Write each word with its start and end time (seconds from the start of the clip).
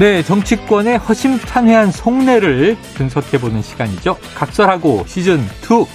네, 0.00 0.22
정치권의 0.22 0.96
허심탄회한 0.96 1.92
속내를 1.92 2.74
분석해보는 2.94 3.60
시간이죠. 3.60 4.16
각설하고 4.34 5.04
시즌2. 5.04 5.86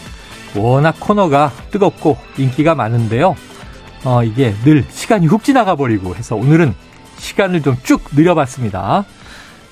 워낙 0.57 0.95
코너가 0.99 1.51
뜨겁고 1.71 2.15
인기가 2.37 2.75
많은데요. 2.75 3.35
어, 4.03 4.23
이게 4.23 4.53
늘 4.63 4.85
시간이 4.91 5.25
훅 5.25 5.43
지나가 5.43 5.75
버리고 5.75 6.13
해서 6.15 6.35
오늘은 6.35 6.75
시간을 7.17 7.63
좀 7.63 7.77
쭉 7.81 8.03
늘려봤습니다. 8.15 9.05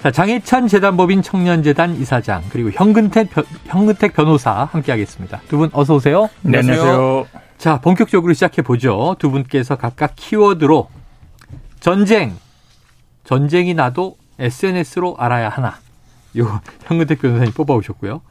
자, 0.02 0.10
장혜찬 0.12 0.68
재단법인 0.68 1.22
청년재단 1.22 1.96
이사장 2.02 2.42
그리고 2.50 2.72
현근택, 2.72 3.30
현근택 3.68 4.14
변호사 4.14 4.68
함께하겠습니다. 4.72 5.42
두 5.48 5.58
분 5.60 5.70
어서 5.74 5.94
오세요. 5.94 6.28
네, 6.42 6.58
안녕하세요. 6.58 7.28
자, 7.60 7.80
본격적으로 7.82 8.34
시작해 8.34 8.64
보죠. 8.64 9.16
두 9.20 9.30
분께서 9.30 9.76
각각 9.76 10.14
키워드로 10.16 10.90
전쟁, 11.80 12.34
전쟁이 13.26 13.76
나도 13.76 14.18
SNS로 14.40 15.16
알아야 15.18 15.50
하나. 15.50 15.76
요 16.38 16.62
현근택 16.86 17.20
변호사님 17.20 17.54
뽑아오셨고요. 17.54 18.22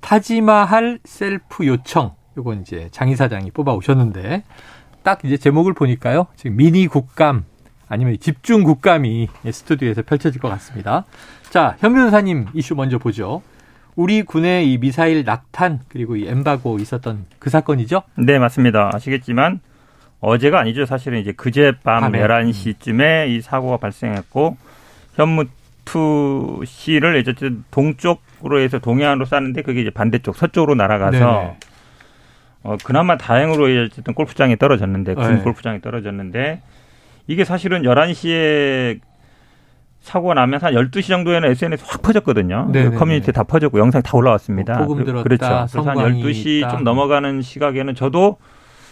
타지마할 0.00 1.00
셀프 1.04 1.66
요청. 1.66 2.14
요건 2.36 2.60
이제 2.60 2.88
장 2.90 3.08
이사장이 3.08 3.50
뽑아오셨는데 3.52 4.42
딱 5.02 5.24
이제 5.24 5.36
제목을 5.36 5.72
보니까요. 5.72 6.26
지금 6.36 6.56
미니 6.56 6.86
국감 6.86 7.44
아니면 7.88 8.16
집중 8.20 8.62
국감이 8.64 9.28
스튜디오에서 9.50 10.02
펼쳐질 10.02 10.40
것 10.40 10.48
같습니다. 10.48 11.04
자, 11.50 11.76
현 11.78 11.94
변호사님 11.94 12.46
이슈 12.52 12.74
먼저 12.74 12.98
보죠. 12.98 13.42
우리 13.94 14.22
군의 14.22 14.70
이 14.70 14.78
미사일 14.78 15.24
낙탄 15.24 15.80
그리고 15.88 16.16
이 16.16 16.26
엠바고 16.26 16.78
있었던 16.78 17.24
그 17.38 17.48
사건이죠? 17.48 18.02
네, 18.16 18.38
맞습니다. 18.38 18.90
아시겠지만 18.92 19.60
어제가 20.20 20.60
아니죠. 20.60 20.84
사실은 20.84 21.20
이제 21.20 21.32
그제밤 21.32 22.00
밤에. 22.00 22.20
11시쯤에 22.20 23.30
이 23.30 23.40
사고가 23.40 23.78
발생했고 23.78 24.56
현무투 25.16 26.62
씨를 26.64 27.16
이제 27.16 27.34
동쪽으로 27.70 28.60
해서 28.60 28.78
동해안으로 28.78 29.24
쐈는데 29.24 29.62
그게 29.62 29.80
이제 29.80 29.90
반대쪽 29.90 30.36
서쪽으로 30.36 30.74
날아가서 30.74 31.18
네네. 31.18 31.56
어 32.62 32.76
그나마 32.84 33.16
다행으로 33.16 33.84
어쨌든 33.84 34.14
골프장에 34.14 34.56
떨어졌는데 34.56 35.14
군 35.14 35.36
네. 35.36 35.42
골프장에 35.42 35.80
떨어졌는데 35.80 36.62
이게 37.26 37.44
사실은 37.44 37.82
11시에 37.82 39.00
사고가 40.00 40.34
나면서 40.34 40.68
한 40.68 40.74
12시 40.74 41.08
정도에는 41.08 41.50
SNS 41.50 41.84
확 41.88 42.02
퍼졌거든요. 42.02 42.70
그 42.72 42.92
커뮤니티에 42.92 43.32
다 43.32 43.42
퍼졌고 43.42 43.80
영상 43.80 44.02
다 44.02 44.16
올라왔습니다. 44.16 44.78
뭐 44.82 44.94
들었다, 44.96 45.22
그렇죠. 45.22 45.66
그래서 45.72 45.82
한 45.82 45.96
12시 45.96 46.58
있다. 46.60 46.68
좀 46.70 46.84
넘어가는 46.84 47.42
시각에는 47.42 47.94
저도 47.96 48.36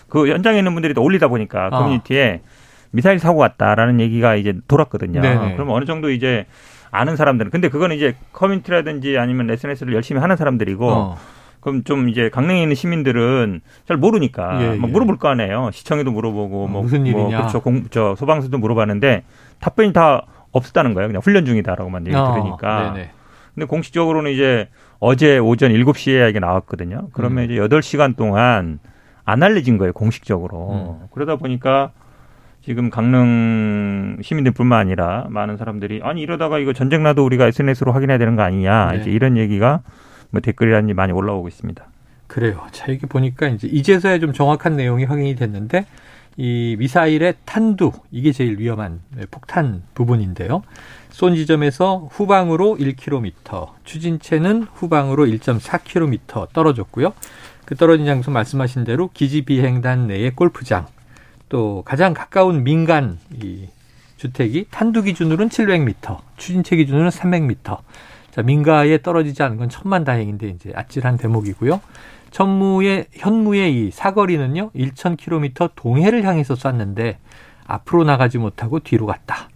그 0.09 0.29
현장에 0.29 0.59
있는 0.59 0.73
분들이 0.75 0.93
또 0.93 1.03
올리다 1.03 1.29
보니까 1.29 1.67
아. 1.67 1.71
커뮤니티에 1.71 2.41
어. 2.43 2.64
미사일 2.95 3.19
사고 3.19 3.41
왔다라는 3.41 4.01
얘기가 4.01 4.37
이제 4.37 4.55
돌았거든요. 4.69 5.21
네네. 5.21 5.55
그러면 5.55 5.75
어느 5.75 5.85
정도 5.85 6.11
이제 6.11 6.47
아는 6.93 7.17
사람들은 7.17 7.51
근데 7.51 7.69
그거는 7.69 7.97
이제 7.97 8.15
커뮤니티라든지 8.33 9.19
아니면 9.19 9.51
SNS를 9.51 9.95
열심히 9.95 10.21
하는 10.21 10.37
사람들이고 10.37 10.89
어. 10.89 11.17
그럼 11.59 11.83
좀 11.83 12.09
이제 12.09 12.29
강릉에 12.29 12.63
있는 12.63 12.77
시민들은 12.77 13.63
잘 13.89 13.97
모르니까 13.97 14.63
예, 14.63 14.73
예. 14.75 14.77
막 14.77 14.91
물어볼 14.91 15.19
거 15.19 15.29
아니에요. 15.29 15.71
시청에도 15.73 16.13
물어보고 16.13 16.69
뭐 16.69 16.83
무슨 16.83 17.05
일이냐. 17.07 17.21
뭐 17.21 17.29
그렇죠. 17.31 17.61
공, 17.63 17.85
저 17.91 18.15
소방서도 18.17 18.59
물어봤는데 18.59 19.25
답변이 19.59 19.93
다 19.93 20.23
없었다는 20.53 20.95
거예요. 20.95 21.09
그냥 21.09 21.21
훈련 21.25 21.45
중이다라고만 21.47 22.07
얘기 22.07 22.17
어, 22.17 22.33
들으니까. 22.33 22.93
네네. 22.93 23.11
근데 23.55 23.67
공식적으로는 23.67 24.31
이제 24.31 24.69
어제 25.01 25.39
오전 25.39 25.73
7시에 25.73 26.31
이게 26.31 26.39
나왔거든요. 26.39 27.09
그러면 27.13 27.45
음. 27.45 27.51
이제 27.51 27.61
8시간 27.61 28.15
동안 28.15 28.79
안 29.25 29.43
알려진 29.43 29.79
거예요, 29.79 29.93
공식적으로. 29.95 30.99
음. 31.01 31.07
그러다 31.13 31.37
보니까 31.37 31.91
지금 32.65 32.89
강릉 32.89 34.17
시민들뿐만 34.23 34.79
아니라 34.79 35.27
많은 35.29 35.59
사람들이 35.59 36.01
아니 36.03 36.23
이러다가 36.23 36.59
이거 36.59 36.73
전쟁 36.73 37.03
나도 37.03 37.23
우리가 37.23 37.47
SNS로 37.49 37.93
확인해야 37.93 38.17
되는 38.17 38.37
거 38.37 38.43
아니냐 38.43 38.93
네. 38.93 39.01
이제 39.01 39.11
이런 39.11 39.37
얘기가 39.37 39.83
뭐 40.31 40.41
댓글이라든지 40.41 40.95
많이 40.95 41.13
올라오고 41.13 41.47
있습니다. 41.47 41.85
그래요. 42.27 42.67
자 42.71 42.91
여기 42.91 43.05
보니까 43.05 43.49
이제 43.49 43.69
이제서야 43.69 44.19
좀 44.19 44.33
정확한 44.33 44.77
내용이 44.77 45.05
확인이 45.05 45.37
됐는데 45.37 45.85
이 46.39 46.77
미사일의 46.79 47.35
탄두 47.45 47.93
이게 48.11 48.33
제일 48.33 48.59
위험한 48.59 49.01
폭탄 49.31 49.83
부분인데요. 49.93 50.63
쏜 51.11 51.37
지점에서 51.37 52.09
후방으로 52.11 52.79
1km, 52.81 53.73
추진체는 53.85 54.69
후방으로 54.73 55.27
1.4km 55.27 56.53
떨어졌고요. 56.55 57.13
그 57.67 57.75
떨어진 57.75 58.07
장소 58.07 58.31
말씀하신 58.31 58.85
대로 58.85 59.11
기지 59.13 59.43
비행단 59.43 60.07
내의 60.07 60.31
골프장, 60.33 60.87
또 61.49 61.83
가장 61.85 62.15
가까운 62.15 62.65
민간 62.65 63.19
이 63.43 63.69
주택이 64.17 64.67
탄두 64.71 65.03
기준으로는 65.03 65.49
700m, 65.49 66.19
추진체 66.37 66.77
기준으로는 66.77 67.11
300m. 67.11 67.79
자, 68.31 68.43
민가에 68.43 69.03
떨어지지 69.03 69.43
않은 69.43 69.57
건 69.59 69.69
천만 69.69 70.05
다행인데 70.05 70.49
이제 70.49 70.73
아찔한 70.75 71.19
대목이고요. 71.19 71.81
천무의 72.31 73.07
현무의 73.13 73.87
이 73.87 73.91
사거리는요 73.93 74.71
1,000km 74.73 75.71
동해를 75.77 76.25
향해서 76.25 76.57
쐈는데 76.57 77.19
앞으로 77.67 78.03
나가지 78.03 78.39
못하고 78.39 78.81
뒤로 78.81 79.07
갔다. 79.07 79.49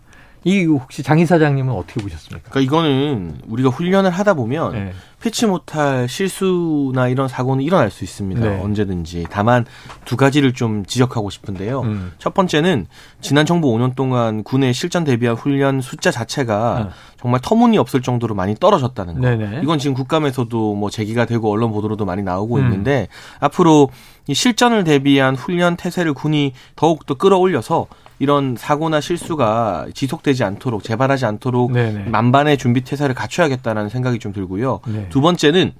이 0.44 0.64
혹시 0.64 1.02
장 1.02 1.18
이사장님은 1.18 1.72
어떻게 1.72 2.00
보셨습니까? 2.00 2.50
그러니까 2.50 2.60
이거는 2.60 3.40
우리가 3.48 3.70
훈련을 3.70 4.10
하다 4.10 4.34
보면 4.34 4.72
네. 4.72 4.92
피치 5.20 5.46
못할 5.46 6.08
실수나 6.08 7.08
이런 7.08 7.26
사고는 7.26 7.64
일어날 7.64 7.90
수 7.90 8.04
있습니다. 8.04 8.40
네. 8.40 8.60
언제든지. 8.60 9.26
다만 9.30 9.66
두 10.04 10.16
가지를 10.16 10.52
좀 10.52 10.84
지적하고 10.86 11.28
싶은데요. 11.28 11.80
음. 11.80 12.12
첫 12.18 12.34
번째는 12.34 12.86
지난 13.20 13.44
정부 13.44 13.68
5년 13.72 13.96
동안 13.96 14.44
군의 14.44 14.72
실전 14.72 15.02
대비한 15.02 15.34
훈련 15.34 15.80
숫자 15.80 16.12
자체가 16.12 16.84
네. 16.84 16.90
정말 17.20 17.40
터무니없을 17.42 18.00
정도로 18.00 18.36
많이 18.36 18.54
떨어졌다는 18.54 19.14
거. 19.14 19.20
네네. 19.20 19.60
이건 19.64 19.80
지금 19.80 19.94
국감에서도 19.94 20.74
뭐 20.76 20.88
제기가 20.88 21.24
되고 21.24 21.50
언론 21.50 21.72
보도로도 21.72 22.04
많이 22.04 22.22
나오고 22.22 22.56
음. 22.56 22.64
있는데 22.64 23.08
앞으로 23.40 23.90
이 24.28 24.34
실전을 24.34 24.84
대비한 24.84 25.34
훈련 25.34 25.76
태세를 25.76 26.12
군이 26.12 26.52
더욱더 26.76 27.14
끌어올려서 27.14 27.86
이런 28.18 28.56
사고나 28.58 29.00
실수가 29.00 29.86
지속되지 29.94 30.44
않도록 30.44 30.84
재발하지 30.84 31.24
않도록 31.24 31.72
네네. 31.72 32.10
만반의 32.10 32.58
준비 32.58 32.82
태세를 32.82 33.14
갖춰야겠다는 33.14 33.88
생각이 33.88 34.18
좀 34.18 34.32
들고요. 34.32 34.80
네. 34.86 35.06
두 35.08 35.22
번째는 35.22 35.72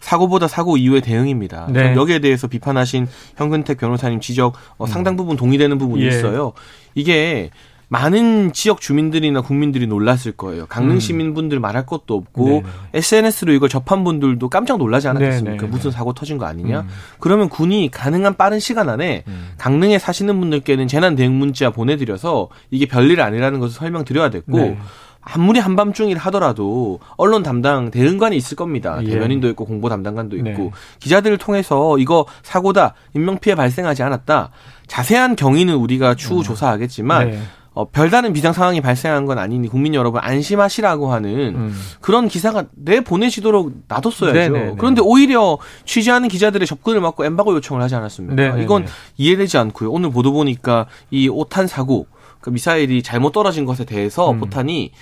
사고보다 0.00 0.46
사고 0.46 0.76
이후의 0.76 1.00
대응입니다. 1.00 1.68
네. 1.70 1.94
여기에 1.94 2.18
대해서 2.18 2.48
비판하신 2.48 3.08
현근택 3.36 3.78
변호사님 3.78 4.20
지적 4.20 4.54
어, 4.76 4.86
상당 4.86 5.16
부분 5.16 5.36
동의되는 5.36 5.78
부분이 5.78 6.04
예. 6.04 6.08
있어요. 6.08 6.52
이게 6.94 7.50
많은 7.88 8.52
지역 8.52 8.80
주민들이나 8.80 9.42
국민들이 9.42 9.86
놀랐을 9.86 10.32
거예요. 10.32 10.66
강릉 10.66 10.96
음. 10.96 11.00
시민분들 11.00 11.60
말할 11.60 11.86
것도 11.86 12.14
없고 12.14 12.46
네네. 12.46 12.64
SNS로 12.94 13.52
이걸 13.52 13.68
접한 13.68 14.02
분들도 14.02 14.48
깜짝 14.48 14.78
놀라지 14.78 15.06
않았겠습니까? 15.08 15.56
네네. 15.56 15.70
무슨 15.70 15.92
사고 15.92 16.12
터진 16.12 16.36
거 16.36 16.46
아니냐? 16.46 16.80
음. 16.80 16.88
그러면 17.20 17.48
군이 17.48 17.90
가능한 17.92 18.36
빠른 18.36 18.58
시간 18.58 18.88
안에 18.88 19.22
음. 19.28 19.50
강릉에 19.58 19.98
사시는 20.00 20.38
분들께는 20.40 20.88
재난 20.88 21.14
대응 21.14 21.38
문자 21.38 21.70
보내드려서 21.70 22.48
이게 22.70 22.86
별일 22.86 23.20
아니라는 23.20 23.60
것을 23.60 23.76
설명드려야 23.76 24.30
됐고 24.30 24.58
네. 24.58 24.78
아무리 25.20 25.58
한밤중일 25.58 26.18
하더라도 26.18 27.00
언론 27.16 27.42
담당 27.42 27.90
대응관이 27.90 28.36
있을 28.36 28.56
겁니다. 28.56 28.98
예. 29.02 29.10
대변인도 29.10 29.48
있고 29.50 29.64
공보 29.64 29.88
담당관도 29.88 30.36
있고 30.36 30.48
네. 30.48 30.70
기자들을 31.00 31.36
통해서 31.38 31.98
이거 31.98 32.26
사고다 32.42 32.94
인명 33.14 33.38
피해 33.38 33.56
발생하지 33.56 34.04
않았다. 34.04 34.50
자세한 34.86 35.34
경위는 35.34 35.74
우리가 35.74 36.14
추후 36.14 36.38
음. 36.38 36.42
조사하겠지만 36.44 37.30
네. 37.30 37.40
어, 37.76 37.84
별다른 37.84 38.32
비상 38.32 38.54
상황이 38.54 38.80
발생한 38.80 39.26
건 39.26 39.38
아니니 39.38 39.68
국민 39.68 39.94
여러분 39.94 40.22
안심하시라고 40.24 41.12
하는 41.12 41.54
음. 41.54 41.80
그런 42.00 42.26
기사가 42.26 42.64
내 42.74 43.00
보내시도록 43.00 43.70
놔뒀어야죠. 43.86 44.32
네네네. 44.32 44.74
그런데 44.78 45.02
오히려 45.04 45.58
취재하는 45.84 46.30
기자들의 46.30 46.66
접근을 46.66 47.02
막고 47.02 47.26
엠바고 47.26 47.54
요청을 47.56 47.82
하지 47.82 47.94
않았습니까? 47.94 48.34
네네네. 48.34 48.62
이건 48.62 48.86
이해되지 49.18 49.58
않고요. 49.58 49.90
오늘 49.90 50.10
보도 50.10 50.32
보니까 50.32 50.86
이 51.10 51.28
오탄 51.28 51.66
사고, 51.66 52.06
그 52.40 52.48
미사일이 52.48 53.02
잘못 53.02 53.32
떨어진 53.32 53.66
것에 53.66 53.84
대해서 53.84 54.30
음. 54.30 54.40
포탄이 54.40 54.92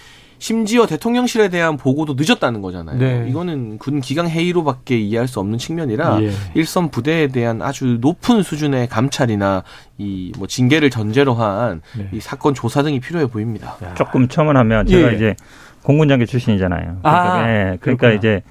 심지어 0.44 0.84
대통령실에 0.84 1.48
대한 1.48 1.78
보고도 1.78 2.16
늦었다는 2.18 2.60
거잖아요. 2.60 2.98
네. 2.98 3.26
이거는 3.30 3.78
군 3.78 4.02
기강 4.02 4.28
회의로밖에 4.28 4.98
이해할 5.00 5.26
수 5.26 5.40
없는 5.40 5.56
측면이라 5.56 6.20
예. 6.20 6.32
일선 6.52 6.90
부대에 6.90 7.28
대한 7.28 7.62
아주 7.62 7.96
높은 7.98 8.42
수준의 8.42 8.88
감찰이나 8.88 9.62
이 9.96 10.32
뭐 10.36 10.46
징계를 10.46 10.90
전제로 10.90 11.32
한이 11.32 11.80
네. 11.96 12.20
사건 12.20 12.52
조사 12.52 12.82
등이 12.82 13.00
필요해 13.00 13.28
보입니다. 13.28 13.76
조금 13.96 14.28
첨언하면 14.28 14.84
제가 14.84 15.12
예. 15.12 15.16
이제 15.16 15.34
공군 15.82 16.08
장교 16.08 16.26
출신이잖아요. 16.26 16.98
그러니까, 17.00 17.34
아, 17.34 17.46
네, 17.46 17.78
그러니까 17.80 18.10
이제 18.12 18.42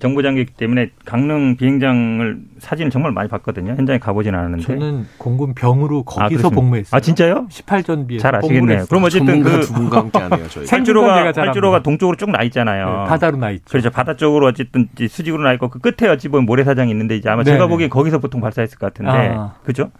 정부 0.00 0.22
장기이기 0.22 0.54
때문에 0.54 0.90
강릉 1.04 1.56
비행장을 1.56 2.38
사진을 2.58 2.90
정말 2.90 3.12
많이 3.12 3.28
봤거든요. 3.28 3.72
현장에 3.74 3.98
가보진 3.98 4.34
않았는데. 4.34 4.64
저는 4.64 5.06
공군 5.18 5.54
병으로 5.54 6.04
아, 6.06 6.22
거기서 6.28 6.48
아, 6.48 6.50
복무했어요. 6.50 6.96
아 6.96 7.00
진짜요? 7.00 7.46
18전비에 7.50 8.18
잘 8.18 8.34
아시겠네요. 8.36 8.86
그럼 8.88 9.04
어쨌든 9.04 9.42
그 9.42 9.60
두 9.60 9.72
분과 9.74 9.98
함께 9.98 10.18
하네요. 10.18 10.48
저희. 10.48 10.66
활주로가 10.66 11.32
활주로가 11.36 11.82
동쪽으로 11.82 12.16
쭉 12.16 12.30
나 12.30 12.42
있잖아요. 12.44 12.86
네, 13.02 13.08
바다로 13.08 13.36
나 13.36 13.50
있죠. 13.50 13.64
그렇죠. 13.68 13.90
바다 13.90 14.16
쪽으로 14.16 14.46
어쨌든 14.46 14.88
수직으로 15.08 15.42
나 15.42 15.52
있고 15.52 15.68
그 15.68 15.78
끝에 15.78 16.08
어찌 16.10 16.28
보면 16.28 16.46
모래사장이 16.46 16.90
있는데 16.90 17.16
이제 17.16 17.28
아마 17.28 17.42
네 17.42 17.50
제가 17.52 17.66
보기엔 17.66 17.90
거기서 17.90 18.18
보통 18.20 18.40
발사했을 18.40 18.78
것 18.78 18.86
같은데, 18.94 19.34
아. 19.36 19.52
그죠? 19.64 19.90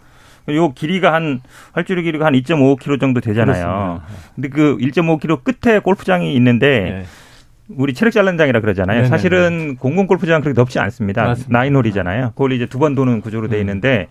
요 0.49 0.73
길이가 0.73 1.13
한 1.13 1.39
활주로 1.71 2.01
길이가 2.01 2.25
한 2.25 2.33
2.5km 2.33 2.99
정도 2.99 3.21
되잖아요. 3.21 4.01
그렇습니다. 4.01 4.03
근데 4.35 4.49
그 4.49 4.77
1.5km 4.77 5.39
끝에 5.43 5.79
골프장이 5.79 6.33
있는데 6.35 6.67
네. 6.81 7.03
우리 7.69 7.93
체력 7.93 8.11
잘란장이라 8.11 8.59
그러잖아요. 8.59 8.97
네네네. 8.97 9.09
사실은 9.09 9.75
공공 9.77 10.07
골프장 10.07 10.41
그렇게 10.41 10.55
넓지 10.59 10.79
않습니다. 10.79 11.23
맞습니다. 11.25 11.57
나인홀이잖아요. 11.57 12.31
그걸 12.31 12.51
이제 12.53 12.65
두 12.65 12.79
번 12.79 12.95
도는 12.95 13.21
구조로 13.21 13.47
돼 13.47 13.57
음. 13.57 13.61
있는데 13.61 14.07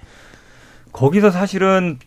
거기서 0.93 1.31
사실은 1.31 1.99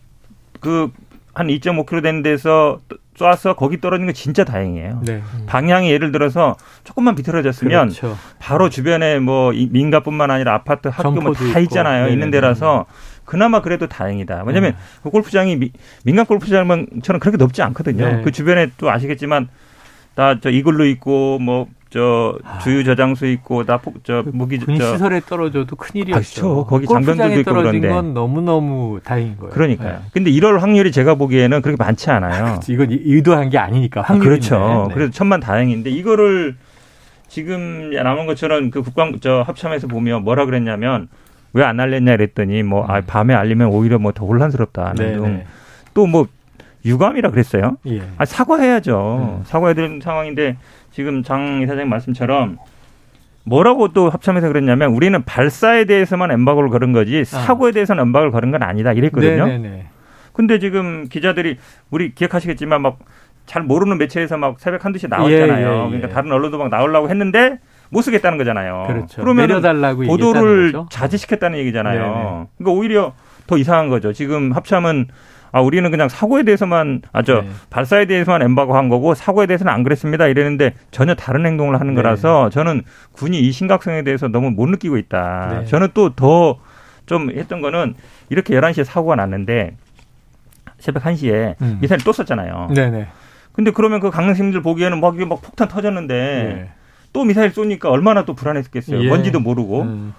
그 0.60 0.90
한 1.36 1.48
2.5km 1.48 2.02
되는 2.02 2.22
데서 2.22 2.80
쏴서 3.14 3.56
거기 3.56 3.78
떨어진 3.78 4.06
건 4.06 4.14
진짜 4.14 4.42
다행이에요. 4.42 5.02
네. 5.04 5.22
방향이 5.46 5.90
예를 5.90 6.10
들어서 6.10 6.56
조금만 6.82 7.14
비틀어졌으면 7.14 7.88
그렇죠. 7.90 8.16
바로 8.38 8.70
주변에 8.70 9.18
뭐 9.18 9.52
민가뿐만 9.52 10.30
아니라 10.30 10.54
아파트, 10.54 10.88
학교 10.88 11.10
뭐다 11.20 11.58
있잖아요. 11.58 12.04
네네. 12.04 12.12
있는 12.14 12.30
데라서 12.30 12.86
그나마 13.26 13.60
그래도 13.60 13.86
다행이다. 13.86 14.44
왜냐하면 14.46 14.72
네. 14.72 14.76
그 15.02 15.10
골프장이 15.10 15.56
미, 15.56 15.72
민간 16.04 16.24
골프장처럼 16.24 17.20
그렇게 17.20 17.36
넓지 17.36 17.60
않거든요. 17.60 18.06
네. 18.16 18.22
그 18.22 18.32
주변에 18.32 18.70
또 18.78 18.90
아시겠지만 18.90 19.48
다 20.16 20.40
저 20.40 20.50
이글루 20.50 20.86
있고 20.88 21.38
뭐 21.38 21.68
저 21.88 22.36
주유 22.62 22.82
저장소 22.82 23.26
있고 23.26 23.64
다저 23.64 24.24
그 24.24 24.30
무기 24.34 24.58
군 24.58 24.76
시설에 24.76 25.20
떨어져도 25.20 25.76
큰 25.76 26.00
일이었죠. 26.00 26.20
그렇죠. 26.42 26.66
거기 26.66 26.86
장병들도 26.86 27.40
있고 27.40 27.54
그런데 27.54 27.88
건 27.88 28.12
너무 28.12 28.40
너무 28.40 28.98
다행인 29.04 29.36
거예요. 29.38 29.52
그러니까요. 29.52 29.92
네. 29.92 29.98
근데 30.12 30.30
이럴 30.30 30.58
확률이 30.60 30.90
제가 30.90 31.14
보기에는 31.14 31.62
그렇게 31.62 31.82
많지 31.82 32.10
않아요. 32.10 32.58
이건 32.68 32.88
의도한 32.90 33.50
게 33.50 33.58
아니니까 33.58 34.02
확률이 34.02 34.26
아, 34.26 34.30
그렇죠. 34.30 34.86
네. 34.88 34.94
그래서 34.94 35.12
천만 35.12 35.38
다행인데 35.38 35.88
이거를 35.90 36.56
지금 37.28 37.90
남은 37.90 38.26
것처럼 38.26 38.70
그 38.70 38.82
국방 38.82 39.18
저 39.20 39.42
합참에서 39.46 39.86
보면 39.86 40.24
뭐라 40.24 40.44
그랬냐면 40.44 41.08
왜 41.52 41.62
안 41.64 41.78
알렸냐 41.80 42.16
그랬더니 42.16 42.62
뭐 42.64 42.84
아, 42.86 43.00
밤에 43.00 43.32
알리면 43.32 43.68
오히려 43.68 43.98
뭐 43.98 44.12
더 44.12 44.26
혼란스럽다 44.26 44.86
하는 44.86 45.44
또뭐 45.94 46.26
유감이라 46.86 47.30
그랬어요. 47.30 47.76
예. 47.86 48.02
아, 48.16 48.24
사과해야죠. 48.24 49.38
음. 49.40 49.44
사과해야 49.44 49.74
되는 49.74 50.00
상황인데 50.00 50.56
지금 50.90 51.22
장 51.22 51.60
이사장님 51.62 51.88
말씀처럼 51.88 52.58
뭐라고 53.44 53.92
또 53.92 54.08
합참에서 54.08 54.48
그랬냐면 54.48 54.90
우리는 54.90 55.22
발사에 55.24 55.84
대해서만 55.84 56.30
엠바고를 56.30 56.70
걸은 56.70 56.92
거지 56.92 57.20
아. 57.20 57.24
사고에 57.24 57.72
대해서는 57.72 58.02
엠바고를 58.02 58.32
걸은 58.32 58.50
건 58.50 58.62
아니다 58.62 58.92
이랬거든요. 58.92 59.46
네네네. 59.46 59.86
근데 60.32 60.58
지금 60.58 61.08
기자들이 61.08 61.56
우리 61.90 62.14
기억하시겠지만 62.14 62.82
막 62.82 62.98
잘 63.46 63.62
모르는 63.62 63.96
매체에서 63.98 64.36
막 64.36 64.58
새벽 64.58 64.84
한두 64.84 64.98
시에 64.98 65.08
나왔잖아요. 65.08 65.66
예, 65.66 65.70
예, 65.70 65.84
예. 65.84 65.86
그러니까 65.86 66.08
다른 66.08 66.30
언론도 66.32 66.58
막 66.58 66.68
나오려고 66.68 67.08
했는데 67.08 67.58
못 67.88 68.02
쓰겠다는 68.02 68.36
거잖아요. 68.36 68.84
그렇죠. 68.88 69.22
그러면 69.22 69.48
보도를 70.06 70.74
자제시켰다는 70.90 71.58
얘기잖아요. 71.60 72.00
네네. 72.00 72.46
그러니까 72.58 72.78
오히려 72.78 73.12
더 73.46 73.56
이상한 73.56 73.88
거죠. 73.88 74.12
지금 74.12 74.52
합참은 74.52 75.06
아 75.56 75.60
우리는 75.62 75.90
그냥 75.90 76.10
사고에 76.10 76.42
대해서만 76.42 77.00
아저 77.12 77.40
네. 77.40 77.48
발사에 77.70 78.04
대해서만 78.04 78.42
엠바고 78.42 78.76
한 78.76 78.90
거고 78.90 79.14
사고에 79.14 79.46
대해서는 79.46 79.72
안 79.72 79.82
그랬습니다. 79.84 80.26
이랬는데 80.26 80.74
전혀 80.90 81.14
다른 81.14 81.46
행동을 81.46 81.80
하는 81.80 81.94
네. 81.94 82.02
거라서 82.02 82.50
저는 82.50 82.82
군이 83.12 83.40
이 83.40 83.52
심각성에 83.52 84.02
대해서 84.02 84.28
너무 84.28 84.50
못 84.50 84.66
느끼고 84.68 84.98
있다. 84.98 85.60
네. 85.60 85.64
저는 85.66 85.88
또 85.94 86.10
더 86.14 86.58
좀 87.06 87.30
했던 87.30 87.60
거는 87.62 87.94
이렇게 88.28 88.54
11시에 88.54 88.84
사고가 88.84 89.14
났는데 89.16 89.76
새벽 90.78 91.04
1시에 91.04 91.54
음. 91.62 91.78
미사일 91.80 92.02
또 92.02 92.12
썼잖아요. 92.12 92.70
네네. 92.74 93.06
근데 93.52 93.70
그러면 93.70 94.00
그 94.00 94.10
강릉 94.10 94.34
시민들 94.34 94.60
보기에는 94.60 95.00
막 95.00 95.14
이게 95.14 95.24
막 95.24 95.40
폭탄 95.40 95.68
터졌는데 95.68 96.14
네. 96.14 96.70
또 97.12 97.24
미사일 97.24 97.50
쏘니까 97.50 97.88
얼마나 97.90 98.24
또 98.26 98.34
불안했겠어요. 98.34 99.02
예. 99.04 99.08
뭔지도 99.08 99.40
모르고. 99.40 99.82
음. 99.82 100.14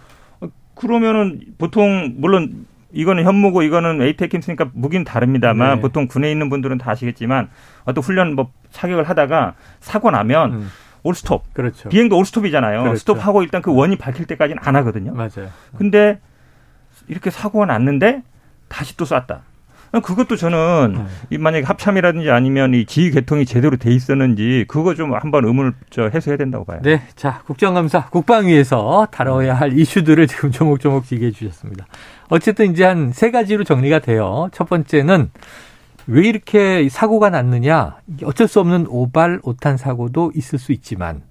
그러면은 0.74 1.42
보통 1.58 2.16
물론 2.18 2.66
이거는 2.92 3.24
현무고 3.24 3.64
이거는 3.64 4.02
에이테킴스니까 4.02 4.72
무기는 4.74 5.04
다릅니다만 5.04 5.76
네. 5.76 5.82
보통 5.82 6.08
군에 6.08 6.32
있는 6.32 6.50
분들은 6.50 6.78
다 6.78 6.92
아시겠지만 6.92 7.50
어떤 7.86 8.04
훈련 8.04 8.36
뭐 8.36 8.52
사격을 8.72 9.04
하다가 9.10 9.56
사고 9.80 10.12
나면 10.12 10.54
음. 10.54 10.70
올스톱. 11.04 11.54
그렇죠. 11.54 11.90
비행도 11.90 12.18
올스톱이잖아요. 12.18 12.82
그렇죠. 12.84 13.00
스톱하고 13.00 13.44
일단 13.44 13.62
그 13.62 13.74
원이 13.74 13.98
밝힐 13.98 14.26
때까지는 14.26 14.62
안 14.64 14.76
하거든요. 14.78 15.14
맞아요. 15.14 15.50
근데 15.78 16.20
이렇게 17.08 17.30
사고가 17.30 17.66
났는데 17.66 18.24
다시 18.68 18.98
또 18.98 19.06
쐈다. 19.06 19.42
그것도 20.04 20.36
저는 20.36 21.08
네. 21.30 21.38
만약에 21.38 21.66
합참이라든지 21.66 22.30
아니면 22.30 22.74
이 22.74 22.86
지휘 22.86 23.10
개통이 23.12 23.46
제대로 23.46 23.78
돼 23.78 23.92
있었는지 23.92 24.66
그거 24.68 24.94
좀 24.94 25.14
한번 25.14 25.46
의문을 25.46 25.74
저 25.90 26.10
해소해야 26.10 26.38
된다고 26.38 26.66
봐요. 26.66 26.82
네, 26.84 27.02
자 27.16 27.42
국정감사 27.46 28.10
국방위에서 28.10 29.08
다뤄야 29.12 29.54
할 29.56 29.78
이슈들을 29.78 30.28
지금 30.28 30.52
조목조목 30.52 31.06
지게 31.06 31.28
해주셨습니다. 31.28 31.86
어쨌든 32.30 32.72
이제 32.72 32.84
한 32.86 33.12
세 33.14 33.32
가지로 33.32 33.64
정리가 33.64 34.00
돼요. 34.00 34.50
첫 34.54 34.68
번째는 34.70 35.32
왜 36.08 36.28
이렇게 36.28 36.88
사고가 36.90 37.30
났느냐? 37.30 37.98
어쩔 38.24 38.48
수 38.48 38.60
없는 38.60 38.88
오발 38.90 39.42
오탄 39.44 39.78
사고도 39.78 40.32
있을 40.36 40.58
수 40.60 40.72
있지만 40.72 41.22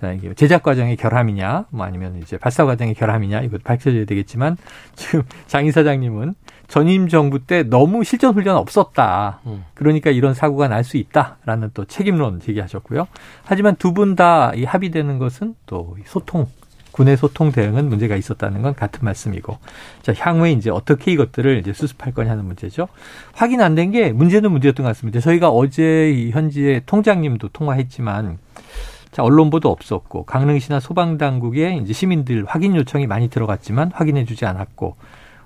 자, 0.00 0.12
이게 0.12 0.32
제작 0.34 0.62
과정의 0.62 0.96
결함이냐, 0.96 1.66
뭐 1.70 1.84
아니면 1.84 2.16
이제 2.22 2.38
발사 2.38 2.64
과정의 2.64 2.94
결함이냐, 2.94 3.42
이거 3.42 3.58
밝혀져야 3.62 4.06
되겠지만, 4.06 4.56
지금 4.96 5.22
장 5.46 5.66
이사장님은 5.66 6.34
전임 6.68 7.06
정부 7.08 7.38
때 7.44 7.64
너무 7.64 8.02
실전 8.02 8.32
훈련 8.32 8.56
없었다. 8.56 9.40
음. 9.44 9.64
그러니까 9.74 10.10
이런 10.10 10.32
사고가 10.32 10.68
날 10.68 10.84
수 10.84 10.96
있다라는 10.96 11.72
또 11.74 11.84
책임론 11.84 12.40
제기하셨고요. 12.40 13.08
하지만 13.44 13.76
두 13.76 13.92
분 13.92 14.14
다 14.16 14.52
이 14.54 14.64
합의되는 14.64 15.18
것은 15.18 15.54
또 15.66 15.96
소통, 16.06 16.46
군의 16.92 17.16
소통 17.16 17.52
대응은 17.52 17.88
문제가 17.88 18.16
있었다는 18.16 18.62
건 18.62 18.74
같은 18.74 19.00
말씀이고. 19.04 19.58
자, 20.02 20.12
향후에 20.16 20.52
이제 20.52 20.70
어떻게 20.70 21.12
이것들을 21.12 21.58
이제 21.58 21.72
수습할 21.72 22.12
거냐 22.14 22.30
하는 22.30 22.44
문제죠. 22.44 22.88
확인 23.32 23.60
안 23.60 23.74
된 23.74 23.90
게 23.92 24.12
문제는 24.12 24.50
문제였던 24.52 24.84
것 24.84 24.88
같습니다. 24.90 25.20
저희가 25.20 25.48
어제 25.50 26.30
현지의 26.32 26.82
통장님도 26.86 27.48
통화했지만 27.48 28.38
자, 29.10 29.22
언론 29.24 29.50
보도 29.50 29.70
없었고 29.70 30.24
강릉시나 30.24 30.78
소방당국에 30.80 31.80
이제 31.82 31.92
시민들 31.92 32.44
확인 32.46 32.76
요청이 32.76 33.06
많이 33.06 33.28
들어갔지만 33.28 33.90
확인해 33.92 34.24
주지 34.24 34.46
않았고 34.46 34.96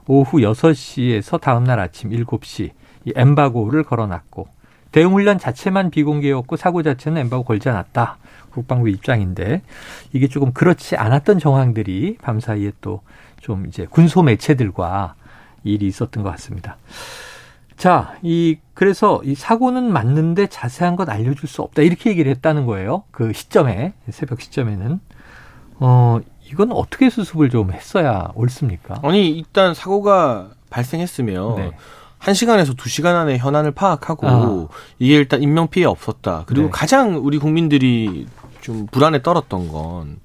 오후 0.06 0.38
6시에서 0.38 1.40
다음날 1.40 1.80
아침 1.80 2.10
7시 2.10 2.70
이 3.06 3.12
엠바고를 3.16 3.84
걸어놨고 3.84 4.48
대응훈련 4.92 5.38
자체만 5.38 5.90
비공개였고 5.90 6.56
사고 6.56 6.82
자체는 6.82 7.22
엠바고 7.22 7.44
걸지 7.44 7.68
않았다. 7.68 8.18
국방부 8.54 8.88
입장인데 8.88 9.62
이게 10.12 10.28
조금 10.28 10.52
그렇지 10.52 10.96
않았던 10.96 11.38
정황들이 11.38 12.18
밤사이에 12.22 12.72
또 12.80 13.02
좀 13.44 13.66
이제 13.66 13.86
군소 13.90 14.22
매체들과 14.22 15.16
일이 15.64 15.86
있었던 15.86 16.22
것 16.22 16.30
같습니다. 16.30 16.78
자, 17.76 18.16
이 18.22 18.56
그래서 18.72 19.20
이 19.22 19.34
사고는 19.34 19.92
맞는데 19.92 20.46
자세한 20.46 20.96
것 20.96 21.10
알려줄 21.10 21.46
수 21.46 21.60
없다 21.60 21.82
이렇게 21.82 22.08
얘기를 22.08 22.30
했다는 22.30 22.64
거예요. 22.64 23.04
그 23.10 23.34
시점에 23.34 23.92
새벽 24.08 24.40
시점에는 24.40 24.98
어 25.80 26.20
이건 26.50 26.72
어떻게 26.72 27.10
수습을 27.10 27.50
좀 27.50 27.72
했어야 27.72 28.30
옳습니까? 28.34 29.00
아니 29.02 29.30
일단 29.30 29.74
사고가 29.74 30.52
발생했으면 30.70 31.56
네. 31.56 31.72
1시간에서 32.20 32.74
2시간 32.74 33.14
안에 33.14 33.36
현안을 33.36 33.72
파악하고 33.72 34.26
아. 34.26 34.68
이게 34.98 35.16
일단 35.16 35.42
인명 35.42 35.68
피해 35.68 35.84
없었다. 35.84 36.44
그리고 36.46 36.66
네. 36.66 36.70
가장 36.72 37.16
우리 37.22 37.36
국민들이 37.36 38.26
좀 38.64 38.86
불안에 38.90 39.20
떨었던 39.20 39.68
건 39.68 40.16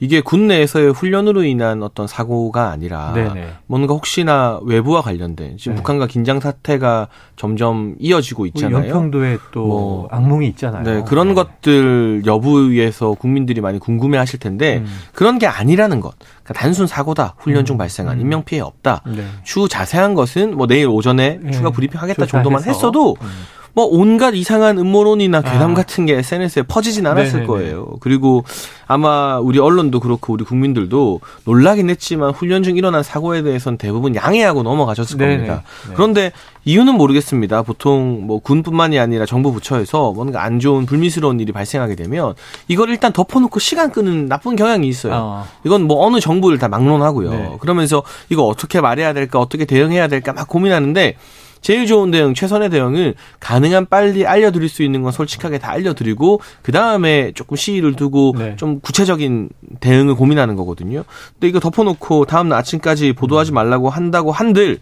이게 0.00 0.20
군 0.20 0.48
내에서의 0.48 0.92
훈련으로 0.92 1.44
인한 1.44 1.82
어떤 1.82 2.06
사고가 2.06 2.70
아니라 2.70 3.12
네네. 3.12 3.48
뭔가 3.66 3.94
혹시나 3.94 4.58
외부와 4.64 5.02
관련된 5.02 5.58
지금 5.58 5.74
네. 5.74 5.76
북한과 5.76 6.06
긴장 6.06 6.40
사태가 6.40 7.08
점점 7.36 7.94
이어지고 7.98 8.46
있잖아요. 8.46 8.86
연평도에 8.86 9.38
또 9.52 9.66
뭐, 9.66 10.08
악몽이 10.10 10.48
있잖아요. 10.48 10.82
네, 10.82 11.04
그런 11.06 11.28
네. 11.28 11.34
것들 11.34 12.22
여부에서 12.26 13.12
국민들이 13.12 13.60
많이 13.60 13.78
궁금해하실 13.78 14.40
텐데 14.40 14.78
음. 14.78 14.86
그런 15.12 15.38
게 15.38 15.46
아니라는 15.46 16.00
것. 16.00 16.14
그러니까 16.18 16.54
단순 16.54 16.86
사고다. 16.86 17.34
훈련 17.38 17.64
중 17.64 17.76
음. 17.76 17.78
발생한 17.78 18.16
음. 18.16 18.20
인명 18.22 18.44
피해 18.44 18.60
없다. 18.62 19.02
네. 19.06 19.24
추후 19.44 19.68
자세한 19.68 20.14
것은 20.14 20.56
뭐 20.56 20.66
내일 20.66 20.88
오전에 20.88 21.38
네. 21.40 21.50
추가 21.52 21.70
브리핑하겠다 21.70 22.26
정도만 22.26 22.64
했어도 22.64 23.16
음. 23.20 23.28
뭐 23.74 23.86
온갖 23.86 24.34
이상한 24.34 24.78
음모론이나 24.78 25.42
괴담 25.42 25.72
아. 25.72 25.74
같은 25.74 26.06
게 26.06 26.16
SNS에 26.16 26.62
퍼지진 26.62 27.06
않았을 27.06 27.40
네네네. 27.40 27.46
거예요. 27.46 27.96
그리고 28.00 28.44
아마 28.86 29.38
우리 29.40 29.58
언론도 29.58 29.98
그렇고 29.98 30.32
우리 30.32 30.44
국민들도 30.44 31.20
놀라긴 31.44 31.90
했지만 31.90 32.30
훈련 32.30 32.62
중 32.62 32.76
일어난 32.76 33.02
사고에 33.02 33.42
대해서는 33.42 33.76
대부분 33.76 34.14
양해하고 34.14 34.62
넘어가셨을 34.62 35.18
네네. 35.18 35.34
겁니다. 35.34 35.62
네. 35.88 35.94
그런데 35.96 36.32
이유는 36.64 36.94
모르겠습니다. 36.94 37.62
보통 37.62 38.26
뭐 38.26 38.38
군뿐만이 38.38 38.98
아니라 38.98 39.26
정부 39.26 39.52
부처에서 39.52 40.12
뭔가 40.12 40.44
안 40.44 40.60
좋은 40.60 40.86
불미스러운 40.86 41.40
일이 41.40 41.50
발생하게 41.50 41.96
되면 41.96 42.34
이걸 42.68 42.90
일단 42.90 43.12
덮어놓고 43.12 43.58
시간 43.58 43.90
끄는 43.90 44.28
나쁜 44.28 44.54
경향이 44.54 44.86
있어요. 44.86 45.12
어. 45.14 45.46
이건 45.64 45.82
뭐 45.82 46.06
어느 46.06 46.20
정부를 46.20 46.58
다 46.58 46.68
막론하고요. 46.68 47.30
네. 47.30 47.56
그러면서 47.58 48.04
이거 48.28 48.44
어떻게 48.44 48.80
말해야 48.80 49.12
될까 49.14 49.40
어떻게 49.40 49.64
대응해야 49.64 50.06
될까 50.06 50.32
막 50.32 50.46
고민하는데 50.46 51.16
제일 51.64 51.86
좋은 51.86 52.10
대응, 52.10 52.34
최선의 52.34 52.68
대응을 52.68 53.14
가능한 53.40 53.86
빨리 53.86 54.26
알려드릴 54.26 54.68
수 54.68 54.82
있는 54.82 55.00
건 55.00 55.12
솔직하게 55.12 55.56
다 55.56 55.70
알려드리고 55.70 56.42
그 56.60 56.72
다음에 56.72 57.32
조금 57.34 57.56
시일을 57.56 57.94
두고 57.94 58.34
네. 58.38 58.54
좀 58.56 58.80
구체적인 58.80 59.48
대응을 59.80 60.14
고민하는 60.14 60.56
거거든요. 60.56 61.04
근데 61.32 61.48
이거 61.48 61.60
덮어놓고 61.60 62.26
다음 62.26 62.50
날 62.50 62.58
아침까지 62.58 63.14
보도하지 63.14 63.52
말라고 63.52 63.88
한다고 63.88 64.30
한들 64.30 64.80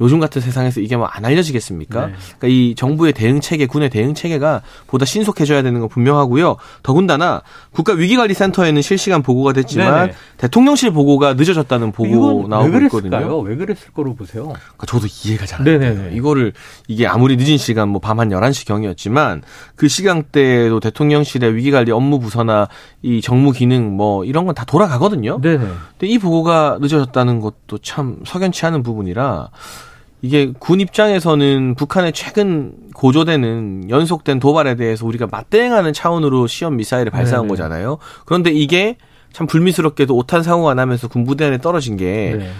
요즘 0.00 0.18
같은 0.20 0.42
세상에서 0.42 0.80
이게 0.80 0.96
뭐 0.96 1.08
안 1.14 1.24
알려지겠습니까? 1.24 2.06
네. 2.06 2.12
그러니까 2.38 2.48
이 2.48 2.74
정부의 2.76 3.12
대응 3.12 3.40
체계, 3.40 3.66
군의 3.66 3.88
대응 3.90 4.14
체계가 4.14 4.62
보다 4.88 5.04
신속해져야 5.04 5.62
되는 5.62 5.78
건 5.80 5.88
분명하고요. 5.88 6.56
더군다나 6.82 7.42
국가 7.70 7.92
위기관리센터에는 7.92 8.82
실시간 8.82 9.22
보고가 9.22 9.52
됐지만 9.52 10.06
네네. 10.06 10.14
대통령실 10.38 10.90
보고가 10.92 11.34
늦어졌다는 11.34 11.92
보고 11.92 12.48
나오고 12.48 12.76
왜 12.76 12.84
있거든요. 12.86 13.38
왜 13.40 13.54
그랬을 13.56 13.92
거로 13.92 14.14
보세요? 14.14 14.44
그러니까 14.46 14.86
저도 14.86 15.06
이해가 15.24 15.46
잘 15.46 15.60
안 15.60 15.64
돼요. 15.64 16.10
이거를 16.12 16.52
이게 16.88 17.06
아무리 17.06 17.36
늦은 17.36 17.56
시간 17.58 17.88
뭐 17.90 18.00
밤 18.00 18.18
한 18.18 18.30
11시 18.30 18.66
경이었지만 18.66 19.42
그 19.76 19.86
시간대에도 19.88 20.80
대통령실의 20.80 21.54
위기관리 21.54 21.92
업무 21.92 22.18
부서나 22.18 22.68
이 23.02 23.20
정무 23.20 23.52
기능 23.52 23.96
뭐 23.96 24.24
이런 24.24 24.46
건 24.46 24.54
다 24.54 24.64
돌아가거든요. 24.64 25.40
네네. 25.40 25.58
근데 25.98 26.06
이 26.06 26.18
보고가 26.18 26.78
늦어졌다는 26.80 27.40
것도 27.40 27.78
참 27.78 28.18
석연치 28.24 28.66
않은 28.66 28.82
부분이라 28.84 29.48
이게 30.24 30.54
군 30.58 30.80
입장에서는 30.80 31.74
북한의 31.74 32.14
최근 32.14 32.72
고조되는 32.94 33.90
연속된 33.90 34.40
도발에 34.40 34.74
대해서 34.74 35.04
우리가 35.04 35.28
맞대응하는 35.30 35.92
차원으로 35.92 36.46
시험 36.46 36.76
미사일을 36.76 37.10
발사한 37.10 37.42
네네. 37.42 37.48
거잖아요. 37.50 37.98
그런데 38.24 38.50
이게 38.50 38.96
참 39.34 39.46
불미스럽게도 39.46 40.16
오탄 40.16 40.42
사고가 40.42 40.72
나면서 40.72 41.08
군부대 41.08 41.44
안에 41.44 41.58
떨어진 41.58 41.98
게 41.98 42.36
네. 42.38 42.50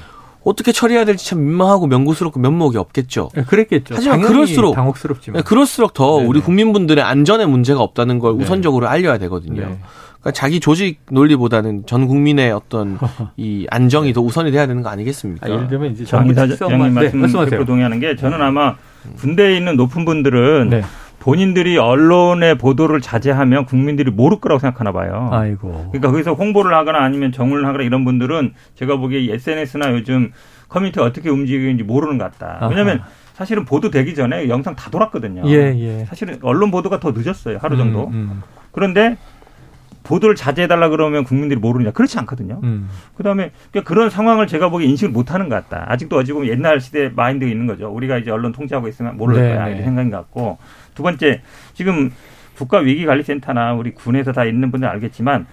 어떻게 0.44 0.72
처리해야 0.72 1.06
될지 1.06 1.26
참 1.26 1.42
민망하고 1.42 1.86
명구스럽고 1.86 2.38
면목이 2.38 2.76
없겠죠. 2.76 3.30
네, 3.34 3.44
그랬겠죠. 3.44 3.94
하지만 3.94 4.20
그럴수록 4.20 4.74
당혹스럽지만 4.74 5.38
네, 5.38 5.42
그럴수록 5.42 5.94
더 5.94 6.18
네네. 6.18 6.28
우리 6.28 6.40
국민분들의 6.42 7.02
안전에 7.02 7.46
문제가 7.46 7.80
없다는 7.80 8.18
걸 8.18 8.36
네. 8.36 8.44
우선적으로 8.44 8.88
알려야 8.88 9.16
되거든요. 9.16 9.78
네. 10.24 10.30
그러니까 10.30 10.32
자기 10.32 10.58
조직 10.58 11.00
논리보다는 11.10 11.84
전 11.86 12.06
국민의 12.06 12.50
어떤 12.50 12.98
이 13.36 13.66
안정이 13.70 14.12
더 14.14 14.22
우선이 14.22 14.50
돼야 14.50 14.66
되는 14.66 14.82
거 14.82 14.88
아니겠습니까? 14.88 15.46
아, 15.46 15.50
예를 15.50 15.68
들면 15.68 15.92
이제 15.92 16.04
정 16.04 16.26
기사장님 16.26 16.78
네, 16.78 16.90
말씀 16.90 17.20
네, 17.20 17.64
동의하는 17.64 18.00
게 18.00 18.16
저는 18.16 18.40
아마 18.40 18.76
군대에 19.16 19.56
있는 19.56 19.76
높은 19.76 20.04
분들은 20.04 20.70
네. 20.70 20.82
본인들이 21.18 21.78
언론의 21.78 22.58
보도를 22.58 23.00
자제하면 23.00 23.64
국민들이 23.64 24.10
모를 24.10 24.40
거라고 24.40 24.58
생각하나 24.58 24.92
봐요. 24.92 25.30
아이고. 25.32 25.88
그러니까 25.90 26.10
거기서 26.10 26.34
홍보를 26.34 26.74
하거나 26.74 27.02
아니면 27.02 27.32
정을 27.32 27.66
하거나 27.66 27.82
이런 27.82 28.04
분들은 28.04 28.52
제가 28.74 28.96
보기에 28.96 29.32
SNS나 29.32 29.92
요즘 29.92 30.32
커뮤니티 30.68 31.00
어떻게 31.00 31.30
움직이는지 31.30 31.82
모르는 31.82 32.18
것 32.18 32.30
같다. 32.30 32.66
왜냐하면 32.68 33.02
사실은 33.32 33.64
보도 33.64 33.90
되기 33.90 34.14
전에 34.14 34.48
영상 34.48 34.76
다 34.76 34.90
돌았거든요. 34.90 35.42
예, 35.46 35.74
예. 35.76 36.04
사실은 36.04 36.38
언론 36.42 36.70
보도가 36.70 37.00
더 37.00 37.12
늦었어요. 37.16 37.58
하루 37.60 37.76
정도. 37.78 38.08
음, 38.08 38.12
음. 38.12 38.42
그런데 38.74 39.16
보도를 40.04 40.36
자제해달라 40.36 40.90
그러면 40.90 41.24
국민들이 41.24 41.58
모르냐. 41.58 41.90
그렇지 41.90 42.18
않거든요. 42.20 42.60
음. 42.62 42.88
그 43.16 43.22
다음에 43.24 43.50
그러니까 43.72 43.88
그런 43.88 44.10
상황을 44.10 44.46
제가 44.46 44.68
보기에 44.68 44.86
인식을 44.88 45.12
못 45.12 45.32
하는 45.34 45.48
것 45.48 45.56
같다. 45.68 45.86
아직도 45.90 46.16
어찌 46.18 46.32
보면 46.32 46.48
옛날 46.48 46.78
시대 46.80 47.10
마인드가 47.14 47.50
있는 47.50 47.66
거죠. 47.66 47.88
우리가 47.90 48.18
이제 48.18 48.30
언론 48.30 48.52
통제하고 48.52 48.86
있으면 48.86 49.16
모를 49.16 49.40
네, 49.40 49.48
거야. 49.54 49.66
이런 49.68 49.78
네. 49.78 49.84
생각인 49.84 50.10
것 50.10 50.18
같고. 50.18 50.58
두 50.94 51.02
번째, 51.02 51.40
지금 51.72 52.12
국가위기관리센터나 52.56 53.74
우리 53.74 53.94
군에서 53.94 54.32
다 54.32 54.44
있는 54.44 54.70
분들 54.70 54.88
알겠지만 54.88 55.46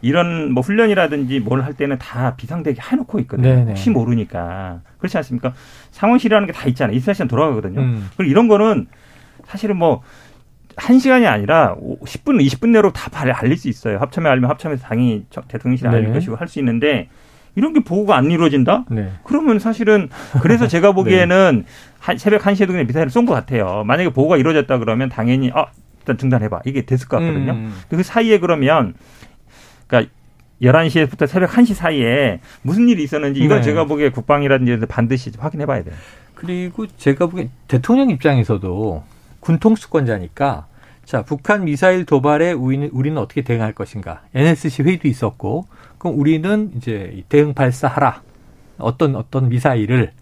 이런 0.00 0.52
뭐 0.52 0.62
훈련이라든지 0.62 1.40
뭘 1.40 1.60
할 1.62 1.74
때는 1.74 1.98
다 1.98 2.34
비상대기 2.36 2.80
해놓고 2.80 3.18
있거든요. 3.20 3.48
네네. 3.48 3.64
네. 3.64 3.70
혹시 3.72 3.90
모르니까. 3.90 4.80
그렇지 4.98 5.16
않습니까? 5.18 5.52
상황실이라는 5.90 6.46
게 6.46 6.52
다 6.52 6.66
있잖아요. 6.68 6.96
24시간 6.98 7.28
돌아가거든요. 7.28 7.80
음. 7.80 8.08
그리고 8.16 8.30
이런 8.30 8.48
거는 8.48 8.86
사실은 9.44 9.76
뭐 9.76 10.02
한시간이 10.78 11.26
아니라 11.26 11.76
10분, 11.76 12.42
20분 12.46 12.68
내로 12.70 12.92
다 12.92 13.10
알릴 13.40 13.56
수 13.56 13.68
있어요. 13.68 13.98
합참에 13.98 14.28
알면 14.28 14.48
합참에서 14.50 14.82
당연히 14.86 15.24
대통령실에 15.48 15.88
알릴 15.90 16.06
네. 16.08 16.12
것이고 16.14 16.36
할 16.36 16.48
수 16.48 16.58
있는데 16.60 17.08
이런 17.56 17.72
게 17.72 17.80
보고가 17.80 18.16
안 18.16 18.30
이루어진다? 18.30 18.84
네. 18.90 19.10
그러면 19.24 19.58
사실은 19.58 20.08
그래서 20.42 20.66
제가 20.68 20.92
보기에는 20.92 21.64
네. 21.66 21.72
한, 21.98 22.16
새벽 22.18 22.42
1시에도 22.42 22.68
그냥 22.68 22.86
미사일을 22.86 23.10
쏜 23.10 23.26
것 23.26 23.34
같아요. 23.34 23.82
만약에 23.84 24.10
보고가 24.10 24.36
이루어졌다 24.36 24.78
그러면 24.78 25.08
당연히 25.08 25.50
아, 25.52 25.66
일단 26.00 26.16
중단해봐. 26.16 26.60
이게 26.64 26.82
됐을 26.86 27.08
것 27.08 27.18
같거든요. 27.18 27.52
음. 27.52 27.74
그 27.90 28.02
사이에 28.02 28.38
그러면 28.38 28.94
그러니까 29.88 30.12
11시부터 30.62 31.26
새벽 31.26 31.50
1시 31.50 31.74
사이에 31.74 32.40
무슨 32.62 32.88
일이 32.88 33.02
있었는지 33.02 33.40
이건 33.40 33.58
네. 33.58 33.62
제가 33.64 33.84
보기에 33.84 34.10
국방이라든지 34.10 34.86
반드시 34.86 35.30
확인해 35.38 35.66
봐야 35.66 35.82
돼요. 35.82 35.94
그리고 36.34 36.86
제가 36.96 37.26
보기에 37.26 37.48
대통령 37.66 38.10
입장에서도 38.10 39.02
군통수권자니까 39.40 40.66
자 41.04 41.22
북한 41.22 41.64
미사일 41.64 42.04
도발에 42.04 42.52
우리는, 42.52 42.90
우리는 42.92 43.16
어떻게 43.18 43.42
대응할 43.42 43.72
것인가 43.72 44.22
NSC 44.34 44.82
회의도 44.82 45.08
있었고 45.08 45.66
그럼 45.98 46.18
우리는 46.18 46.72
이제 46.76 47.24
대응 47.28 47.54
발사하라 47.54 48.22
어떤 48.78 49.16
어떤 49.16 49.48
미사일을 49.48 50.12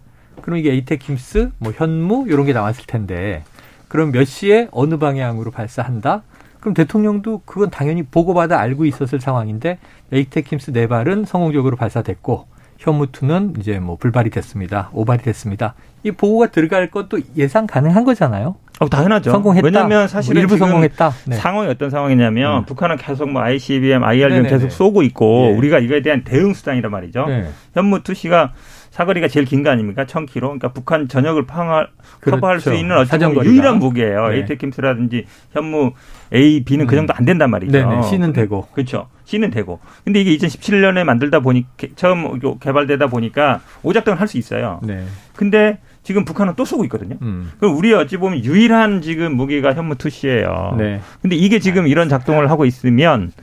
그럼 0.41 0.59
이게 0.59 0.71
에이테킴스 0.71 1.51
뭐 1.57 1.73
현무 1.75 2.27
이런 2.29 2.45
게 2.45 2.53
나왔을 2.53 2.85
텐데 2.85 3.43
그럼 3.87 4.11
몇 4.11 4.25
시에 4.25 4.67
어느 4.71 4.97
방향으로 4.97 5.51
발사한다 5.51 6.23
그럼 6.59 6.73
대통령도 6.73 7.41
그건 7.45 7.69
당연히 7.69 8.03
보고받아 8.03 8.59
알고 8.59 8.85
있었을 8.85 9.19
상황인데 9.19 9.79
에이테킴스 10.11 10.71
네 10.71 10.87
발은 10.87 11.25
성공적으로 11.25 11.75
발사됐고 11.75 12.47
현무투는 12.77 13.55
이제 13.59 13.79
뭐 13.79 13.95
불발이 13.97 14.29
됐습니다. 14.29 14.89
오발이 14.93 15.23
됐습니다. 15.23 15.73
이 16.03 16.11
보고가 16.11 16.47
들어갈 16.47 16.89
것도 16.91 17.19
예상 17.35 17.67
가능한 17.67 18.03
거잖아요. 18.05 18.55
어, 18.79 18.87
당연하죠. 18.87 19.31
성공했다. 19.31 19.65
왜냐하면 19.65 20.07
사실은 20.07 20.35
뭐 20.35 20.41
일부 20.41 20.57
성공했다. 20.57 21.11
네. 21.27 21.35
상황이 21.35 21.69
어떤 21.69 21.89
상황이냐면 21.89 22.59
음. 22.59 22.65
북한은 22.65 22.97
계속 22.97 23.29
뭐 23.29 23.41
ICBM, 23.41 24.03
IRBM 24.03 24.43
계속 24.47 24.69
쏘고 24.71 25.01
있고 25.03 25.47
네. 25.51 25.57
우리가 25.57 25.79
이거에 25.79 26.01
대한 26.01 26.23
대응 26.23 26.53
수단이란 26.53 26.91
말이죠. 26.91 27.25
네. 27.27 27.49
현무 27.73 28.03
투시가 28.03 28.53
사거리가 28.91 29.27
제일 29.27 29.45
긴 29.45 29.63
거 29.63 29.69
아닙니까? 29.69 30.05
1000km. 30.05 30.39
그러니까 30.41 30.71
북한 30.73 31.07
전역을 31.07 31.45
파할, 31.45 31.87
그렇죠. 32.19 32.37
커버할 32.37 32.59
수 32.59 32.73
있는 32.73 32.97
어떤 32.97 33.35
유일한 33.45 33.77
무기예요. 33.79 34.29
네. 34.29 34.37
에이테킴스라든지 34.37 35.25
현무 35.53 35.91
A, 36.33 36.63
B는 36.63 36.85
그 36.85 36.89
음. 36.89 36.89
그 36.89 36.95
정도 36.95 37.13
안 37.15 37.25
된단 37.25 37.49
말이죠. 37.51 37.71
네네. 37.71 38.01
C는 38.03 38.33
되고. 38.33 38.67
그렇죠. 38.73 39.07
C는 39.25 39.51
되고. 39.51 39.79
근데 40.03 40.21
이게 40.21 40.35
2017년에 40.37 41.03
만들다 41.03 41.41
보니 41.41 41.65
처음 41.95 42.39
개발되다 42.59 43.07
보니까 43.07 43.61
오작동을 43.83 44.19
할 44.19 44.27
수 44.27 44.37
있어요. 44.37 44.79
네. 44.83 45.03
근데 45.35 45.77
지금 46.07 46.23
북한은 46.23 46.53
또 46.55 46.63
쏘고 46.63 46.85
있거든요. 46.85 47.17
음. 47.21 47.51
그럼 47.59 47.75
우리 47.75 47.93
어찌 47.93 48.15
보면 48.15 48.45
유일한 48.45 49.01
지금 49.01 49.35
무기가 49.35 49.73
현무 49.73 49.95
투시예요. 49.95 50.75
네. 50.77 51.01
근데 51.21 51.35
이게 51.35 51.59
지금 51.59 51.85
이런 51.85 52.07
작동을 52.07 52.49
하고 52.49 52.63
있으면 52.63 53.33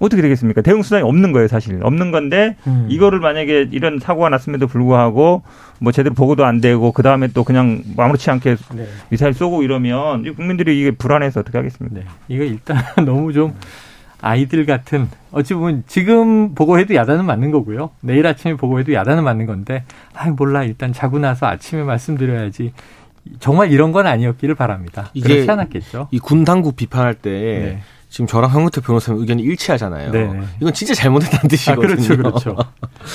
어떻게 0.00 0.20
되겠습니까? 0.22 0.62
대응 0.62 0.82
수단이 0.82 1.04
없는 1.04 1.30
거예요, 1.30 1.46
사실. 1.46 1.78
없는 1.80 2.10
건데 2.10 2.56
음. 2.66 2.88
이거를 2.88 3.20
만약에 3.20 3.68
이런 3.70 4.00
사고가 4.00 4.30
났음에도 4.30 4.66
불구하고 4.66 5.42
뭐 5.78 5.92
제대로 5.92 6.12
보고도 6.16 6.44
안 6.44 6.60
되고 6.60 6.90
그 6.90 7.04
다음에 7.04 7.28
또 7.28 7.44
그냥 7.44 7.84
아무렇지 7.96 8.28
않게 8.32 8.56
네. 8.74 8.88
미사일 9.10 9.32
쏘고 9.32 9.62
이러면 9.62 10.34
국민들이 10.34 10.80
이게 10.80 10.90
불안해서 10.90 11.38
어떻게 11.38 11.56
하겠습니까? 11.56 12.00
네. 12.00 12.04
이거 12.26 12.42
일단 12.42 12.78
너무 13.06 13.32
좀 13.32 13.54
아이들 14.20 14.66
같은 14.66 15.08
어찌 15.30 15.54
보면 15.54 15.84
지금 15.86 16.54
보고해도 16.54 16.94
야단은 16.94 17.24
맞는 17.24 17.50
거고요. 17.50 17.90
내일 18.00 18.26
아침에 18.26 18.54
보고해도 18.54 18.92
야단은 18.92 19.22
맞는 19.24 19.46
건데 19.46 19.84
아 20.14 20.28
몰라 20.30 20.64
일단 20.64 20.92
자고 20.92 21.18
나서 21.18 21.46
아침에 21.46 21.82
말씀드려야지. 21.84 22.72
정말 23.40 23.70
이런 23.70 23.92
건 23.92 24.06
아니었기를 24.06 24.54
바랍니다. 24.54 25.10
그렇지 25.22 25.50
않았겠죠. 25.50 26.08
이 26.10 26.18
군 26.18 26.44
당국 26.44 26.76
비판할 26.76 27.14
때 27.14 27.30
네. 27.30 27.80
지금 28.08 28.26
저랑 28.26 28.50
황우태 28.50 28.80
변호사님 28.80 29.20
의견이 29.20 29.42
일치하잖아요. 29.42 30.10
네 30.12 30.40
이건 30.60 30.72
진짜 30.72 30.94
잘못했다는 30.94 31.48
뜻이거든요. 31.48 31.84
아, 31.92 31.94
그렇죠, 31.94 32.16
그렇죠. 32.16 32.56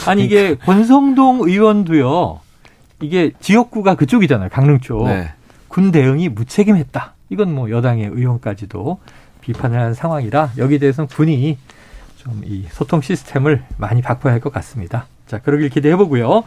아니 0.08 0.24
이게 0.24 0.56
권성동 0.56 1.42
의원도요. 1.50 2.40
이게 3.02 3.32
지역구가 3.42 3.96
그쪽이잖아요. 3.96 4.50
강릉 4.50 4.80
쪽. 4.80 5.08
네. 5.08 5.32
군 5.68 5.92
대응이 5.92 6.30
무책임했다. 6.30 7.16
이건 7.30 7.54
뭐 7.56 7.72
여당의 7.72 8.06
의원까지도 8.14 9.00
비판을 9.44 9.80
하는 9.80 9.94
상황이라 9.94 10.52
여기에 10.58 10.78
대해서는 10.80 11.08
군이 11.08 11.58
좀 12.18 12.42
이 12.46 12.66
소통 12.72 13.02
시스템을 13.02 13.64
많이 13.78 14.02
바꿔야 14.02 14.34
할 14.34 14.40
것 14.40 14.52
같습니다. 14.54 15.08
자, 15.28 15.40
그러길 15.40 15.70
기대해 15.70 15.96
보고요. 15.98 16.44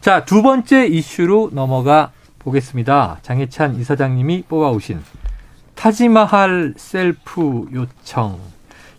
자, 0.00 0.24
두 0.24 0.42
번째 0.42 0.86
이슈로 0.86 1.50
넘어가 1.52 2.10
보겠습니다. 2.40 3.18
장혜찬 3.22 3.76
이사장님이 3.78 4.44
뽑아오신 4.48 5.00
타지마할 5.76 6.74
셀프 6.76 7.66
요청. 7.72 8.38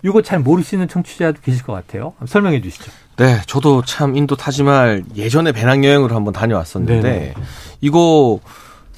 이거 0.03 0.21
잘 0.21 0.39
모르시는 0.39 0.87
청취자도 0.87 1.41
계실 1.41 1.63
것 1.63 1.73
같아요. 1.73 2.13
설명해 2.25 2.61
주시죠. 2.61 2.91
네, 3.17 3.39
저도 3.45 3.83
참 3.83 4.15
인도 4.15 4.35
타지마할 4.35 5.03
예전에 5.15 5.51
배낭여행으로 5.51 6.15
한번 6.15 6.33
다녀왔었는데 6.33 7.01
네네. 7.01 7.33
이거 7.81 8.39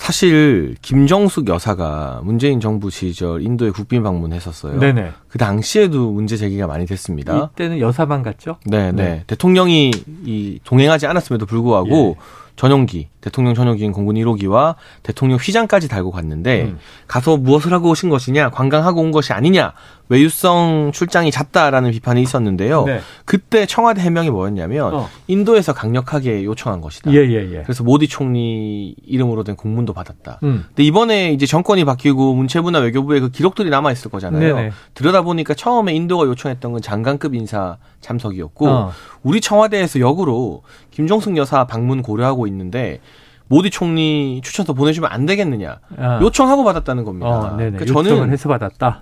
사실 0.04 0.76
김정숙 0.82 1.48
여사가 1.48 2.20
문재인 2.26 2.60
정부 2.60 2.90
시절 2.90 3.42
인도에 3.42 3.70
국빈 3.70 4.04
방문했었어요. 4.04 4.78
네네. 4.78 5.12
그 5.30 5.38
당시에도 5.38 6.12
문제 6.12 6.36
제기가 6.36 6.68
많이 6.68 6.86
됐습니다. 6.86 7.52
이때는 7.54 7.80
여사만 7.80 8.22
갔죠? 8.22 8.58
네네. 8.66 8.92
네. 8.92 9.24
대통령이 9.28 9.92
이 10.26 10.60
동행하지 10.66 11.08
않았음에도 11.08 11.46
불구하고 11.46 12.18
예. 12.20 12.43
전용기 12.56 13.10
대통령 13.22 13.54
전용기인 13.54 13.92
공군 13.92 14.16
1호기와 14.16 14.76
대통령 15.02 15.38
휘장까지 15.38 15.88
달고 15.88 16.12
갔는데 16.12 16.64
음. 16.64 16.80
가서 17.08 17.38
무엇을 17.38 17.74
하고 17.74 17.90
오신 17.90 18.10
것이냐 18.10 18.52
관광하고 18.52 19.02
온 19.02 19.12
것이 19.12 19.34
아니냐 19.34 19.74
외유성 20.10 20.92
출장이 20.94 21.32
잦다라는 21.32 21.92
비판이 21.92 22.22
있었는데요. 22.22 22.84
네. 22.86 23.00
그때 23.26 23.66
청와대 23.66 24.02
해명이 24.02 24.30
뭐였냐면 24.30 24.94
어. 24.94 25.10
인도에서 25.28 25.74
강력하게 25.74 26.44
요청한 26.44 26.82
것이다. 26.82 27.12
예, 27.14 27.18
예, 27.18 27.52
예. 27.52 27.64
그래서 27.64 27.84
모디 27.84 28.08
총리 28.08 28.96
이름으로 29.08 29.44
된 29.44 29.56
공문도 29.56 29.94
받았다. 29.94 30.40
음. 30.44 30.66
근데 30.68 30.84
이번에 30.84 31.32
이제 31.32 31.46
정권이 31.46 31.86
바뀌고 31.86 32.36
문체부나 32.36 32.80
외교부에 32.80 33.22
그 33.22 33.30
기록들이 33.32 33.70
남아 33.70 33.92
있을 33.94 34.12
거잖아요. 34.12 34.56
네네. 34.56 34.72
들여다 34.94 35.22
보니까 35.22 35.54
처음에 35.54 35.94
인도가 35.94 36.26
요청했던 36.26 36.74
건 36.74 36.82
장관급 36.82 37.34
인사 37.34 37.78
참석이었고 38.02 38.68
어. 38.68 38.92
우리 39.24 39.40
청와대에서 39.40 40.00
역으로 40.00 40.64
김종숙 40.94 41.36
여사 41.38 41.66
방문 41.66 42.02
고려하고 42.02 42.48
있는데 42.48 43.00
모디 43.48 43.70
총리 43.70 44.42
추천서 44.44 44.74
보내주면 44.74 45.12
안 45.12 45.26
되겠느냐 45.26 45.80
아. 45.98 46.20
요청하고 46.22 46.64
받았다는 46.64 47.04
겁니다. 47.04 47.28
어, 47.28 47.56
그러니까 47.58 47.86
저는 47.86 48.32
해서 48.32 48.48
받았다. 48.48 49.02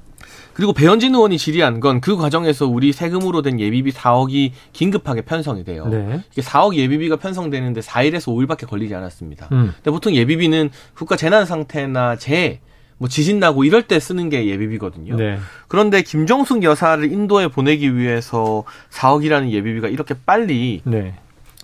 그리고 0.53 0.73
배현진 0.73 1.15
의원이 1.15 1.37
질의한 1.37 1.79
건 1.79 2.01
그 2.01 2.17
과정에서 2.17 2.67
우리 2.67 2.91
세금으로 2.91 3.41
된 3.41 3.59
예비비 3.59 3.91
4억이 3.91 4.51
긴급하게 4.73 5.21
편성이 5.21 5.63
돼요. 5.63 5.85
네. 5.87 6.21
이게 6.31 6.41
4억 6.41 6.75
예비비가 6.75 7.17
편성되는데 7.17 7.81
4일에서 7.81 8.33
5일밖에 8.35 8.67
걸리지 8.67 8.95
않았습니다. 8.95 9.47
음. 9.51 9.71
근데 9.75 9.91
보통 9.91 10.13
예비비는 10.15 10.71
국가 10.95 11.15
재난 11.15 11.45
상태나 11.45 12.15
재해 12.15 12.59
뭐 12.97 13.07
지진 13.07 13.39
나고 13.39 13.63
이럴 13.63 13.83
때 13.83 13.99
쓰는 13.99 14.29
게 14.29 14.45
예비비거든요. 14.47 15.15
네. 15.15 15.39
그런데 15.67 16.01
김정숙 16.01 16.63
여사를 16.63 17.11
인도에 17.11 17.47
보내기 17.47 17.95
위해서 17.95 18.63
4억이라는 18.91 19.49
예비비가 19.49 19.87
이렇게 19.87 20.15
빨리 20.25 20.81
네. 20.85 21.15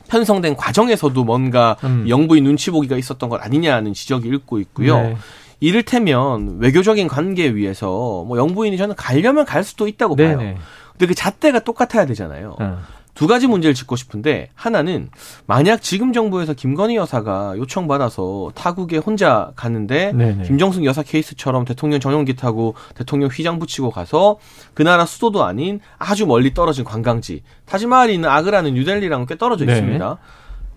편성된 0.07 0.55
과정에서도 0.55 1.23
뭔가 1.23 1.77
음. 1.83 2.05
영부인 2.07 2.43
눈치 2.43 2.71
보기가 2.71 2.97
있었던 2.97 3.29
것 3.29 3.41
아니냐는 3.43 3.93
지적이 3.93 4.29
읽고 4.29 4.59
있고요. 4.59 5.01
네. 5.01 5.17
이를테면 5.59 6.57
외교적인 6.59 7.07
관계에 7.07 7.55
위해서 7.55 7.87
뭐 8.27 8.37
영부인이 8.37 8.77
저는 8.77 8.95
가려면 8.95 9.45
갈 9.45 9.63
수도 9.63 9.87
있다고 9.87 10.15
네네. 10.15 10.35
봐요. 10.35 10.55
근데 10.91 11.07
그 11.07 11.15
잣대가 11.15 11.59
똑같아야 11.59 12.05
되잖아요. 12.05 12.55
어. 12.59 12.79
두 13.17 13.25
가지 13.25 13.47
문제를 13.47 13.73
짚고 13.73 13.95
싶은데 13.95 14.49
하나는 14.53 15.09
만약 15.47 15.81
지금 15.81 16.13
정부에서 16.13 16.53
김건희 16.53 16.97
여사가 16.97 17.55
요청받아서 17.57 18.51
타국에 18.53 18.97
혼자 18.97 19.53
가는데 19.55 20.11
네네. 20.13 20.43
김정숙 20.43 20.85
여사 20.85 21.01
케이스처럼 21.01 21.65
대통령 21.65 21.99
전용기 21.99 22.35
타고 22.35 22.75
대통령 22.93 23.31
휘장 23.31 23.57
붙이고 23.57 23.89
가서 23.89 24.37
그 24.75 24.83
나라 24.83 25.07
수도도 25.07 25.43
아닌 25.43 25.79
아주 25.97 26.27
멀리 26.27 26.53
떨어진 26.53 26.83
관광지 26.83 27.41
타지마할이 27.65 28.13
있는 28.13 28.29
아그라는 28.29 28.75
뉴델리랑 28.75 29.25
꽤 29.25 29.35
떨어져 29.35 29.65
네. 29.65 29.73
있습니다. 29.73 30.19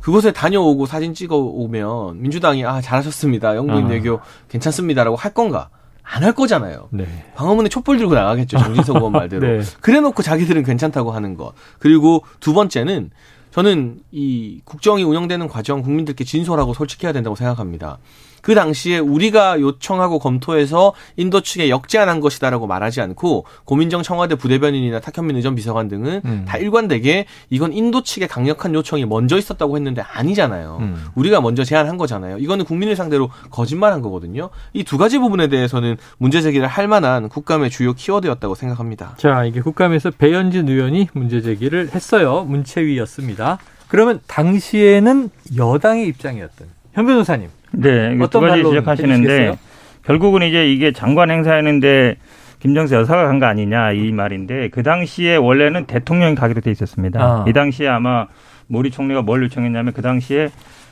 그곳에 0.00 0.32
다녀오고 0.32 0.86
사진 0.86 1.12
찍어 1.12 1.36
오면 1.36 2.22
민주당이 2.22 2.64
아 2.64 2.80
잘하셨습니다 2.80 3.54
영부인 3.54 3.84
아. 3.84 3.90
외교 3.90 4.18
괜찮습니다라고 4.48 5.14
할 5.16 5.34
건가? 5.34 5.68
안 6.12 6.24
할 6.24 6.32
거잖아요. 6.32 6.88
네. 6.90 7.06
광화문에 7.36 7.68
촛불 7.68 7.98
들고 7.98 8.14
나가겠죠. 8.14 8.58
정진석 8.58 8.96
의원 8.96 9.12
말대로. 9.12 9.46
네. 9.46 9.62
그래놓고 9.80 10.22
자기들은 10.22 10.64
괜찮다고 10.64 11.12
하는 11.12 11.36
것. 11.36 11.52
그리고 11.78 12.24
두 12.40 12.52
번째는 12.52 13.10
저는 13.52 14.00
이 14.12 14.60
국정이 14.64 15.02
운영되는 15.02 15.48
과정 15.48 15.82
국민들께 15.82 16.24
진솔하고 16.24 16.74
솔직해야 16.74 17.12
된다고 17.12 17.36
생각합니다. 17.36 17.98
그 18.42 18.54
당시에 18.54 18.98
우리가 18.98 19.60
요청하고 19.60 20.18
검토해서 20.18 20.92
인도 21.16 21.40
측에 21.40 21.70
역제안한 21.70 22.20
것이다라고 22.20 22.66
말하지 22.66 23.00
않고 23.00 23.46
고민정 23.64 24.02
청와대 24.02 24.34
부대변인이나 24.34 25.00
탁현민 25.00 25.36
의전 25.36 25.54
비서관 25.54 25.88
등은 25.88 26.20
음. 26.24 26.44
다 26.46 26.58
일관되게 26.58 27.24
이건 27.48 27.72
인도 27.72 28.02
측의 28.02 28.28
강력한 28.28 28.74
요청이 28.74 29.06
먼저 29.06 29.38
있었다고 29.38 29.76
했는데 29.76 30.02
아니잖아요. 30.02 30.78
음. 30.80 31.06
우리가 31.14 31.40
먼저 31.40 31.64
제안한 31.64 31.96
거잖아요. 31.96 32.38
이거는 32.38 32.64
국민을 32.66 32.96
상대로 32.96 33.30
거짓말한 33.50 34.02
거거든요. 34.02 34.50
이 34.74 34.84
두 34.90 34.98
가지 34.98 35.18
부분에 35.18 35.46
대해서는 35.46 35.96
문제 36.18 36.42
제기를 36.42 36.66
할 36.66 36.88
만한 36.88 37.28
국감의 37.28 37.70
주요 37.70 37.92
키워드였다고 37.92 38.56
생각합니다. 38.56 39.14
자, 39.18 39.44
이게 39.44 39.60
국감에서 39.60 40.10
배현진 40.10 40.68
의원이 40.68 41.06
문제 41.12 41.40
제기를 41.40 41.90
했어요. 41.94 42.44
문체위였습니다. 42.48 43.58
그러면 43.86 44.18
당시에는 44.26 45.30
여당의 45.56 46.08
입장이었던 46.08 46.66
현 46.94 47.06
변호사님 47.06 47.50
네, 47.72 48.16
어떤 48.20 48.28
두 48.28 48.40
가지 48.40 48.62
지적하시는데 48.64 49.56
결국은 50.04 50.42
이제 50.42 50.70
이게 50.70 50.92
장관 50.92 51.30
행사했는데 51.30 52.16
김정수 52.58 52.94
여사가 52.94 53.26
간 53.26 53.38
거 53.38 53.46
아니냐 53.46 53.92
이 53.92 54.12
말인데 54.12 54.68
그 54.68 54.82
당시에 54.82 55.36
원래는 55.36 55.86
대통령이 55.86 56.34
가기로 56.34 56.60
돼 56.60 56.70
있었습니다. 56.70 57.20
아. 57.22 57.44
이 57.48 57.52
당시에 57.52 57.88
아마 57.88 58.26
모리 58.66 58.90
총리가 58.90 59.22
뭘 59.22 59.42
요청했냐면 59.44 59.92
그 59.92 60.02
당시에 60.02 60.48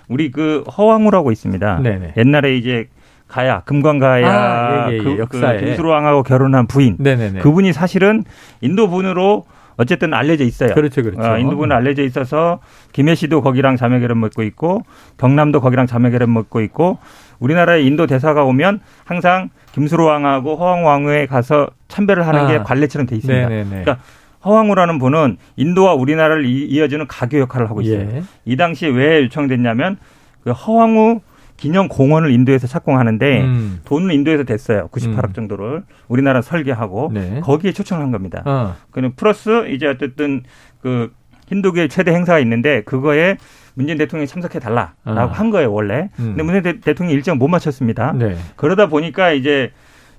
우리 0.08 0.30
그 0.30 0.64
허황우라고 0.76 1.30
있습니다. 1.32 1.80
네네. 1.82 2.14
옛날에 2.16 2.56
이제 2.56 2.88
가야 3.28 3.60
금관가야 3.60 4.26
아, 4.26 4.86
예, 4.90 4.94
예, 4.94 4.98
예. 4.98 5.02
그, 5.02 5.18
역사에 5.18 5.58
그 5.58 5.66
김수로왕하고 5.66 6.22
결혼한 6.22 6.66
부인 6.66 6.96
네네네. 6.98 7.40
그분이 7.40 7.74
사실은 7.74 8.24
인도 8.62 8.88
분으로 8.88 9.44
어쨌든 9.78 10.12
알려져 10.12 10.44
있어요. 10.44 10.74
그렇죠, 10.74 11.02
그렇죠. 11.02 11.22
어, 11.22 11.38
인도분은 11.38 11.74
알려져 11.74 12.02
있어서 12.02 12.58
김해 12.92 13.14
씨도 13.14 13.40
거기랑 13.42 13.76
자매결혼 13.76 14.20
맺고 14.20 14.42
있고 14.42 14.82
경남도 15.16 15.60
거기랑 15.60 15.86
자매결혼 15.86 16.34
맺고 16.34 16.60
있고 16.62 16.98
우리나라에 17.38 17.82
인도 17.82 18.06
대사가 18.06 18.44
오면 18.44 18.80
항상 19.04 19.50
김수로 19.72 20.04
왕하고 20.04 20.56
허왕 20.56 20.84
왕후에 20.84 21.26
가서 21.26 21.68
참배를 21.86 22.26
하는 22.26 22.40
아. 22.40 22.46
게 22.48 22.58
관례처럼 22.58 23.06
돼 23.06 23.16
있습니다. 23.16 23.48
네네네. 23.48 23.68
그러니까 23.84 23.98
허왕우라는 24.44 24.98
분은 24.98 25.36
인도와 25.56 25.94
우리나라를 25.94 26.44
이어주는 26.44 27.06
가교 27.06 27.38
역할을 27.38 27.70
하고 27.70 27.80
있어요. 27.80 28.00
예. 28.00 28.22
이 28.44 28.56
당시에 28.56 28.88
왜 28.88 29.22
요청됐냐면 29.22 29.96
그 30.42 30.50
허왕우 30.50 31.20
기념 31.58 31.88
공원을 31.88 32.30
인도에서 32.30 32.66
착공하는데 32.66 33.40
음. 33.42 33.80
돈은 33.84 34.14
인도에서 34.14 34.44
됐어요. 34.44 34.88
98억 34.88 35.28
음. 35.28 35.32
정도를 35.34 35.82
우리나라 36.06 36.40
설계하고 36.40 37.10
네. 37.12 37.40
거기에 37.40 37.72
초청을 37.72 38.02
한 38.02 38.12
겁니다. 38.12 38.42
어. 38.46 38.76
그는 38.90 39.12
플러스 39.16 39.68
이제 39.68 39.86
어쨌든 39.86 40.44
그 40.80 41.12
힌두교의 41.48 41.88
최대 41.88 42.12
행사가 42.12 42.38
있는데 42.38 42.82
그거에 42.84 43.36
문재인 43.74 43.98
대통령이 43.98 44.28
참석해 44.28 44.60
달라라고 44.60 44.94
어. 45.04 45.26
한 45.26 45.50
거예요 45.50 45.72
원래. 45.72 46.10
음. 46.20 46.36
근데 46.36 46.42
문재인 46.44 46.80
대, 46.80 46.94
통령이 46.94 47.14
일정 47.14 47.38
못 47.38 47.48
맞췄습니다. 47.48 48.12
네. 48.12 48.36
그러다 48.56 48.86
보니까 48.86 49.32
이제 49.32 49.72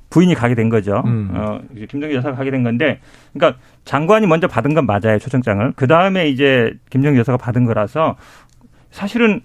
부인이 0.10 0.34
가게 0.34 0.56
된 0.56 0.70
거죠. 0.70 1.04
음. 1.06 1.30
어, 1.34 1.62
김정일 1.90 2.16
여사가 2.16 2.36
가게 2.36 2.50
된 2.52 2.64
건데, 2.64 3.00
그러니까 3.32 3.60
장관이 3.86 4.26
먼저 4.26 4.48
받은 4.48 4.74
건 4.74 4.88
맞아요 4.88 5.20
초청장을. 5.20 5.74
그 5.76 5.88
다음에 5.88 6.30
이제 6.30 6.74
김정일 6.90 7.20
여사가 7.20 7.38
받은 7.38 7.66
거라서 7.66 8.16
사실은 8.90 9.42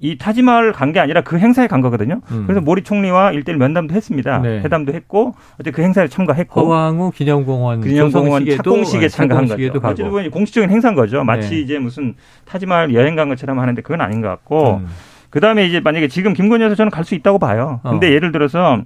이 0.00 0.16
타지마을 0.16 0.72
간 0.72 0.92
게 0.92 1.00
아니라 1.00 1.20
그 1.22 1.38
행사에 1.38 1.66
간 1.66 1.80
거거든요. 1.80 2.20
음. 2.30 2.44
그래서 2.46 2.60
모리 2.60 2.82
총리와 2.82 3.32
일대일 3.32 3.58
면담도 3.58 3.94
했습니다. 3.94 4.38
네. 4.38 4.60
회담도 4.60 4.92
했고 4.92 5.34
어제 5.60 5.70
그 5.70 5.82
행사에 5.82 6.08
참가했고 6.08 6.60
허왕우 6.60 7.10
기념공원 7.10 7.80
기념공원 7.90 8.42
착공식에 8.56 9.08
참가한 9.08 9.44
거죠. 9.48 9.54
어쨌든 9.88 10.30
공식적인 10.30 10.70
행사인 10.70 10.94
거죠. 10.94 11.24
마치 11.24 11.50
네. 11.50 11.56
이제 11.60 11.78
무슨 11.78 12.14
타지마을 12.44 12.94
여행 12.94 13.16
간 13.16 13.28
것처럼 13.28 13.58
하는데 13.58 13.82
그건 13.82 14.00
아닌 14.00 14.20
것 14.20 14.28
같고 14.28 14.76
음. 14.76 14.86
그다음에 15.30 15.66
이제 15.66 15.80
만약에 15.80 16.08
지금 16.08 16.32
김건희 16.32 16.64
여사 16.64 16.74
저는 16.74 16.90
갈 16.90 17.04
수 17.04 17.14
있다고 17.14 17.38
봐요. 17.38 17.80
근데 17.82 18.06
어. 18.08 18.10
예를 18.12 18.32
들어서 18.32 18.80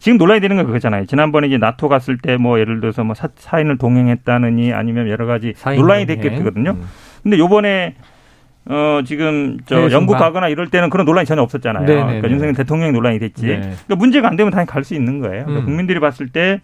지금 0.00 0.16
논란이 0.18 0.40
되는 0.40 0.56
건 0.56 0.66
그거잖아요. 0.66 1.06
지난번에 1.06 1.46
이제 1.48 1.58
나토 1.58 1.88
갔을 1.88 2.18
때 2.18 2.36
뭐 2.36 2.58
예를 2.58 2.80
들어서 2.80 3.04
뭐 3.04 3.14
사, 3.14 3.28
사인을 3.36 3.78
동행했다느니 3.78 4.72
아니면 4.72 5.08
여러 5.08 5.26
가지 5.26 5.54
논란이 5.76 6.06
됐겠거든요. 6.06 6.70
음. 6.70 6.82
근데 7.22 7.38
요번에 7.38 7.94
어, 8.68 9.00
지금 9.04 9.58
저 9.66 9.90
영국 9.90 10.18
가거나 10.18 10.48
이럴 10.48 10.68
때는 10.68 10.90
그런 10.90 11.06
논란이 11.06 11.26
전혀 11.26 11.42
없었잖아요. 11.42 11.86
네네네. 11.86 12.04
그러니까 12.06 12.30
윤석열 12.30 12.54
대통령 12.54 12.92
논란이 12.92 13.18
됐지. 13.18 13.46
네. 13.46 13.60
그러니까 13.60 13.96
문제가 13.96 14.28
안 14.28 14.36
되면 14.36 14.50
당연히 14.50 14.68
갈 14.68 14.84
수 14.84 14.94
있는 14.94 15.20
거예요. 15.20 15.44
그러니까 15.44 15.60
음. 15.60 15.64
국민들이 15.64 16.00
봤을 16.00 16.28
때 16.28 16.60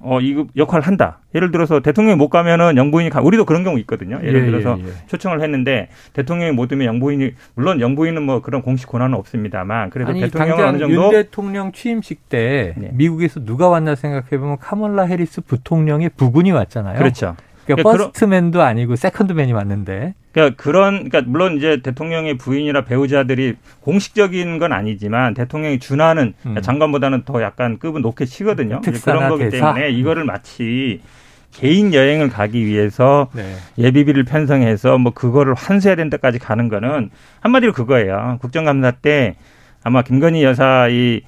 어, 0.00 0.20
이 0.20 0.44
역할을 0.56 0.86
한다. 0.86 1.18
예를 1.34 1.50
들어서 1.50 1.80
대통령이 1.80 2.16
못 2.16 2.28
가면은 2.28 2.76
영부인이 2.76 3.10
가, 3.10 3.20
우리도 3.20 3.44
그런 3.44 3.64
경우 3.64 3.78
있거든요. 3.80 4.20
예를 4.22 4.42
예, 4.42 4.46
들어서 4.46 4.78
예, 4.78 4.84
예. 4.84 4.92
초청을 5.08 5.42
했는데 5.42 5.88
대통령이 6.12 6.52
못 6.52 6.72
오면 6.72 6.86
영부인이, 6.86 7.32
물론 7.54 7.80
영부인은 7.80 8.22
뭐 8.22 8.40
그런 8.40 8.62
공식 8.62 8.88
권한은 8.88 9.16
없습니다만 9.18 9.90
그래도 9.90 10.10
아니, 10.10 10.20
대통령은 10.20 10.64
어느 10.64 10.78
정도. 10.78 10.94
윤 10.94 11.10
대통령 11.10 11.72
취임식 11.72 12.28
때 12.28 12.74
네. 12.76 12.90
미국에서 12.92 13.44
누가 13.44 13.68
왔나 13.68 13.96
생각해보면 13.96 14.58
카멀라 14.58 15.02
해리스 15.02 15.40
부통령의 15.40 16.10
부군이 16.16 16.52
왔잖아요. 16.52 16.96
그렇죠. 16.96 17.34
그러니까, 17.64 17.82
그러니까 17.82 18.04
first 18.04 18.33
man도 18.33 18.62
아니고 18.62 18.94
second 18.94 19.29
man이 19.29 19.52
왔는데. 19.52 20.14
그러니까 20.38 20.62
그런 20.62 21.08
그러니까 21.08 21.22
물론 21.26 21.56
이제 21.56 21.80
대통령의 21.82 22.38
부인이나 22.38 22.82
배우자들이 22.84 23.56
공식적인 23.80 24.58
건 24.58 24.72
아니지만 24.72 25.34
대통령이 25.34 25.78
준하는 25.80 26.34
음. 26.46 26.56
장관보다는 26.62 27.24
더 27.24 27.42
약간 27.42 27.78
급은 27.78 28.02
높게 28.02 28.24
치거든요. 28.24 28.80
그런 28.80 29.28
거기 29.28 29.50
대사? 29.50 29.74
때문에 29.74 29.90
이거를 29.90 30.24
마치 30.24 31.00
개인 31.52 31.92
여행을 31.92 32.28
가기 32.28 32.64
위해서 32.66 33.28
네. 33.32 33.56
예비비를 33.78 34.24
편성해서 34.24 34.98
뭐 34.98 35.12
그거를 35.12 35.54
환수해야 35.54 35.96
된다까지 35.96 36.38
가는 36.38 36.68
거는 36.68 37.10
한마디로 37.40 37.72
그거예요. 37.72 38.38
국정감사 38.40 38.92
때 38.92 39.36
아마 39.82 40.02
김건희 40.02 40.44
여사 40.44 40.88
이 40.88 41.22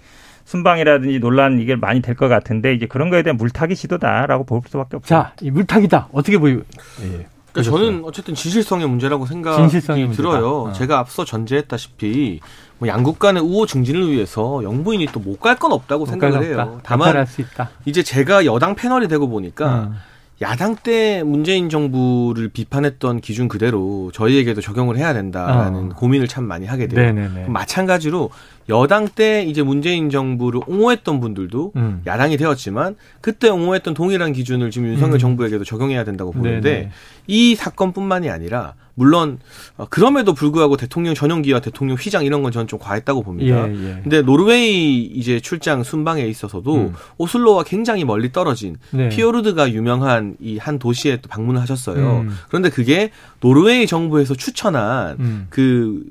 순방이라든지 0.44 1.20
논란 1.20 1.60
이게 1.60 1.74
많이 1.76 2.02
될 2.02 2.14
것 2.16 2.28
같은데 2.28 2.74
이제 2.74 2.86
그런 2.86 3.08
거에 3.10 3.22
대한 3.22 3.36
물타기 3.36 3.74
시도다라고 3.74 4.44
볼 4.44 4.60
수밖에 4.68 4.96
없죠. 4.96 5.08
자, 5.08 5.32
이 5.40 5.50
물타기다. 5.50 6.08
어떻게 6.12 6.38
보이? 6.38 6.54
예. 7.02 7.26
그러니까 7.52 7.70
저는 7.76 8.02
어쨌든 8.04 8.34
진실성의 8.34 8.86
문제라고 8.88 9.26
생각이 9.26 9.56
진실성의 9.62 10.12
들어요. 10.12 10.62
어. 10.64 10.72
제가 10.72 10.98
앞서 10.98 11.24
전제했다시피 11.24 12.40
뭐 12.78 12.88
양국 12.88 13.18
간의 13.18 13.42
우호 13.42 13.66
증진을 13.66 14.10
위해서 14.10 14.62
영부인이 14.64 15.06
또 15.12 15.20
못 15.20 15.38
갈 15.40 15.56
건 15.58 15.72
없다고 15.72 16.06
생각을 16.06 16.44
해요. 16.44 16.80
다만 16.82 17.08
이제 17.84 18.02
제가 18.02 18.44
여당 18.46 18.74
패널이 18.74 19.08
되고 19.08 19.28
보니까 19.28 19.88
음. 19.90 19.96
야당 20.42 20.74
때 20.74 21.22
문재인 21.22 21.68
정부를 21.68 22.48
비판했던 22.48 23.20
기준 23.20 23.46
그대로 23.48 24.10
저희에게도 24.14 24.62
적용을 24.62 24.96
해야 24.96 25.12
된다라는 25.12 25.92
어. 25.92 25.94
고민을 25.94 26.28
참 26.28 26.44
많이 26.44 26.64
하게 26.66 26.86
돼요. 26.88 26.98
마찬가지로 27.48 28.30
여당 28.70 29.08
때 29.08 29.42
이제 29.42 29.62
문재인 29.62 30.08
정부를 30.08 30.60
옹호했던 30.66 31.20
분들도 31.20 31.72
음. 31.76 32.02
야당이 32.06 32.36
되었지만 32.36 32.96
그때 33.20 33.48
옹호했던 33.48 33.94
동일한 33.94 34.32
기준을 34.32 34.70
지금 34.70 34.88
윤석열 34.88 35.16
음. 35.16 35.18
정부에게도 35.18 35.64
적용해야 35.64 36.04
된다고 36.04 36.30
보는데 36.30 36.70
네네. 36.70 36.90
이 37.26 37.54
사건뿐만이 37.54 38.30
아니라 38.30 38.74
물론 38.94 39.38
어, 39.76 39.86
그럼에도 39.88 40.34
불구하고 40.34 40.76
대통령 40.76 41.14
전용기와 41.14 41.60
대통령 41.60 41.96
휘장 41.96 42.24
이런 42.24 42.42
건 42.42 42.52
저는 42.52 42.66
좀 42.66 42.78
과했다고 42.78 43.22
봅니다. 43.22 43.66
예, 43.68 43.72
예. 43.72 44.00
근데 44.02 44.20
노르웨이 44.20 45.02
이제 45.04 45.40
출장 45.40 45.82
순방에 45.82 46.26
있어서도 46.26 46.74
음. 46.74 46.94
오슬로와 47.16 47.62
굉장히 47.64 48.04
멀리 48.04 48.30
떨어진 48.30 48.76
네. 48.92 49.08
피오르드가 49.08 49.72
유명한 49.72 50.36
이 50.40 50.60
한 50.60 50.78
도시에 50.78 51.16
또 51.16 51.28
방문을 51.28 51.60
하셨어요. 51.62 52.20
음. 52.20 52.36
그런데 52.48 52.68
그게 52.68 53.10
노르웨이 53.40 53.86
정부에서 53.86 54.34
추천한 54.34 55.16
음. 55.18 55.46
그 55.48 56.02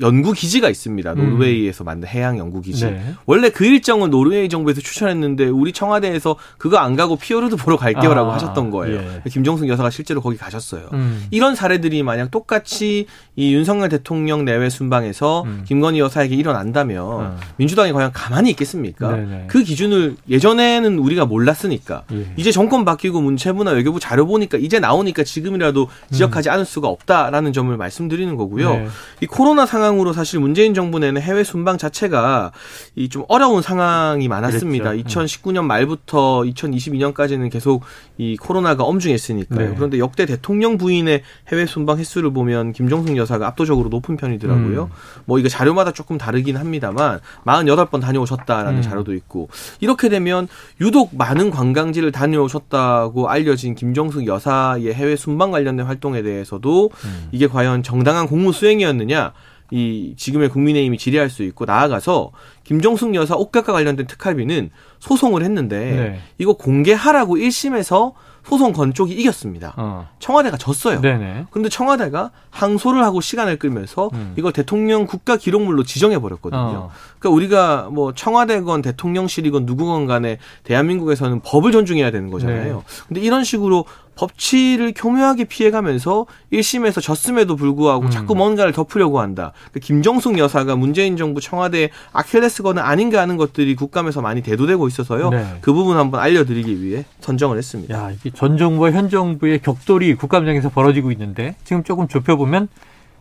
연구 0.00 0.32
기지가 0.32 0.68
있습니다. 0.68 1.12
음. 1.14 1.16
노르웨이에서 1.16 1.82
만든 1.82 2.08
해양 2.08 2.38
연구 2.38 2.60
기지. 2.60 2.84
네. 2.84 3.14
원래 3.24 3.48
그 3.48 3.64
일정은 3.64 4.10
노르웨이 4.10 4.48
정부에서 4.48 4.80
추천했는데 4.82 5.46
우리 5.46 5.72
청와대에서 5.72 6.36
그거 6.58 6.76
안 6.76 6.96
가고 6.96 7.16
피오르드 7.16 7.56
보러 7.56 7.76
갈게요라고 7.76 8.30
아, 8.30 8.34
하셨던 8.34 8.70
거예요. 8.70 9.00
예. 9.00 9.30
김정숙 9.30 9.68
여사가 9.68 9.88
실제로 9.88 10.20
거기 10.20 10.36
가셨어요. 10.36 10.90
음. 10.92 11.24
이런 11.30 11.54
사례들이 11.54 12.02
만약 12.02 12.30
똑같이 12.30 13.06
이 13.36 13.54
윤석열 13.54 13.88
대통령 13.88 14.44
내외 14.44 14.68
순방에서 14.68 15.42
음. 15.44 15.64
김건희 15.66 15.98
여사에게 16.00 16.34
일어난다면 16.34 17.02
어. 17.02 17.36
민주당이 17.56 17.92
과연 17.92 18.12
가만히 18.12 18.50
있겠습니까? 18.50 19.12
네네. 19.12 19.26
네. 19.26 19.44
그 19.48 19.62
기준을 19.62 20.16
예전에는 20.28 20.98
우리가 20.98 21.24
몰랐으니까 21.24 22.02
예. 22.12 22.26
이제 22.36 22.52
정권 22.52 22.84
바뀌고 22.84 23.22
문체부나 23.22 23.70
외교부 23.70 23.98
자료 23.98 24.26
보니까 24.26 24.58
이제 24.58 24.78
나오니까 24.78 25.24
지금이라도 25.24 25.88
지적하지 26.12 26.50
음. 26.50 26.52
않을 26.52 26.64
수가 26.66 26.88
없다라는 26.88 27.54
점을 27.54 27.74
말씀드리는 27.74 28.36
거고요. 28.36 28.74
네. 28.74 28.88
이 29.22 29.26
코로나 29.26 29.64
상황 29.64 29.85
상황으로 29.86 30.12
사실 30.12 30.40
문재인 30.40 30.74
정부 30.74 30.98
내는 30.98 31.20
해외 31.22 31.44
순방 31.44 31.78
자체가 31.78 32.52
이 32.94 33.06
좀 33.08 33.24
어려운 33.28 33.62
상황이 33.62 34.26
많았습니다. 34.28 34.90
그랬죠. 34.90 35.20
2019년 35.20 35.64
말부터 35.64 36.42
2022년까지는 36.42 37.50
계속 37.50 37.84
이 38.18 38.36
코로나가 38.36 38.82
엄중했으니까요. 38.84 39.68
네. 39.70 39.74
그런데 39.74 39.98
역대 39.98 40.26
대통령 40.26 40.76
부인의 40.76 41.22
해외 41.48 41.66
순방 41.66 41.98
횟수를 41.98 42.32
보면 42.32 42.72
김정숙 42.72 43.16
여사가 43.16 43.46
압도적으로 43.46 43.88
높은 43.88 44.16
편이더라고요. 44.16 44.82
음. 44.84 45.22
뭐 45.24 45.38
이거 45.38 45.48
자료마다 45.48 45.92
조금 45.92 46.18
다르긴 46.18 46.56
합니다만 46.56 47.20
48번 47.44 48.00
다녀오셨다라는 48.00 48.78
음. 48.78 48.82
자료도 48.82 49.14
있고 49.14 49.48
이렇게 49.80 50.08
되면 50.08 50.48
유독 50.80 51.16
많은 51.16 51.50
관광지를 51.50 52.12
다녀오셨다고 52.12 53.30
알려진 53.30 53.74
김정숙 53.76 54.26
여사의 54.26 54.92
해외 54.92 55.16
순방 55.16 55.52
관련된 55.52 55.86
활동에 55.86 56.22
대해서도 56.22 56.90
음. 57.04 57.28
이게 57.30 57.46
과연 57.46 57.82
정당한 57.82 58.26
공무 58.26 58.52
수행이었느냐 58.52 59.32
이 59.70 60.14
지금의 60.16 60.48
국민의힘이 60.48 60.98
질의할 60.98 61.30
수 61.30 61.42
있고 61.42 61.64
나아가서 61.64 62.30
김종숙 62.64 63.14
여사 63.14 63.34
옷값과 63.36 63.72
관련된 63.72 64.06
특활비는 64.06 64.70
소송을 65.00 65.42
했는데 65.42 65.78
네. 65.78 66.20
이거 66.38 66.54
공개하라고 66.54 67.36
1심에서 67.36 68.12
소송 68.48 68.72
건 68.72 68.94
쪽이 68.94 69.12
이겼습니다. 69.12 69.74
어. 69.76 70.08
청와대가 70.20 70.56
졌어요. 70.56 71.00
네네. 71.00 71.46
그런데 71.50 71.68
청와대가 71.68 72.30
항소를 72.50 73.02
하고 73.02 73.20
시간을 73.20 73.58
끌면서 73.58 74.08
음. 74.14 74.34
이걸 74.36 74.52
대통령 74.52 75.06
국가 75.06 75.36
기록물로 75.36 75.82
지정해 75.82 76.20
버렸거든요. 76.20 76.60
어. 76.60 76.90
그러니까 77.18 77.36
우리가 77.36 77.88
뭐 77.90 78.12
청와대건 78.14 78.82
대통령실이건 78.82 79.66
누구건 79.66 80.06
간에 80.06 80.38
대한민국에서는 80.62 81.40
법을 81.40 81.72
존중해야 81.72 82.12
되는 82.12 82.30
거잖아요. 82.30 82.76
네. 82.76 82.82
근데 83.08 83.20
이런 83.20 83.42
식으로 83.42 83.84
법치를 84.16 84.94
교묘하게 84.96 85.44
피해가면서 85.44 86.26
1심에서 86.52 87.00
졌음에도 87.00 87.54
불구하고 87.54 88.06
음. 88.06 88.10
자꾸 88.10 88.34
뭔가를 88.34 88.72
덮으려고 88.72 89.20
한다. 89.20 89.52
그 89.72 89.78
김정숙 89.78 90.38
여사가 90.38 90.74
문재인 90.74 91.16
정부 91.16 91.40
청와대 91.40 91.90
아킬레스건은 92.12 92.82
아닌가 92.82 93.20
하는 93.20 93.36
것들이 93.36 93.76
국감에서 93.76 94.22
많이 94.22 94.42
대두되고 94.42 94.88
있어서요. 94.88 95.30
네. 95.30 95.46
그 95.60 95.72
부분 95.72 95.98
한번 95.98 96.20
알려드리기 96.20 96.82
위해 96.82 97.04
선정을 97.20 97.58
했습니다. 97.58 97.94
야, 97.94 98.10
이게 98.10 98.30
전 98.30 98.58
정부와 98.58 98.90
현 98.90 99.08
정부의 99.08 99.60
격돌이 99.60 100.14
국감장에서 100.16 100.70
벌어지고 100.70 101.12
있는데 101.12 101.54
지금 101.64 101.84
조금 101.84 102.08
좁혀보면 102.08 102.68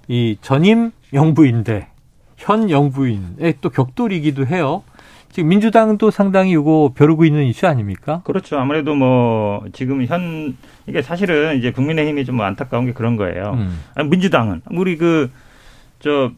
이 0.08 0.38
전임 0.42 0.92
영부인대 1.14 1.88
현 2.38 2.70
영부인의 2.70 3.56
또 3.62 3.70
격돌이기도 3.70 4.46
해요. 4.48 4.84
지금 5.32 5.50
민주당도 5.50 6.12
상당히 6.12 6.52
이거 6.52 6.92
벼르고 6.96 7.26
있는 7.26 7.44
이슈 7.44 7.68
아닙니까? 7.68 8.22
그렇죠. 8.24 8.58
아무래도 8.58 8.96
뭐 8.96 9.66
지금 9.74 10.06
현 10.06 10.56
이게 10.88 11.02
사실은 11.02 11.58
이제 11.58 11.72
국민의힘이 11.72 12.26
좀 12.26 12.40
안타까운 12.42 12.86
게 12.86 12.94
그런 12.94 13.18
거예요. 13.18 13.52
음. 13.56 13.80
아니, 13.96 14.10
민주당은 14.10 14.62
우리 14.72 14.98
그 14.98 15.30
저 16.00 16.32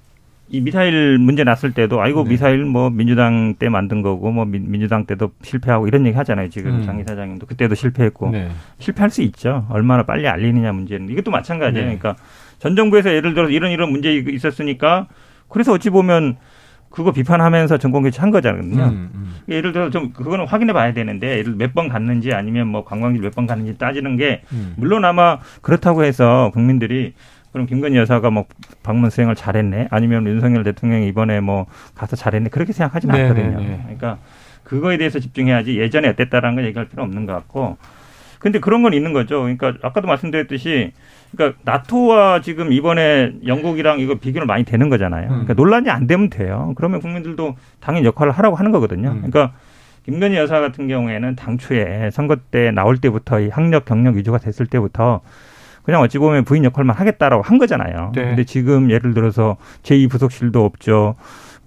이 0.50 0.62
미사일 0.62 1.17
문제 1.17 1.43
났을 1.43 1.73
때도 1.73 2.02
아이고 2.02 2.23
네. 2.23 2.30
미사일 2.30 2.63
뭐 2.63 2.89
민주당 2.89 3.56
때 3.56 3.67
만든 3.67 4.02
거고 4.02 4.32
뭐 4.32 4.45
민, 4.45 4.80
주당 4.80 5.06
때도 5.06 5.32
실패하고 5.41 5.88
이런 5.88 6.06
얘기 6.06 6.15
하잖아요. 6.15 6.50
지금 6.50 6.76
음. 6.76 6.86
장 6.86 7.00
이사장님도 7.00 7.45
그때도 7.47 7.76
실패했고 7.76 8.30
네. 8.30 8.50
실패할 8.80 9.10
수 9.10 9.21
있죠. 9.23 9.65
얼마나 9.69 10.04
빨리 10.04 10.26
알리느냐 10.26 10.71
문제는 10.71 11.10
이것도 11.10 11.32
마찬가지예요. 11.32 11.89
네. 11.89 11.97
그러니까 11.97 12.21
전 12.60 12.78
정부에서 12.78 13.13
예를 13.13 13.34
들어 13.34 13.50
이런 13.50 13.71
이런 13.71 13.91
문제 13.91 14.13
있었으니까 14.15 15.08
그래서 15.50 15.73
어찌 15.73 15.89
보면 15.89 16.38
그거 16.89 17.12
비판하면서 17.12 17.78
정권 17.78 18.04
교체 18.04 18.21
한 18.21 18.32
거잖아요. 18.32 18.62
음, 18.63 19.10
음. 19.13 19.36
예를 19.50 19.71
들어 19.71 19.89
좀 19.89 20.12
그거는 20.13 20.45
확인해 20.47 20.73
봐야 20.73 20.93
되는데 20.93 21.38
예를 21.39 21.56
몇 21.56 21.73
번 21.73 21.89
갔는지 21.89 22.34
아니면 22.34 22.67
뭐 22.67 22.84
관광지 22.84 23.19
몇 23.19 23.34
번 23.36 23.45
갔는지 23.45 23.78
따지는 23.78 24.15
게 24.17 24.41
음. 24.52 24.73
물론 24.78 25.06
아마 25.06 25.38
그렇다고 25.62 26.04
해서 26.04 26.50
국민들이 26.54 27.13
그럼 27.52 27.65
김건희 27.67 27.97
여사가 27.97 28.30
뭐 28.30 28.45
방문 28.84 29.10
수행을 29.10 29.36
잘했네 29.36 29.88
아니면 29.91 30.26
윤석열 30.28 30.63
대통령이 30.63 31.08
이번에 31.08 31.39
뭐 31.39 31.65
가서 31.95 32.15
잘했네 32.15 32.50
그렇게 32.50 32.73
생각하지는 32.73 33.15
네, 33.15 33.21
않거든요. 33.23 33.60
네, 33.60 33.67
네. 33.67 33.80
그러니까 33.84 34.17
그거에 34.63 34.97
대해서 34.97 35.19
집중해야지 35.19 35.78
예전에 35.80 36.08
어땠다라는 36.10 36.56
걸 36.56 36.65
얘기할 36.65 36.88
필요 36.89 37.04
없는 37.04 37.26
것 37.26 37.34
같고 37.34 37.78
근데 38.39 38.60
그런 38.60 38.84
건 38.84 38.93
있는 38.93 39.13
거죠. 39.13 39.41
그러니까 39.41 39.73
아까도 39.82 40.08
말씀드렸듯이 40.08 40.91
그러니까 41.32 41.60
나토와 41.63 42.42
지금 42.42 42.72
이번에 42.72 43.34
영국이랑 43.46 44.00
이거 44.00 44.16
비교를 44.16 44.48
많이 44.48 44.63
되는 44.63 44.90
거잖아요. 44.90 45.28
그러니까 45.28 45.54
음. 45.54 45.56
논란이 45.56 45.90
안 45.90 46.08
되면 46.08 46.30
돼요. 46.30 46.74
그러면 46.76 47.00
국민들도 47.00 47.56
당연히 47.80 48.06
역할을 48.06 48.32
하라고 48.32 48.56
하는 48.56 48.72
거거든요. 48.72 49.10
음. 49.10 49.16
그러니까 49.18 49.54
김건희 50.06 50.38
여사 50.38 50.60
같은 50.60 50.88
경우에는 50.88 51.36
당초에 51.36 52.12
선거 52.12 52.38
때 52.38 52.72
나올 52.72 52.98
때부터 52.98 53.42
이 53.42 53.50
학력 53.50 53.86
경력 53.86 54.16
위주가 54.16 54.38
됐을 54.38 54.66
때부터 54.66 55.22
그냥 55.84 56.02
어찌 56.02 56.18
보면 56.18 56.44
부인 56.44 56.63
역할만 56.66 56.96
하겠다라고 56.96 57.44
한 57.44 57.58
거잖아요. 57.58 58.12
네. 58.16 58.24
근데 58.24 58.44
지금 58.44 58.90
예를 58.92 59.13
들어서 59.13 59.58
제2부속실도 59.84 60.58
없죠. 60.58 61.16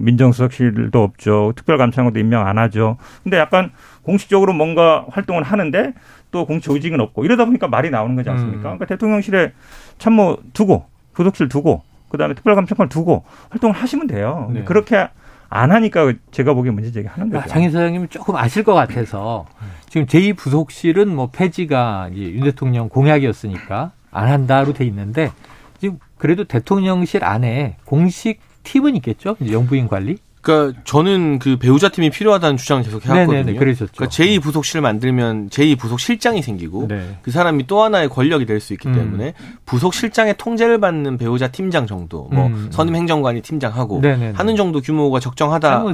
민정수석실도 0.00 1.02
없죠. 1.02 1.52
특별감찰관도 1.56 2.18
임명 2.18 2.46
안 2.46 2.58
하죠. 2.58 2.96
근데 3.22 3.36
약간 3.38 3.70
공식적으로 4.02 4.52
뭔가 4.52 5.06
활동을 5.10 5.42
하는데 5.42 5.92
또 6.30 6.46
공식 6.46 6.66
조직은 6.66 7.00
없고 7.00 7.24
이러다 7.24 7.44
보니까 7.44 7.68
말이 7.68 7.90
나오는 7.90 8.14
거지 8.16 8.30
않습니까? 8.30 8.58
음. 8.58 8.62
그러니까 8.62 8.86
대통령실에 8.86 9.52
참모 9.98 10.38
두고 10.52 10.86
부속실 11.12 11.48
두고 11.48 11.82
그다음에 12.08 12.34
특별감찰관 12.34 12.88
두고 12.88 13.24
활동을 13.50 13.74
하시면 13.76 14.06
돼요. 14.06 14.50
네. 14.52 14.64
그렇게 14.64 15.08
안 15.48 15.72
하니까 15.72 16.12
제가 16.30 16.54
보기엔 16.54 16.74
문제 16.74 16.92
제기하는 16.92 17.30
거죠. 17.30 17.48
장 17.48 17.62
이사장님 17.62 18.08
조금 18.08 18.36
아실 18.36 18.62
것 18.62 18.72
같아서 18.74 19.46
지금 19.88 20.06
제2 20.06 20.36
부속실은 20.36 21.14
뭐 21.14 21.30
폐지가 21.30 22.10
이제 22.12 22.32
윤 22.32 22.44
대통령 22.44 22.88
공약이었으니까 22.88 23.92
안 24.12 24.28
한다로 24.28 24.72
돼 24.72 24.84
있는데 24.86 25.32
지금 25.80 25.98
그래도 26.18 26.44
대통령실 26.44 27.24
안에 27.24 27.76
공식 27.84 28.40
팀은 28.62 28.94
있겠죠? 28.96 29.36
영부인 29.50 29.88
관리? 29.88 30.18
그러니까 30.40 30.80
저는 30.84 31.38
그 31.38 31.56
배우자 31.58 31.88
팀이 31.90 32.10
필요하다는 32.10 32.56
주장을 32.56 32.82
계속 32.82 33.04
해왔거든요. 33.04 33.44
네네, 33.44 33.58
그러셨죠. 33.58 33.92
그러니까 33.94 34.14
제2 34.16 34.40
부속실을 34.42 34.80
만들면 34.80 35.50
제2 35.50 35.78
부속실장이 35.78 36.42
생기고 36.42 36.88
네. 36.88 37.18
그 37.22 37.30
사람이 37.30 37.66
또 37.66 37.82
하나의 37.82 38.08
권력이 38.08 38.46
될 38.46 38.60
수 38.60 38.74
있기 38.74 38.88
음. 38.88 38.94
때문에 38.94 39.32
부속실장의 39.64 40.34
통제를 40.36 40.80
받는 40.80 41.16
배우자 41.16 41.48
팀장 41.48 41.86
정도, 41.86 42.28
뭐 42.30 42.46
음. 42.48 42.68
선임 42.70 42.94
행정관이 42.94 43.40
팀장하고 43.40 44.00
네네네. 44.00 44.32
하는 44.36 44.56
정도 44.56 44.80
규모가 44.82 45.18
적정하다라고 45.18 45.92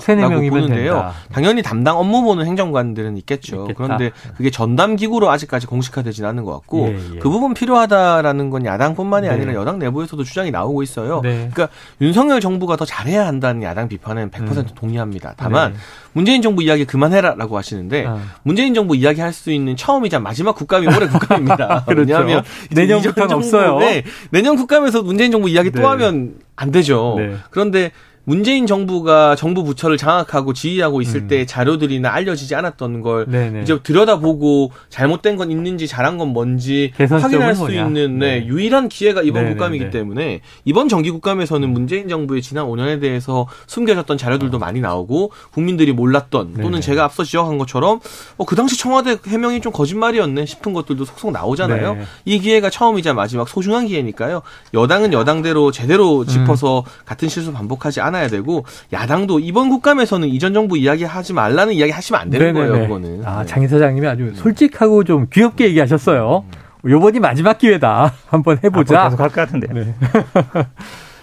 보는데요. 0.51 0.93
된다. 0.93 1.13
당연히 1.33 1.63
담당 1.63 1.97
업무 1.99 2.23
보는 2.23 2.45
행정관들은 2.47 3.17
있겠죠. 3.19 3.63
있겠다. 3.69 3.75
그런데 3.77 4.11
그게 4.37 4.51
전담 4.51 4.97
기구로 4.97 5.31
아직까지 5.31 5.67
공식화되지는 5.69 6.29
않은 6.31 6.45
것 6.45 6.53
같고 6.55 6.89
예, 6.89 7.15
예. 7.15 7.19
그 7.21 7.31
부분 7.31 7.55
필요하다라는 7.55 8.51
건 8.51 8.67
야당뿐만이 8.67 9.29
네. 9.29 9.33
아니라 9.33 9.55
여당 9.55 9.79
내부에서도 9.79 10.23
주장이 10.25 10.51
나오고 10.51 10.83
있어요. 10.83 11.21
네. 11.23 11.49
그러니까 11.53 11.69
윤석열 12.01 12.41
정부가 12.41 12.77
더 12.77 12.85
잘해야 12.85 13.27
한다는 13.27 13.63
야당 13.63 13.89
비판은 13.89 14.31
100% 14.39 14.57
음. 14.57 14.67
동의합니다. 14.75 15.35
다만 15.37 15.73
네. 15.73 15.79
문재인 16.13 16.43
정부 16.43 16.63
이야기 16.63 16.85
그만해라라고 16.85 17.57
하시는데 17.57 18.07
아. 18.07 18.21
문재인 18.43 18.75
정부 18.75 18.97
이야기 18.97 19.21
할 19.21 19.37
수 19.37 19.53
있는 19.53 19.77
처음이자 19.77 20.19
마지막 20.19 20.55
국감이 20.57 20.87
올해 20.87 21.07
국감입니다. 21.07 21.85
그렇죠. 21.89 22.01
왜냐하면 22.01 22.43
내년부터는 22.71 23.37
없어요. 23.37 23.79
네, 23.79 24.03
내년 24.31 24.57
국감에서 24.57 25.03
문재인 25.03 25.31
정부 25.31 25.49
이야기 25.49 25.71
네. 25.71 25.81
또 25.81 25.89
하면 25.89 26.37
안 26.57 26.71
되죠. 26.73 27.17
네. 27.19 27.37
그런데 27.51 27.93
문재인 28.27 28.67
정부가 28.67 29.37
정부 29.37 29.63
부처를 29.63 29.97
장악하고 29.97 30.53
지휘하고 30.53 31.01
있을 31.01 31.23
음. 31.23 31.29
때 31.29 31.47
자료들이나 31.47 32.11
알려지지 32.11 32.57
않았던 32.57 33.01
걸 33.01 33.27
네네. 33.27 33.63
이제 33.63 33.79
들여다보고 33.81 34.73
잘못된 34.89 35.37
건 35.37 35.53
있는지 35.53 35.87
잘한 35.87 36.19
건 36.19 36.31
뭔지 36.31 36.93
확인할 36.99 37.55
수 37.55 37.63
뭐냐. 37.63 37.87
있는 37.87 38.19
네, 38.19 38.41
네. 38.41 38.47
유일한 38.47 38.89
기회가 38.89 39.23
이번 39.23 39.43
네네네. 39.43 39.55
국감이기 39.55 39.91
때문에 39.91 40.41
이번 40.65 40.89
정기 40.89 41.13
국감에서는 41.13 41.69
문재인 41.69 42.09
정부의 42.09 42.43
지난 42.43 42.67
5년에 42.67 43.01
대해서 43.01 43.47
숨겨졌던 43.69 44.19
자료들도 44.19 44.57
어. 44.57 44.59
많이 44.59 44.81
나오고 44.81 45.31
국민들이 45.53 45.93
몰랐던 45.93 46.55
또는 46.55 46.71
네네. 46.73 46.81
제가 46.81 47.05
앞서 47.05 47.23
지적한 47.23 47.59
것처럼 47.59 48.01
어, 48.39 48.45
그 48.45 48.57
당시 48.57 48.77
청와대 48.77 49.19
해명이 49.25 49.61
좀 49.61 49.73
거짓말이었네 49.73 50.47
싶은 50.47 50.73
것들도 50.73 51.05
속속 51.05 51.31
나오잖아요. 51.31 51.95
네. 51.95 52.05
이 52.25 52.41
기회가 52.41 52.71
처음이자 52.71 53.15
마지막 53.15 53.49
소중한 53.49 53.87
기회니까요. 53.87 54.43
여당은 54.75 55.13
여당대로 55.13 55.71
제대로 55.71 56.25
짚어서 56.25 56.81
음. 56.81 57.05
같은 57.05 57.29
실수 57.29 57.53
반복하지 57.53 58.01
않아 58.01 58.16
않아야 58.17 58.29
되고 58.29 58.65
야당도 58.93 59.41
이번 59.41 59.69
국감에서는 59.69 60.29
이전 60.29 60.55
정부 60.55 60.77
이야기 60.79 61.05
하지 61.05 61.33
말라는 61.33 61.75
이야기 61.75 61.93
하시면 61.93 62.21
안 62.21 62.31
되는 62.31 62.53
네네네. 62.53 62.69
거예요. 62.69 62.89
그거는. 62.89 63.23
아, 63.25 63.41
네. 63.41 63.47
장 63.47 63.63
이사장님이 63.63 64.07
아주 64.07 64.33
솔직하고 64.35 65.05
좀 65.05 65.27
귀엽게 65.33 65.67
얘기하셨어요. 65.69 66.45
요번이 66.87 67.21
마지막 67.21 67.59
기회다. 67.59 68.13
한번 68.29 68.59
해보자. 68.63 69.05
계속 69.05 69.21
할 69.21 69.29
것 69.29 69.35
같은데. 69.35 69.69
네. 69.73 69.95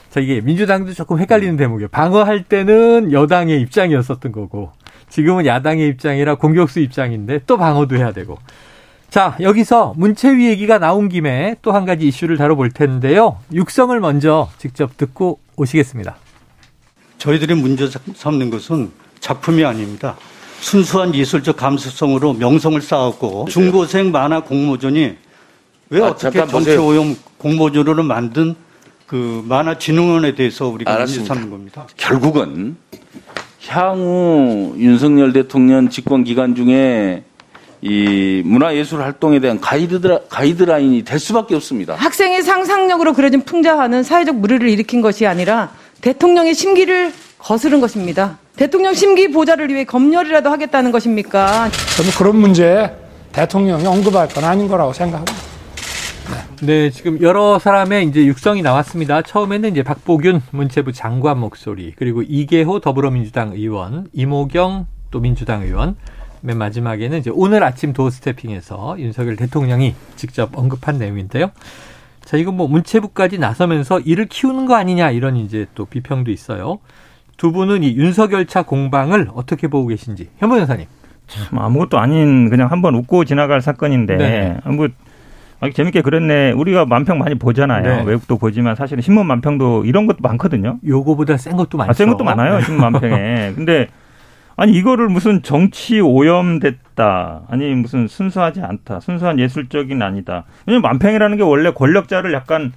자, 0.10 0.20
이게 0.20 0.42
민주당도 0.42 0.94
조금 0.94 1.20
헷갈리는 1.20 1.58
대목이에요. 1.58 1.88
방어할 1.90 2.44
때는 2.44 3.12
여당의 3.12 3.60
입장이었었던 3.62 4.32
거고, 4.32 4.72
지금은 5.10 5.46
야당의 5.48 5.88
입장이라 5.90 6.36
공격수 6.36 6.80
입장인데 6.82 7.42
또 7.48 7.58
방어도 7.58 7.96
해야 7.98 8.12
되고. 8.12 8.38
자, 9.10 9.36
여기서 9.42 9.94
문체위 9.96 10.48
얘기가 10.50 10.78
나온 10.80 11.08
김에 11.10 11.56
또 11.62 11.72
한 11.72 11.86
가지 11.86 12.08
이슈를 12.08 12.38
다뤄볼 12.38 12.72
텐데요. 12.72 13.38
육성을 13.54 13.98
먼저 14.00 14.50
직접 14.58 14.98
듣고 14.98 15.40
오시겠습니다. 15.56 16.16
저희들이 17.24 17.54
문제 17.54 17.90
삼는 18.16 18.50
것은 18.50 18.92
작품이 19.22 19.64
아닙니다. 19.64 20.18
순수한 20.60 21.16
예술적 21.16 21.56
감수성으로 21.56 22.34
명성을 22.34 22.82
쌓았고 22.82 23.48
중고생 23.50 24.12
만화 24.12 24.42
공모전이 24.42 25.16
왜 25.90 26.02
아, 26.02 26.08
어떻게 26.08 26.46
정치오염 26.46 27.16
공모전으로 27.38 28.04
만든 28.04 28.56
그 29.08 29.42
만화진흥원에 29.48 30.36
대해서 30.36 30.68
우리가 30.68 30.98
문제 30.98 31.24
삼는 31.24 31.50
겁니다. 31.50 31.88
결국은 31.96 32.76
향후 33.70 34.76
윤석열 34.78 35.32
대통령 35.32 35.88
집권 35.88 36.26
기간 36.26 36.56
중에 36.56 37.24
이 37.82 38.42
문화예술 38.44 39.02
활동에 39.02 39.40
대한 39.40 39.62
가이드라, 39.62 40.20
가이드라인이 40.28 41.04
될 41.04 41.20
수밖에 41.20 41.56
없습니다. 41.56 41.96
학생의 41.96 42.42
상상력으로 42.42 43.14
그려진 43.14 43.42
풍자화는 43.44 44.04
사회적 44.04 44.36
물의를 44.36 44.68
일으킨 44.68 45.02
것이 45.02 45.26
아니라 45.26 45.72
대통령의 46.04 46.54
심기를 46.54 47.14
거스른 47.38 47.80
것입니다. 47.80 48.38
대통령 48.58 48.94
심기 48.94 49.32
보좌를 49.32 49.70
위해 49.70 49.86
검열이라도 49.86 50.50
하겠다는 50.50 50.92
것입니까? 50.92 51.70
저는 51.96 52.12
그런 52.18 52.36
문제에 52.36 52.92
대통령이 53.32 53.88
언급할 53.88 54.28
건 54.28 54.44
아닌 54.44 54.68
거라고 54.68 54.92
생각합니다. 54.92 55.34
네. 56.60 56.66
네, 56.66 56.90
지금 56.90 57.22
여러 57.22 57.58
사람의 57.58 58.06
이제 58.08 58.26
육성이 58.26 58.62
나왔습니다. 58.62 59.22
처음에는 59.22 59.72
이제 59.72 59.82
박보균 59.82 60.42
문체부 60.52 60.92
장관 60.92 61.40
목소리, 61.40 61.94
그리고 61.96 62.22
이계호 62.22 62.82
더불어민주당 62.82 63.54
의원, 63.54 64.08
이모경 64.12 64.88
또 65.10 65.22
민주당 65.22 65.64
의원, 65.64 65.96
맨 66.42 66.58
마지막에는 66.58 67.18
이제 67.18 67.32
오늘 67.34 67.64
아침 67.64 67.94
도어 67.94 68.10
스태핑에서 68.10 68.98
윤석열 69.00 69.38
대통령이 69.38 69.96
직접 70.18 70.50
언급한 70.58 70.98
내용인데요. 70.98 71.52
자, 72.26 72.38
이건 72.38 72.56
뭐 72.56 72.68
문체부까지 72.68 73.38
나서면서 73.38 74.00
이를 74.00 74.26
키우는 74.26 74.66
거 74.66 74.76
아니냐 74.76 75.12
이런 75.12 75.36
이제 75.38 75.66
또 75.76 75.86
비평도 75.86 76.32
있어요. 76.32 76.80
두 77.38 77.52
분은 77.52 77.84
이 77.84 77.96
윤석열 77.96 78.46
차 78.46 78.64
공방을 78.64 79.30
어떻게 79.34 79.68
보고 79.68 79.88
계신지. 79.88 80.30
현보 80.38 80.60
여사님. 80.60 80.86
참 81.28 81.58
아무것도 81.58 82.00
아닌 82.00 82.50
그냥 82.50 82.72
한번 82.72 82.96
웃고 82.96 83.26
지나갈 83.26 83.62
사건인데 83.62 84.18
네. 84.18 84.58
뭐 84.66 84.88
아, 85.60 85.70
재밌게 85.70 86.02
그랬네. 86.02 86.52
우리가 86.52 86.86
만평 86.86 87.18
많이 87.20 87.36
보잖아요. 87.36 87.82
네. 87.82 88.04
외국도 88.04 88.38
보지만 88.38 88.76
사실은 88.76 89.02
신문 89.02 89.26
만평도 89.28 89.86
이런 89.86 90.08
것도 90.08 90.18
많거든요. 90.22 90.80
요거보다 90.86 91.38
센 91.38 91.56
것도 91.56 91.78
많죠. 91.78 91.90
아, 91.90 91.94
센 91.94 92.10
것도 92.10 92.24
많아요. 92.24 92.58
네. 92.58 92.64
신문 92.64 92.92
만평에. 92.92 93.54
근데 93.56 93.88
아니 94.56 94.74
이거를 94.74 95.10
무슨 95.10 95.42
정치 95.42 96.00
오염됐다. 96.00 97.44
아니 97.48 97.74
무슨 97.74 98.08
순수하지 98.08 98.62
않다. 98.62 99.00
순수한 99.00 99.40
예술적인 99.40 100.02
아니다. 100.02 100.46
왜냐면 100.66 100.84
만평이라는 100.84 101.38
게 101.38 101.44
원래 101.44 101.72
권력자를 101.72 102.34
약간 102.34 102.72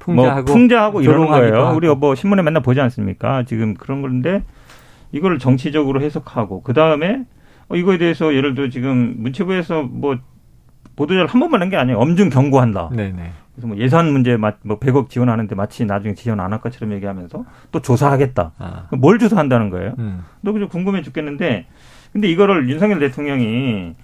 풍자하고, 0.00 0.34
뭐 0.42 0.44
풍자하고 0.44 1.00
이런 1.02 1.26
거예요. 1.28 1.52
우리가 1.76 1.94
뭐 1.94 2.14
신문에 2.14 2.42
맨날 2.42 2.62
보지 2.62 2.80
않습니까? 2.80 3.44
지금 3.44 3.74
그런 3.74 4.02
건데 4.02 4.42
이걸 5.12 5.38
정치적으로 5.38 6.00
해석하고 6.00 6.62
그 6.62 6.72
다음에 6.72 7.24
어, 7.68 7.76
이거에 7.76 7.98
대해서 7.98 8.34
예를 8.34 8.54
들어 8.54 8.68
지금 8.68 9.14
문체부에서 9.18 9.84
뭐 9.84 10.16
보도자를 10.96 11.26
한 11.28 11.40
번만 11.40 11.62
한 11.62 11.70
게 11.70 11.76
아니에요. 11.76 11.98
엄중 11.98 12.28
경고한다. 12.30 12.90
네네. 12.94 13.30
그래서 13.54 13.66
뭐 13.68 13.76
예산 13.76 14.10
문제 14.12 14.36
뭐 14.36 14.50
100억 14.78 15.10
지원하는데 15.10 15.54
마치 15.54 15.84
나중에 15.84 16.14
지원 16.14 16.40
안 16.40 16.52
할 16.52 16.60
것처럼 16.60 16.92
얘기하면서 16.94 17.44
또 17.70 17.80
조사하겠다. 17.80 18.52
아. 18.58 18.88
뭘 18.92 19.18
조사한다는 19.18 19.70
거예요? 19.70 19.94
음. 19.98 20.24
너 20.40 20.52
그저 20.52 20.68
궁금해 20.68 21.02
죽겠는데 21.02 21.66
근데 22.12 22.28
이거를 22.28 22.68
윤석열 22.68 22.98
대통령이 22.98 23.94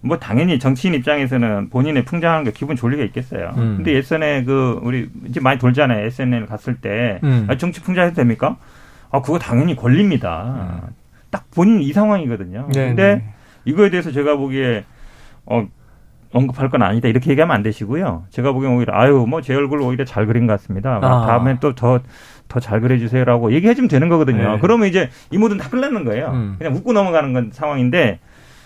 뭐 0.00 0.18
당연히 0.18 0.58
정치인 0.58 0.92
입장에서는 0.94 1.70
본인의 1.70 2.04
풍자하는 2.04 2.44
게 2.44 2.52
기분 2.52 2.76
좋을 2.76 2.92
리가 2.92 3.04
있겠어요. 3.04 3.54
음. 3.56 3.76
근데 3.76 3.94
예전에 3.94 4.44
그 4.44 4.78
우리 4.82 5.08
이제 5.26 5.40
많이 5.40 5.58
돌잖아요. 5.58 6.04
SNL 6.06 6.46
갔을 6.46 6.76
때 6.76 7.20
음. 7.24 7.46
아, 7.48 7.56
정치 7.56 7.80
풍자해도 7.82 8.14
됩니까? 8.14 8.56
아 9.10 9.20
그거 9.22 9.38
당연히 9.38 9.76
권립니다. 9.76 10.80
음. 10.84 10.94
딱 11.30 11.50
본인 11.50 11.80
이 11.80 11.92
상황이거든요. 11.92 12.68
네네. 12.72 12.86
근데 12.88 13.14
네. 13.16 13.34
이거에 13.64 13.88
대해서 13.90 14.12
제가 14.12 14.36
보기에 14.36 14.84
어 15.46 15.66
언급할 16.34 16.68
건 16.68 16.82
아니다 16.82 17.08
이렇게 17.08 17.30
얘기하면 17.30 17.54
안 17.54 17.62
되시고요. 17.62 18.24
제가 18.30 18.52
보기엔 18.52 18.72
오히려 18.74 18.92
아유 18.94 19.24
뭐 19.28 19.40
제 19.40 19.54
얼굴 19.54 19.80
오히려 19.80 20.04
잘 20.04 20.26
그린 20.26 20.46
것 20.46 20.54
같습니다. 20.54 20.98
아. 21.02 21.26
다음엔 21.26 21.58
또 21.60 21.74
더 21.74 22.00
더 22.48 22.60
잘 22.60 22.80
그려주세요라고 22.80 23.52
얘기해주면 23.52 23.88
되는 23.88 24.08
거거든요. 24.08 24.52
네. 24.52 24.58
그러면 24.60 24.88
이제 24.88 25.08
이 25.30 25.38
모든 25.38 25.56
다 25.56 25.68
끝나는 25.70 26.04
거예요. 26.04 26.30
음. 26.34 26.56
그냥 26.58 26.74
웃고 26.74 26.92
넘어가는 26.92 27.32
건 27.32 27.50
상황인데 27.52 28.18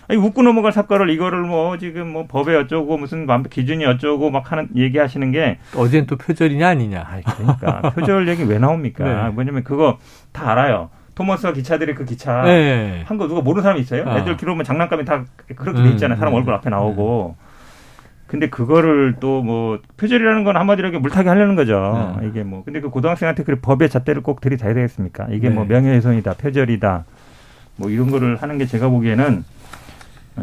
아니, 0.08 0.18
웃고 0.18 0.42
넘어갈 0.42 0.72
사건을 0.72 1.10
이거를 1.10 1.42
뭐 1.42 1.76
지금 1.78 2.08
뭐 2.12 2.26
법에 2.26 2.56
어쩌고 2.56 2.96
무슨 2.96 3.26
기준이 3.44 3.84
어쩌고 3.84 4.30
막 4.30 4.50
하는 4.50 4.68
얘기하시는 4.74 5.30
게 5.32 5.58
어젠 5.76 6.06
또 6.06 6.16
표절이냐 6.16 6.66
아니냐. 6.66 7.04
아니, 7.06 7.22
그러니까 7.22 7.90
표절 7.94 8.26
얘기 8.28 8.42
왜 8.44 8.58
나옵니까? 8.58 9.04
네. 9.04 9.30
뭐냐면 9.30 9.62
그거 9.64 9.98
다 10.32 10.50
알아요. 10.52 10.88
토머스와 11.14 11.52
기차들이 11.52 11.94
그 11.94 12.04
기차 12.04 12.42
네. 12.42 13.02
한거 13.06 13.28
누가 13.28 13.40
모르는 13.42 13.62
사람이 13.62 13.80
있어요? 13.80 14.04
아. 14.06 14.18
애들 14.18 14.36
기록면 14.38 14.64
장난감이 14.64 15.04
다 15.04 15.24
그렇게 15.56 15.82
돼 15.82 15.88
있잖아요. 15.90 16.16
사람 16.18 16.32
음. 16.32 16.38
얼굴 16.38 16.54
앞에 16.54 16.70
나오고. 16.70 17.36
음. 17.38 17.47
근데 18.28 18.48
그거를 18.48 19.16
또 19.20 19.42
뭐 19.42 19.78
표절이라는 19.96 20.44
건 20.44 20.56
한마디로 20.56 21.00
물타기 21.00 21.28
하려는 21.28 21.56
거죠. 21.56 22.18
네. 22.20 22.28
이게 22.28 22.42
뭐 22.44 22.62
근데 22.64 22.80
그 22.80 22.90
고등학생한테 22.90 23.42
그 23.44 23.56
법의 23.60 23.88
잣대를 23.88 24.22
꼭 24.22 24.40
들이대야 24.40 24.74
되겠습니까? 24.74 25.28
이게 25.30 25.48
뭐 25.48 25.64
네. 25.64 25.68
뭐 25.70 25.80
명예훼손이다, 25.80 26.34
표절이다, 26.34 27.04
뭐 27.76 27.88
이런 27.90 28.10
거를 28.10 28.36
하는 28.36 28.58
게 28.58 28.66
제가 28.66 28.88
보기에는 28.88 29.44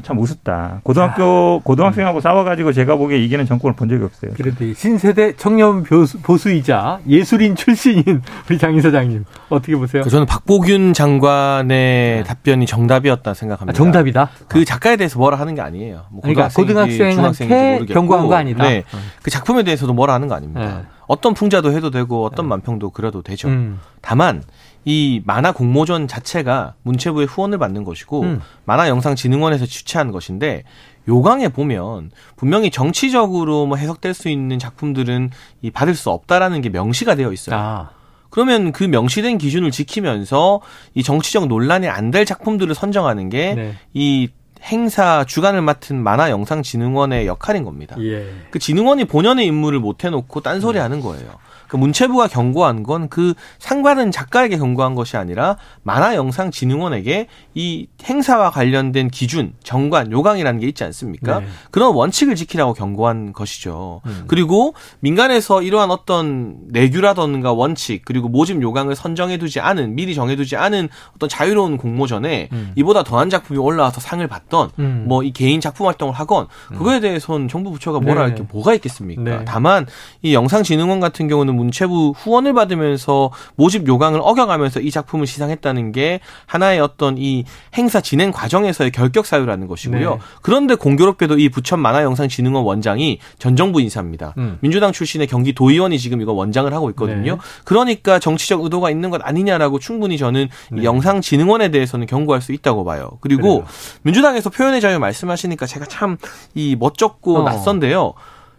참 0.03 0.19
우습다. 0.19 0.81
고등학교 0.83 1.59
아, 1.61 1.63
고등학생하고 1.63 2.19
음. 2.19 2.21
싸워가지고 2.21 2.73
제가 2.73 2.95
보기에 2.95 3.17
이기는 3.19 3.45
정권을 3.45 3.75
본 3.75 3.89
적이 3.89 4.03
없어요. 4.05 4.31
그런데 4.35 4.73
신세대 4.73 5.35
청년 5.35 5.83
보수, 5.83 6.51
이자 6.51 6.99
예술인 7.07 7.55
출신인 7.55 8.21
우리 8.49 8.57
장 8.57 8.75
이사장님 8.75 9.25
어떻게 9.49 9.75
보세요? 9.75 10.03
그 10.03 10.09
저는 10.09 10.25
박보균 10.25 10.93
장관의 10.93 11.67
네. 11.67 12.23
답변이 12.23 12.65
정답이었다 12.65 13.33
생각합니다. 13.33 13.75
아, 13.75 13.77
정답이다. 13.77 14.29
그 14.47 14.65
작가에 14.65 14.95
대해서 14.95 15.19
뭐라 15.19 15.39
하는 15.39 15.55
게 15.55 15.61
아니에요. 15.61 16.05
뭐 16.11 16.21
그러니까 16.21 16.49
고등학생한테 16.49 17.85
경고한 17.85 18.27
거 18.27 18.35
아니다. 18.35 18.63
네. 18.63 18.83
그 19.21 19.29
작품에 19.29 19.63
대해서도 19.63 19.93
뭐라 19.93 20.13
하는 20.13 20.27
거 20.27 20.35
아닙니다. 20.35 20.61
네. 20.61 20.85
어떤 21.07 21.33
풍자도 21.33 21.71
해도 21.71 21.91
되고 21.91 22.25
어떤 22.25 22.45
네. 22.45 22.49
만평도 22.49 22.91
그려도 22.91 23.21
되죠. 23.21 23.47
음. 23.47 23.79
다만 24.01 24.43
이 24.85 25.21
만화 25.25 25.51
공모전 25.51 26.07
자체가 26.07 26.75
문체부의 26.83 27.27
후원을 27.27 27.57
받는 27.57 27.83
것이고 27.83 28.21
음. 28.21 28.41
만화영상진흥원에서 28.65 29.65
주최한 29.65 30.11
것인데 30.11 30.63
요강에 31.07 31.49
보면 31.49 32.11
분명히 32.35 32.71
정치적으로 32.71 33.65
뭐 33.65 33.77
해석될 33.77 34.13
수 34.13 34.29
있는 34.29 34.59
작품들은 34.59 35.31
이 35.61 35.71
받을 35.71 35.95
수 35.95 36.09
없다라는 36.11 36.61
게 36.61 36.69
명시가 36.69 37.15
되어 37.15 37.31
있어요. 37.33 37.55
아. 37.57 37.89
그러면 38.29 38.71
그 38.71 38.83
명시된 38.83 39.37
기준을 39.37 39.71
지키면서 39.71 40.61
이 40.93 41.03
정치적 41.03 41.47
논란이 41.47 41.87
안 41.87 42.11
될 42.11 42.25
작품들을 42.25 42.73
선정하는 42.75 43.29
게이 43.29 43.55
네. 43.55 44.27
행사 44.63 45.23
주관을 45.25 45.61
맡은 45.61 46.01
만화영상진흥원의 46.01 47.27
역할인 47.27 47.63
겁니다. 47.63 47.95
예. 47.99 48.27
그 48.51 48.59
진흥원이 48.59 49.05
본연의 49.05 49.45
임무를 49.45 49.79
못 49.79 50.03
해놓고 50.03 50.41
딴소리 50.41 50.79
하는 50.79 51.01
거예요. 51.01 51.29
그그 51.75 51.77
문체부가 51.77 52.27
경고한 52.27 52.83
건 52.83 53.05
그 53.09 53.33
상받은 53.59 54.11
작가에게 54.11 54.57
경고한 54.57 54.95
것이 54.95 55.17
아니라 55.17 55.57
만화영상진흥원에게 55.83 57.27
이 57.53 57.87
행사와 58.03 58.49
관련된 58.49 59.09
기준, 59.09 59.53
정관, 59.63 60.11
요강이라는 60.11 60.59
게 60.59 60.67
있지 60.67 60.83
않습니까? 60.83 61.39
네. 61.39 61.47
그런 61.71 61.93
원칙을 61.93 62.35
지키라고 62.35 62.73
경고한 62.73 63.33
것이죠. 63.33 64.01
음. 64.05 64.25
그리고 64.27 64.73
민간에서 64.99 65.61
이러한 65.61 65.91
어떤 65.91 66.57
내규라던가 66.67 67.53
원칙 67.53 68.03
그리고 68.05 68.27
모집 68.27 68.61
요강을 68.61 68.95
선정해두지 68.95 69.59
않은 69.59 69.95
미리 69.95 70.15
정해두지 70.15 70.55
않은 70.55 70.89
어떤 71.15 71.29
자유로운 71.29 71.77
공모전에 71.77 72.49
음. 72.51 72.71
이보다 72.75 73.03
더한 73.03 73.29
작품이 73.29 73.59
올라와서 73.59 74.01
상을 74.01 74.25
받던 74.27 74.71
음. 74.79 75.05
뭐이 75.07 75.31
개인 75.31 75.61
작품 75.61 75.87
활동을 75.87 76.13
하건 76.13 76.47
음. 76.71 76.77
그거에 76.77 76.99
대해서는 76.99 77.47
정부 77.47 77.71
부처가 77.71 77.99
뭐라 77.99 78.25
네. 78.25 78.29
할게 78.29 78.45
뭐가 78.51 78.73
있겠습니까? 78.75 79.23
네. 79.23 79.45
다만 79.45 79.85
이 80.21 80.33
영상진흥원 80.33 80.99
같은 80.99 81.27
경우는 81.27 81.55
문체부 81.65 82.13
후원을 82.17 82.53
받으면서 82.53 83.31
모집 83.55 83.87
요강을 83.87 84.19
어겨가면서 84.23 84.79
이 84.79 84.91
작품을 84.91 85.27
시상했다는 85.27 85.91
게 85.91 86.19
하나의 86.45 86.79
어떤 86.79 87.17
이 87.17 87.45
행사 87.75 88.01
진행 88.01 88.31
과정에서의 88.31 88.91
결격 88.91 89.25
사유라는 89.25 89.67
것이고요. 89.67 90.11
네. 90.15 90.19
그런데 90.41 90.75
공교롭게도 90.75 91.37
이 91.39 91.49
부천 91.49 91.79
만화영상진흥원 91.79 92.63
원장이 92.63 93.19
전 93.39 93.55
정부 93.55 93.81
인사입니다. 93.81 94.33
음. 94.37 94.57
민주당 94.61 94.91
출신의 94.91 95.27
경기 95.27 95.53
도의원이 95.53 95.99
지금 95.99 96.21
이거 96.21 96.33
원장을 96.33 96.71
하고 96.73 96.89
있거든요. 96.91 97.33
네. 97.33 97.39
그러니까 97.63 98.19
정치적 98.19 98.63
의도가 98.63 98.89
있는 98.89 99.09
것 99.09 99.21
아니냐라고 99.23 99.79
충분히 99.79 100.17
저는 100.17 100.49
네. 100.71 100.83
영상진흥원에 100.83 101.69
대해서는 101.69 102.07
경고할 102.07 102.41
수 102.41 102.51
있다고 102.53 102.83
봐요. 102.83 103.11
그리고 103.21 103.59
그래요. 103.59 103.65
민주당에서 104.03 104.49
표현의 104.49 104.81
자유 104.81 104.99
말씀하시니까 104.99 105.65
제가 105.65 105.85
참 105.85 106.17
이 106.53 106.75
멋쩍고 106.77 107.39
어. 107.39 107.43
낯선데요. 107.43 108.13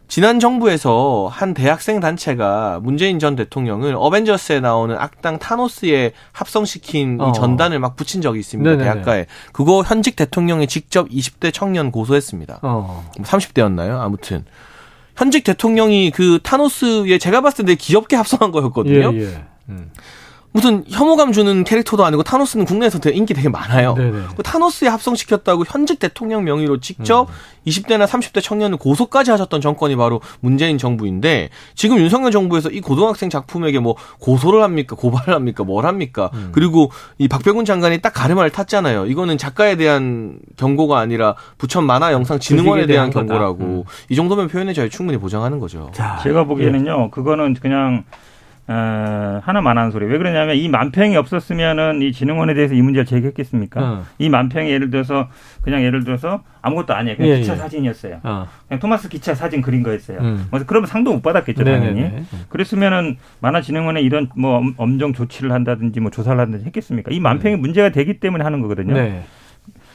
지난 0.09 0.39
정부에서 0.39 1.29
한 1.31 1.53
대학생 1.53 2.01
단체가 2.01 2.79
문재인 2.81 3.19
전 3.19 3.35
대통령을 3.35 3.97
어벤져스에 3.99 4.61
나오는 4.61 4.97
악당 4.97 5.39
타노스에 5.39 6.13
합성시킨 6.33 7.21
어. 7.21 7.31
이 7.31 7.33
전단을 7.33 7.79
막 7.81 7.97
붙인 7.97 8.23
적이 8.23 8.41
있습니다. 8.41 8.71
네네네. 8.71 8.85
대학가에. 8.85 9.27
그거 9.53 9.83
현직 9.83 10.15
대통령이 10.15 10.69
직접 10.69 11.09
20대 11.09 11.53
청년 11.53 11.91
고소했습니다. 11.91 12.61
어. 12.63 13.11
30대였나요? 13.19 14.01
아무튼. 14.01 14.45
현직 15.17 15.45
대통령이 15.45 16.13
그 16.13 16.39
타노스에 16.43 17.19
제가 17.19 17.41
봤을 17.41 17.65
때 17.65 17.75
귀엽게 17.75 18.17
합성한 18.17 18.53
거였거든요. 18.53 19.13
예, 19.15 19.21
예. 19.23 19.45
음. 19.71 19.91
무슨 20.57 20.85
혐오감 20.91 21.33
주는 21.33 21.65
캐릭터도 21.65 22.07
아니고 22.07 22.23
타노스는 22.23 22.65
국내에서 22.65 22.99
되게 22.99 23.15
인기 23.15 23.35
되게 23.35 23.51
많아요. 23.51 23.95
그 23.95 24.43
타노스에 24.43 24.89
합성시켰다고 24.89 25.65
현직 25.69 25.99
대통령 25.99 26.45
명의로 26.45 26.81
직접 26.81 27.29
음. 27.29 27.35
20대나 27.67 28.07
30대 28.07 28.43
청년을 28.43 28.79
고소까지 28.79 29.31
하셨던 29.33 29.61
정권이 29.61 29.97
바로 29.97 30.23
문재인 30.41 30.79
정부인데 30.79 31.51
지금 31.75 31.99
윤석열 31.99 32.31
정부에서 32.31 32.71
이 32.71 32.81
고등학생 32.81 33.29
작품에게 33.29 33.81
뭐 33.81 33.97
고소를 34.19 34.63
합니까 34.63 34.97
고발을 34.97 35.35
합니까 35.35 35.63
뭘 35.63 35.85
합니까 35.85 36.31
음. 36.33 36.53
그리고 36.53 36.91
이 37.19 37.29
박병훈 37.29 37.67
장관이 37.67 37.99
딱 37.99 38.15
가르마를 38.15 38.51
탔잖아요. 38.51 39.07
이거는 39.09 39.37
작가에 39.37 39.77
대한 39.77 40.39
경고가 40.57 40.99
아니라 40.99 41.35
부천 41.59 41.85
만화 41.85 42.13
영상 42.13 42.39
진흥원에 42.39 42.87
대한, 42.87 43.11
대한 43.11 43.27
경고라고 43.27 43.63
음. 43.63 43.85
이 44.09 44.17
정도면 44.17 44.49
표현의 44.49 44.73
자유 44.73 44.89
충분히 44.89 45.19
보장하는 45.19 45.59
거죠. 45.59 45.91
자, 45.93 46.19
제가 46.23 46.45
보기에는요 46.45 47.05
예. 47.05 47.11
그거는 47.11 47.53
그냥 47.61 48.05
어, 48.69 49.41
하나 49.45 49.61
만 49.61 49.79
한 49.79 49.91
소리. 49.93 50.07
왜 50.07 50.19
그러냐면 50.19 50.57
이 50.57 50.69
만평이 50.69 51.17
없었으면은 51.17 52.03
이 52.03 52.13
진흥원에 52.13 52.55
대해서 52.55 52.75
이 52.75 52.83
문제를 52.83 53.05
제기했겠습니까? 53.07 53.81
어. 53.83 54.03
이 54.19 54.29
만평이 54.29 54.69
예를 54.71 54.91
들어서 54.91 55.29
그냥 55.63 55.83
예를 55.85 56.03
들어서 56.03 56.43
아무것도 56.63 56.95
아니에요. 56.95 57.17
그냥 57.17 57.33
예, 57.33 57.41
기차 57.41 57.53
예. 57.53 57.57
사진이었어요. 57.57 58.21
어. 58.25 58.49
그냥 58.67 58.81
토마스 58.81 59.09
기차 59.09 59.35
사진 59.35 59.63
그린 59.63 59.83
거였어요. 59.85 60.19
음. 60.21 60.47
그래서 60.51 60.67
그러면 60.67 60.87
상도 60.89 61.13
못 61.13 61.23
받았겠죠, 61.23 61.63
네네네. 61.63 61.87
당연히. 61.87 62.25
그랬으면은 62.49 63.19
만화진흥원에 63.41 64.01
이런 64.01 64.29
뭐 64.37 64.63
엄정 64.79 65.13
조치를 65.13 65.53
한다든지 65.53 66.01
뭐 66.01 66.11
조사를 66.11 66.39
한다든지 66.39 66.67
했겠습니까? 66.67 67.11
이 67.13 67.21
만평이 67.21 67.55
음. 67.55 67.61
문제가 67.61 67.91
되기 67.91 68.19
때문에 68.19 68.43
하는 68.43 68.63
거거든요. 68.63 68.95
네. 68.95 69.23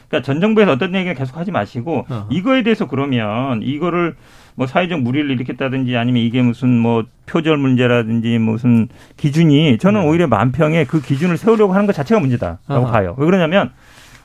그러니까 0.08 0.26
전 0.26 0.42
정부에서 0.42 0.74
어떤 0.74 0.94
얘기를 0.96 1.14
계속 1.16 1.38
하지 1.38 1.52
마시고 1.52 2.06
어. 2.10 2.28
이거에 2.30 2.64
대해서 2.64 2.88
그러면 2.88 3.62
이거를 3.64 4.16
뭐 4.56 4.68
사회적 4.68 5.02
무리를 5.02 5.30
일으켰다든지 5.32 5.96
아니면 5.98 6.22
이게 6.24 6.42
무슨 6.42 6.78
뭐 6.78 7.06
표절 7.26 7.58
문제라든지 7.58 8.38
무슨 8.38 8.90
기준이 9.18 9.78
저는 9.78 10.02
네. 10.02 10.08
오히려 10.08 10.28
만평에 10.28 10.86
그 10.86 11.02
기준을 11.02 11.38
세우려고 11.38 11.74
하는 11.74 11.88
것 11.88 11.94
자체가 11.94 12.20
문제다라고 12.20 12.86
아하. 12.88 12.92
봐요. 12.92 13.16
왜 13.18 13.26
그러냐면 13.26 13.72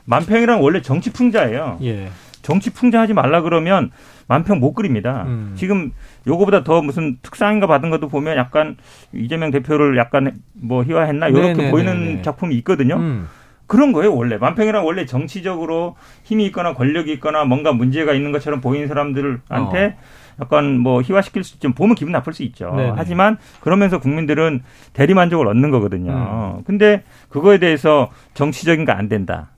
만평이란 0.05 0.59
원래 0.59 0.81
정치 0.81 1.11
풍자예요. 1.11 1.79
예. 1.83 2.09
정치 2.41 2.69
풍자하지 2.69 3.13
말라 3.13 3.41
그러면 3.41 3.91
만평 4.27 4.59
못 4.59 4.73
그립니다. 4.73 5.23
음. 5.27 5.53
지금 5.55 5.91
요거보다 6.27 6.63
더 6.63 6.81
무슨 6.81 7.17
특상인가 7.21 7.67
받은 7.67 7.89
것도 7.89 8.07
보면 8.09 8.37
약간 8.37 8.77
이재명 9.13 9.51
대표를 9.51 9.97
약간 9.97 10.39
뭐 10.53 10.83
희화했나 10.83 11.27
이렇게 11.27 11.47
네네네네. 11.47 11.71
보이는 11.71 12.23
작품이 12.23 12.55
있거든요. 12.57 12.95
음. 12.95 13.27
그런 13.67 13.91
거예요, 13.91 14.15
원래. 14.15 14.37
만평이란 14.37 14.83
원래 14.83 15.05
정치적으로 15.05 15.95
힘이 16.23 16.45
있거나 16.47 16.73
권력이 16.73 17.11
있거나 17.13 17.43
뭔가 17.45 17.73
문제가 17.73 18.13
있는 18.13 18.31
것처럼 18.31 18.61
보이는 18.61 18.87
사람들한테 18.87 19.85
어. 19.85 19.93
약간 20.39 20.79
뭐 20.79 21.01
희화시킬 21.01 21.43
수좀 21.43 21.73
보면 21.73 21.95
기분 21.95 22.11
나쁠 22.13 22.31
수 22.33 22.43
있죠. 22.43 22.73
네네. 22.75 22.93
하지만 22.95 23.37
그러면서 23.59 23.99
국민들은 23.99 24.63
대리 24.93 25.13
만족을 25.13 25.47
얻는 25.47 25.71
거거든요. 25.71 26.11
음. 26.59 26.63
근데 26.65 27.03
그거에 27.29 27.57
대해서 27.57 28.09
정치적인 28.35 28.85
거 28.85 28.91
안 28.93 29.09
된다. 29.09 29.49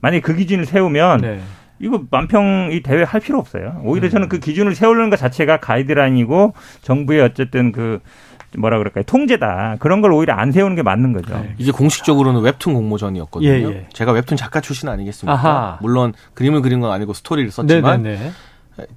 만약에 0.00 0.20
그 0.20 0.34
기준을 0.36 0.64
세우면 0.66 1.20
네. 1.22 1.40
이거 1.80 2.02
만평 2.10 2.70
이 2.72 2.82
대회 2.82 3.02
할 3.02 3.20
필요 3.20 3.38
없어요. 3.38 3.80
오히려 3.84 4.08
음. 4.08 4.10
저는 4.10 4.28
그 4.28 4.38
기준을 4.38 4.74
세우는 4.74 5.10
것 5.10 5.16
자체가 5.16 5.58
가이드라인이고 5.60 6.54
정부의 6.82 7.20
어쨌든 7.22 7.72
그 7.72 8.00
뭐라 8.56 8.78
그럴까요 8.78 9.04
통제다 9.04 9.76
그런 9.78 10.00
걸 10.00 10.12
오히려 10.12 10.34
안 10.34 10.52
세우는 10.52 10.76
게 10.76 10.82
맞는 10.82 11.12
거죠. 11.12 11.34
네. 11.34 11.54
이게 11.58 11.70
공식적으로는 11.70 12.40
웹툰 12.40 12.72
공모전이었거든요. 12.72 13.48
예, 13.50 13.62
예. 13.62 13.86
제가 13.92 14.12
웹툰 14.12 14.36
작가 14.36 14.60
출신 14.60 14.88
아니겠습니까? 14.88 15.32
아하. 15.32 15.78
물론 15.82 16.14
그림을 16.34 16.62
그린 16.62 16.80
건 16.80 16.90
아니고 16.90 17.12
스토리를 17.12 17.50
썼지만 17.50 18.02
네네네. 18.02 18.30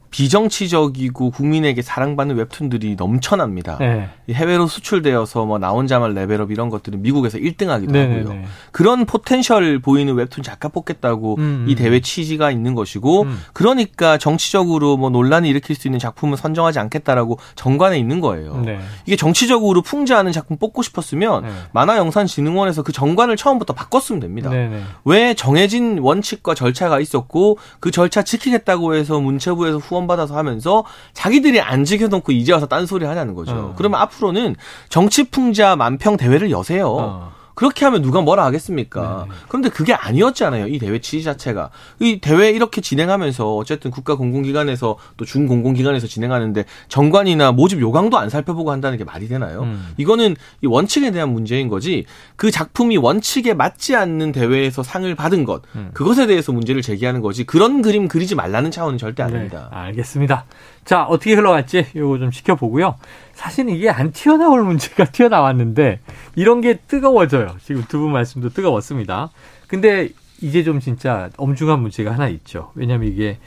비정치적이고 0.09 1.31
국민에게 1.31 1.81
사랑받는 1.81 2.35
웹툰들이 2.35 2.95
넘쳐납니다. 2.97 3.77
네. 3.79 4.09
해외로 4.29 4.67
수출되어서 4.67 5.45
뭐 5.45 5.61
나 5.61 5.69
혼자만 5.69 6.15
레벨업 6.15 6.49
이런 6.51 6.69
것들은 6.69 7.03
미국에서 7.03 7.37
1등하기도 7.37 7.91
네, 7.91 8.01
하고요. 8.01 8.33
네. 8.33 8.45
그런 8.71 9.05
potential 9.05 9.77
보이는 9.79 10.11
웹툰 10.15 10.43
작가 10.43 10.69
뽑겠다고 10.69 11.35
음, 11.37 11.65
이 11.67 11.75
대회 11.75 11.99
취지가 11.99 12.49
있는 12.49 12.73
것이고 12.73 13.23
음. 13.23 13.39
그러니까 13.53 14.17
정치적으로 14.17 14.97
뭐 14.97 15.11
논란을 15.11 15.47
일으킬 15.47 15.75
수 15.75 15.87
있는 15.87 15.99
작품을 15.99 16.37
선정하지 16.37 16.79
않겠다라고 16.79 17.37
정관에 17.53 17.99
있는 17.99 18.21
거예요. 18.21 18.59
네. 18.65 18.79
이게 19.05 19.15
정치적으로 19.15 19.83
풍자하는 19.83 20.31
작품 20.31 20.57
뽑고 20.57 20.81
싶었으면 20.81 21.43
네. 21.43 21.49
만화영상진흥원에서 21.73 22.81
그 22.81 22.91
정관을 22.91 23.37
처음부터 23.37 23.73
바꿨으면 23.73 24.19
됩니다. 24.19 24.49
네, 24.49 24.81
왜 25.05 25.35
정해진 25.35 25.99
원칙과 25.99 26.55
절차가 26.55 26.99
있었고 26.99 27.59
그 27.79 27.91
절차 27.91 28.23
지키겠다고 28.23 28.95
해서 28.95 29.19
문체부에 29.19 29.70
정부에서 29.71 29.77
후원받아서 29.79 30.37
하면서 30.37 30.83
자기들이 31.13 31.61
안 31.61 31.85
지켜놓고 31.85 32.31
이제 32.31 32.51
와서 32.53 32.67
딴소리 32.67 33.05
하냐는 33.05 33.33
거죠. 33.33 33.53
어. 33.53 33.73
그러면 33.77 34.01
앞으로는 34.01 34.55
정치 34.89 35.23
풍자 35.23 35.75
만평 35.75 36.17
대회를 36.17 36.51
여세요. 36.51 36.89
어. 36.89 37.31
그렇게 37.55 37.85
하면 37.85 38.01
누가 38.01 38.21
뭐라 38.21 38.45
하겠습니까? 38.45 39.25
네. 39.27 39.35
그런데 39.47 39.69
그게 39.69 39.93
아니었잖아요. 39.93 40.67
이 40.67 40.79
대회 40.79 40.99
취지 40.99 41.23
자체가. 41.23 41.69
이 41.99 42.19
대회 42.21 42.49
이렇게 42.51 42.81
진행하면서 42.81 43.55
어쨌든 43.55 43.91
국가 43.91 44.15
공공기관에서 44.15 44.97
또 45.17 45.25
준공공기관에서 45.25 46.07
진행하는데 46.07 46.65
정관이나 46.87 47.51
모집 47.51 47.79
요강도 47.79 48.17
안 48.17 48.29
살펴보고 48.29 48.71
한다는 48.71 48.97
게 48.97 49.03
말이 49.03 49.27
되나요? 49.27 49.63
음. 49.63 49.93
이거는 49.97 50.35
이 50.61 50.67
원칙에 50.67 51.11
대한 51.11 51.31
문제인 51.33 51.67
거지 51.67 52.05
그 52.35 52.51
작품이 52.51 52.97
원칙에 52.97 53.53
맞지 53.53 53.95
않는 53.95 54.31
대회에서 54.31 54.83
상을 54.83 55.13
받은 55.15 55.45
것 55.45 55.61
음. 55.75 55.91
그것에 55.93 56.27
대해서 56.27 56.51
문제를 56.51 56.81
제기하는 56.81 57.21
거지 57.21 57.43
그런 57.43 57.81
그림 57.81 58.07
그리지 58.07 58.35
말라는 58.35 58.71
차원은 58.71 58.97
절대 58.97 59.23
아닙니다. 59.23 59.69
네. 59.71 59.77
알겠습니다. 59.77 60.45
자 60.85 61.03
어떻게 61.03 61.33
흘러갈지 61.33 61.87
이거 61.95 62.17
좀 62.17 62.31
지켜보고요. 62.31 62.95
사실은 63.41 63.73
이게 63.73 63.89
안 63.89 64.11
튀어나올 64.11 64.63
문제가 64.63 65.05
튀어나왔는데 65.11 65.99
이런 66.35 66.61
게 66.61 66.75
뜨거워져요. 66.77 67.55
지금 67.63 67.83
두 67.87 67.99
분 67.99 68.11
말씀도 68.11 68.49
뜨거웠습니다. 68.49 69.31
근데 69.67 70.09
이제 70.41 70.63
좀 70.63 70.79
진짜 70.79 71.29
엄중한 71.37 71.79
문제가 71.79 72.11
하나 72.13 72.27
있죠. 72.29 72.71
왜냐하면 72.75 73.11
이게 73.11 73.39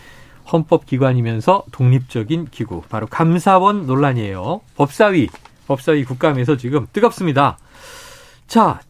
헌법기관이면서 0.52 1.64
독립적인 1.72 2.48
기구, 2.50 2.82
바로 2.88 3.06
감사원 3.06 3.86
논란이에요. 3.86 4.60
법사위, 4.76 5.28
법사위 5.68 6.04
국감에서 6.04 6.56
지금 6.56 6.86
뜨겁습니다. 6.92 7.56
자, 8.46 8.80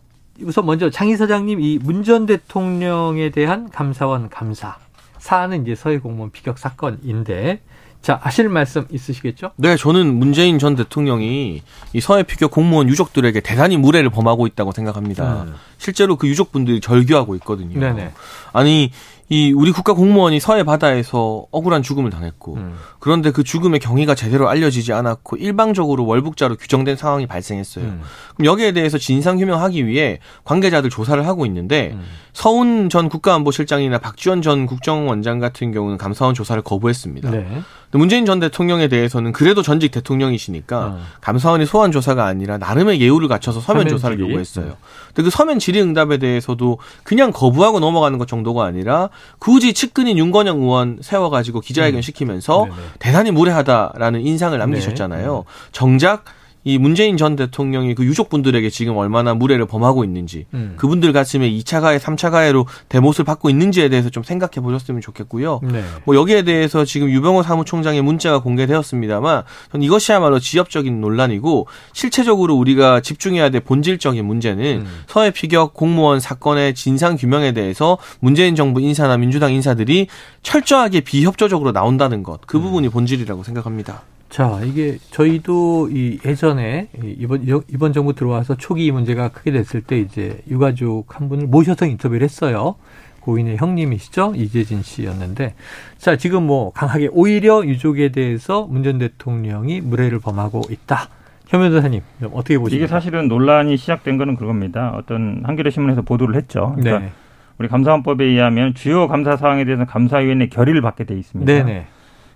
우선 0.43 0.67
먼저 0.67 0.91
장희 0.91 1.17
사장님 1.17 1.61
이 1.61 1.79
문 1.79 2.03
전 2.03 2.27
대통령에 2.27 3.31
대한 3.31 3.71
감사원 3.71 4.29
감사 4.31 4.79
사안은 5.19 5.63
이제 5.63 5.75
서해 5.75 5.99
공무원 5.99 6.31
비격 6.33 6.59
사건인데 6.59 7.61
자, 8.05 8.21
하실 8.23 8.51
말씀 8.51 8.87
있으시겠죠? 8.91 9.53
네, 9.57 9.79
저는 9.79 10.19
문재인 10.19 10.59
전 10.59 10.77
대통령이 10.77 11.63
이 11.95 12.01
서해 12.03 12.23
피격 12.23 12.51
공무원 12.51 12.87
유족들에게 12.91 13.41
대단히 13.41 13.79
무례를 13.79 14.11
범하고 14.11 14.47
있다고 14.47 14.73
생각합니다. 14.73 15.45
음. 15.45 15.55
실제로 15.79 16.17
그 16.17 16.29
유족분들이 16.29 16.81
절규하고 16.81 17.35
있거든요. 17.37 17.81
네네. 17.81 18.13
아니 18.53 18.91
이 19.31 19.53
우리 19.53 19.73
국가 19.73 19.95
공무원이 19.95 20.39
서해 20.39 20.65
바다에서 20.65 21.47
억울한 21.51 21.83
죽음을 21.83 22.11
당했고 22.11 22.55
음. 22.57 22.75
그런데 22.99 23.31
그 23.31 23.43
죽음의 23.43 23.81
경위가 23.81 24.15
제대로 24.15 24.49
알려지지 24.49 24.93
않았고 24.93 25.37
일방적으로 25.37 26.05
월북자로 26.05 26.57
규정된 26.57 26.97
상황이 26.97 27.27
발생했어요. 27.27 27.85
음. 27.85 28.03
그럼 28.37 28.47
여기에 28.47 28.73
대해서 28.73 28.99
진상 28.99 29.39
규명하기 29.39 29.87
위해 29.87 30.19
관계자들 30.45 30.91
조사를 30.91 31.27
하고 31.27 31.47
있는데 31.47 31.93
음. 31.95 32.03
서훈 32.35 32.91
전 32.91 33.09
국가안보실장이나 33.09 33.99
박지원 33.99 34.43
전 34.43 34.67
국정원장 34.67 35.39
같은 35.39 35.73
경우는 35.73 35.97
감사원 35.97 36.35
조사를 36.35 36.61
거부했습니다. 36.63 37.31
네. 37.31 37.63
문재인 37.93 38.27
전 38.27 38.41
대통령에 38.41 38.89
대해서는 38.89 39.33
그래도 39.33 39.63
전직 39.63 39.93
대통령이시니까 39.93 40.79
어. 40.87 40.99
감사원이 41.21 41.65
소환 41.65 41.93
조사가 41.93 42.25
아니라 42.25 42.59
나름의 42.59 43.01
예우를 43.01 43.29
갖춰서 43.29 43.61
서면, 43.61 43.83
서면 43.83 43.89
조사를 43.97 44.17
질의? 44.17 44.31
요구했어요. 44.31 44.65
네. 44.67 44.73
근데 45.09 45.23
그 45.23 45.31
서면 45.31 45.61
질의응답에 45.61 46.19
대해서도 46.19 46.79
그냥 47.05 47.31
거부하고 47.31 47.79
넘어가는 47.79 48.19
것 48.19 48.27
정도가 48.27 48.65
아니라 48.65 49.11
굳이 49.39 49.75
측근인 49.75 50.19
윤건영 50.19 50.61
의원 50.63 50.99
세워가지고 51.03 51.61
기자회견 51.61 51.99
음. 51.99 52.03
시키면서 52.03 52.65
음. 52.65 52.71
대단히 52.99 53.31
무례하다라는 53.31 54.21
인상을 54.21 54.57
남기셨잖아요. 54.59 55.37
네. 55.37 55.69
정작 55.73 56.25
이 56.65 56.79
문재인 56.79 57.17
전 57.17 57.37
대통령이 57.37 57.95
그 57.95 58.05
유족분들에게 58.05 58.69
지금 58.71 58.97
얼마나 58.97 59.35
무례를 59.35 59.67
범하고 59.67 60.05
있는지 60.05 60.47
음. 60.55 60.75
그분들 60.77 61.13
가슴에 61.13 61.51
2차 61.51 61.81
가해, 61.81 61.99
3차 61.99 62.31
가해로 62.31 62.67
대못을 62.89 63.25
받고 63.25 63.51
있는지에 63.51 63.89
대해서 63.89 64.11
좀 64.11 64.23
생각해 64.23 64.63
보셨으면 64.63 65.01
좋겠고요. 65.01 65.61
네. 65.63 65.83
뭐 66.05 66.15
여기에 66.15 66.43
대해서 66.43 66.85
지금 66.85 67.11
유병호 67.11 67.43
사무총장의 67.43 68.03
문자가 68.03 68.41
공개되었습니다만 68.41 69.43
전 69.73 69.83
이것이야말로 69.83 70.39
지엽적인 70.39 71.01
논란이고 71.01 71.67
실체적으로 71.93 72.55
우리가 72.55 73.01
집중해야 73.01 73.51
될 73.51 73.61
본질적인 73.61 74.25
문제는 74.25 74.65
음. 74.65 74.87
서해 75.07 75.31
피격 75.31 75.75
공무원 75.75 76.21
사건의 76.21 76.75
진상 76.75 77.17
규명에 77.17 77.53
대해서 77.53 77.99
문재인 78.21 78.55
정부 78.55 78.81
인사나 78.81 79.17
민주당 79.17 79.53
인사들이 79.53 80.07
철저하게 80.43 81.01
비협조적으로 81.01 81.73
나온다는 81.73 82.23
것 82.23 82.45
그 82.47 82.61
부분이 82.61 82.89
본질이라고 82.89 83.43
생각합니다. 83.43 84.03
자, 84.35 84.61
이게 84.65 84.99
저희도 85.13 85.91
이 85.93 86.19
예전에 86.25 86.89
이번 87.05 87.45
이번 87.69 87.93
정부 87.93 88.15
들어와서 88.15 88.57
초기 88.57 88.91
문제가 88.91 89.29
크게 89.29 89.53
됐을 89.53 89.81
때 89.81 90.01
이제 90.01 90.41
유가족 90.51 91.15
한 91.15 91.29
분을 91.29 91.47
모셔서 91.47 91.87
인터뷰를 91.87 92.25
했어요. 92.25 92.75
고인의 93.21 93.59
형님이시죠 93.59 94.33
이재진 94.35 94.83
씨였는데 94.83 95.55
자 95.99 96.17
지금 96.17 96.49
뭐 96.49 96.73
강하게 96.73 97.11
오히려 97.13 97.65
유족에 97.65 98.09
대해서 98.09 98.67
문전 98.67 98.99
대통령이 98.99 99.81
무례를 99.83 100.19
범하고 100.19 100.63
있다. 100.69 101.11
현 101.47 101.61
변호사님 101.61 102.01
어떻게 102.33 102.59
보십니까? 102.59 102.75
이게 102.75 102.89
사실은 102.89 103.29
논란이 103.29 103.77
시작된 103.77 104.19
거는 104.19 104.35
그겁니다. 104.35 104.95
어떤 104.97 105.43
한겨레 105.45 105.71
신문에서 105.71 106.03
보도를 106.03 106.35
했죠. 106.35 106.75
그러니까 106.77 107.07
네. 107.07 107.13
우리 107.59 107.69
감사원법에 107.69 108.25
의하면 108.25 108.75
주요 108.75 109.07
감사 109.07 109.37
사항에 109.37 109.65
대해서 109.65 109.85
감사위원회 109.85 110.49
결의를 110.49 110.83
받게 110.83 111.05
돼 111.05 111.17
있습니다. 111.17 111.53
네네. 111.53 111.94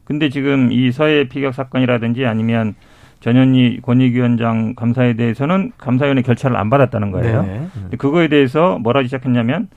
근데 0.08 0.30
지금 0.30 0.72
이 0.72 0.90
서해 0.90 1.28
피격 1.28 1.52
사건이라든지 1.54 2.24
아니면 2.24 2.74
전현희 3.20 3.80
권익위원장 3.82 4.74
감사에 4.74 5.12
대해서는 5.14 5.72
감사위원회 5.76 6.22
결차를 6.22 6.56
안 6.56 6.70
받았다는 6.70 7.10
거예요. 7.12 7.42
네. 7.42 7.68
근데 7.74 7.96
그거에 7.98 8.28
대해서 8.28 8.78
뭐라 8.78 9.02
시작했냐면 9.02 9.68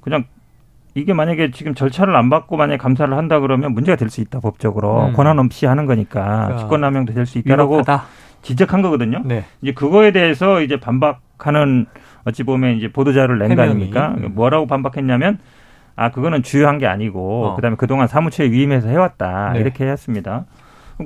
그냥 0.00 0.24
이게 0.94 1.12
만약에 1.12 1.50
지금 1.50 1.74
절차를 1.74 2.14
안 2.14 2.30
받고 2.30 2.56
만약에 2.56 2.76
감사를 2.78 3.12
한다 3.16 3.40
그러면 3.40 3.72
문제가 3.74 3.96
될 3.96 4.10
수 4.10 4.20
있다 4.20 4.38
법적으로 4.38 5.06
음. 5.08 5.12
권한 5.14 5.40
없이 5.40 5.66
하는 5.66 5.86
거니까 5.86 6.22
그러니까 6.44 6.58
직권남용도 6.58 7.12
될 7.14 7.26
수 7.26 7.38
있다라고 7.38 7.78
위법하다. 7.78 8.04
지적한 8.42 8.80
거거든요. 8.82 9.22
네. 9.24 9.44
이제 9.60 9.72
그거에 9.72 10.12
대해서 10.12 10.60
이제 10.60 10.78
반박하는 10.78 11.86
어찌 12.24 12.44
보면 12.44 12.76
이제 12.76 12.92
보도자를 12.92 13.38
낸거 13.38 13.60
아닙니까? 13.62 14.14
음. 14.18 14.32
뭐라고 14.36 14.66
반박했냐면 14.68 15.38
아 15.96 16.10
그거는 16.10 16.42
주요한 16.42 16.78
게 16.78 16.86
아니고 16.86 17.46
어. 17.46 17.56
그다음에 17.56 17.76
그동안 17.76 18.08
사무처에 18.08 18.50
위임해서 18.50 18.88
해왔다 18.88 19.52
네. 19.54 19.60
이렇게 19.60 19.86
했습니다. 19.86 20.44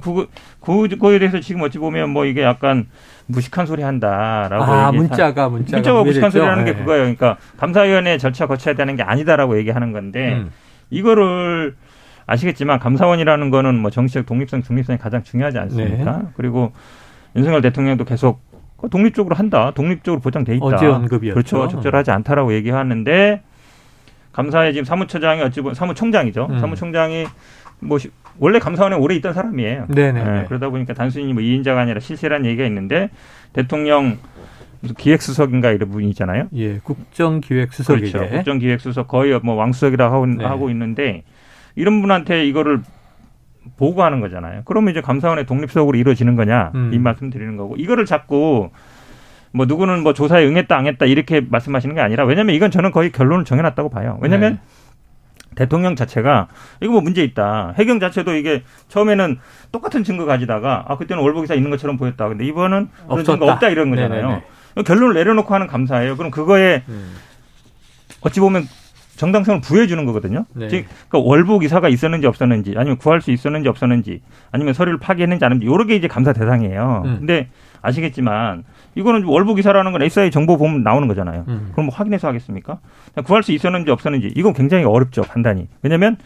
그거 0.02 0.26
그거에 0.60 1.18
대해서 1.18 1.40
지금 1.40 1.62
어찌 1.62 1.78
보면 1.78 2.10
뭐 2.10 2.26
이게 2.26 2.42
약간 2.42 2.88
무식한 3.26 3.66
소리 3.66 3.82
한다라고 3.82 4.64
아, 4.64 4.92
문자가 4.92 5.48
문자가, 5.48 5.76
문자가 5.76 6.02
무식한 6.02 6.30
소리 6.30 6.44
하는 6.44 6.64
게 6.64 6.72
네. 6.72 6.78
그거예요. 6.78 7.02
그러니까 7.02 7.36
감사위원회 7.56 8.18
절차 8.18 8.46
거쳐야 8.46 8.74
되는 8.74 8.96
게 8.96 9.02
아니다라고 9.02 9.58
얘기하는 9.58 9.92
건데 9.92 10.34
음. 10.34 10.50
이거를 10.90 11.74
아시겠지만 12.26 12.78
감사원이라는 12.78 13.50
거는 13.50 13.78
뭐 13.78 13.90
정치적 13.90 14.26
독립성, 14.26 14.62
중립성이 14.62 14.98
가장 14.98 15.22
중요하지 15.22 15.58
않습니까? 15.58 16.18
네. 16.18 16.24
그리고 16.36 16.72
윤석열 17.36 17.62
대통령도 17.62 18.04
계속 18.04 18.40
독립적으로 18.90 19.34
한다, 19.34 19.72
독립적으로 19.74 20.20
보장돼 20.20 20.56
있다. 20.56 20.64
어제 20.64 20.86
언급이었죠. 20.86 21.34
그렇죠. 21.34 21.68
적절하지 21.68 22.10
않다라고 22.10 22.52
얘기하는데 22.52 23.42
감사의 24.38 24.72
지금 24.72 24.84
사무처장이 24.84 25.42
어찌 25.42 25.60
보면 25.60 25.74
사무총장이죠. 25.74 26.46
음. 26.48 26.58
사무총장이 26.60 27.26
뭐 27.80 27.98
원래 28.38 28.60
감사원에 28.60 28.94
오래 28.94 29.16
있던 29.16 29.34
사람이에요. 29.34 29.86
네네. 29.88 30.24
네, 30.24 30.44
그러다 30.46 30.70
보니까 30.70 30.94
단순히 30.94 31.32
뭐 31.32 31.42
이인자가 31.42 31.80
아니라 31.80 31.98
실세란 31.98 32.46
얘기가 32.46 32.64
있는데 32.66 33.10
대통령 33.52 34.16
기획수석인가 34.96 35.72
이런 35.72 35.90
분이잖아요. 35.90 36.48
예, 36.54 36.78
국정기획수석이죠. 36.78 38.18
그렇죠. 38.18 38.36
국정기획수석 38.36 39.08
거의 39.08 39.36
뭐 39.42 39.56
왕수석이라고 39.56 40.14
하고, 40.14 40.26
네. 40.26 40.44
하고 40.44 40.70
있는데 40.70 41.24
이런 41.74 42.00
분한테 42.00 42.46
이거를 42.46 42.82
보고하는 43.76 44.20
거잖아요. 44.20 44.62
그러면 44.66 44.92
이제 44.92 45.00
감사원의 45.00 45.46
독립적으로 45.46 45.98
이루어지는 45.98 46.36
거냐 46.36 46.70
음. 46.76 46.92
이 46.94 46.98
말씀 46.98 47.28
드리는 47.28 47.56
거고 47.56 47.74
이거를 47.76 48.06
자꾸 48.06 48.70
뭐 49.52 49.66
누구는 49.66 50.02
뭐 50.02 50.12
조사에 50.12 50.46
응했다 50.46 50.76
안 50.76 50.86
했다 50.86 51.06
이렇게 51.06 51.40
말씀하시는 51.40 51.94
게 51.94 52.00
아니라 52.00 52.24
왜냐면 52.24 52.54
이건 52.54 52.70
저는 52.70 52.90
거의 52.90 53.10
결론을 53.12 53.44
정해놨다고 53.44 53.88
봐요. 53.90 54.18
왜냐면 54.20 54.54
네. 54.54 54.60
대통령 55.54 55.96
자체가 55.96 56.48
이거 56.80 56.92
뭐 56.92 57.00
문제 57.00 57.24
있다. 57.24 57.74
해경 57.76 57.98
자체도 57.98 58.34
이게 58.34 58.62
처음에는 58.88 59.38
똑같은 59.72 60.04
증거 60.04 60.24
가지다가 60.24 60.84
아 60.86 60.96
그때는 60.96 61.22
월북이사 61.22 61.54
있는 61.54 61.70
것처럼 61.70 61.96
보였다. 61.96 62.28
근데 62.28 62.44
이번은 62.46 62.88
그런 63.08 63.24
증거 63.24 63.52
없다 63.52 63.68
이런 63.68 63.90
거잖아요. 63.90 64.22
네네네. 64.22 64.42
결론을 64.84 65.14
내려놓고 65.14 65.52
하는 65.52 65.66
감사예요. 65.66 66.16
그럼 66.16 66.30
그거에 66.30 66.84
음. 66.88 67.16
어찌 68.20 68.38
보면 68.38 68.64
정당성을 69.16 69.60
부여해 69.60 69.88
주는 69.88 70.04
거거든요. 70.04 70.44
네. 70.54 70.68
즉 70.68 70.86
그러니까 71.08 71.28
월북 71.28 71.64
이사가 71.64 71.88
있었는지 71.88 72.28
없었는지 72.28 72.74
아니면 72.76 72.96
구할 72.98 73.20
수 73.20 73.32
있었는지 73.32 73.68
없었는지 73.68 74.22
아니면 74.52 74.74
서류를 74.74 75.00
파기했는지 75.00 75.44
안 75.44 75.52
했는지 75.52 75.66
요런 75.66 75.88
게 75.88 75.96
이제 75.96 76.06
감사 76.06 76.32
대상이에요. 76.32 77.02
음. 77.04 77.16
근데 77.18 77.48
아시겠지만 77.82 78.64
이거는 78.94 79.24
월북 79.24 79.58
이사라는 79.58 79.92
건 79.92 80.02
SI 80.02 80.30
정보 80.30 80.56
보면 80.56 80.82
나오는 80.82 81.06
거잖아요. 81.08 81.44
음. 81.48 81.70
그럼 81.72 81.86
뭐 81.86 81.94
확인해서 81.94 82.28
하겠습니까? 82.28 82.78
구할 83.24 83.42
수 83.42 83.52
있었는지 83.52 83.90
없었는지 83.90 84.32
이건 84.36 84.52
굉장히 84.52 84.84
어렵죠 84.84 85.22
판단이. 85.22 85.68
왜냐하면 85.82 86.16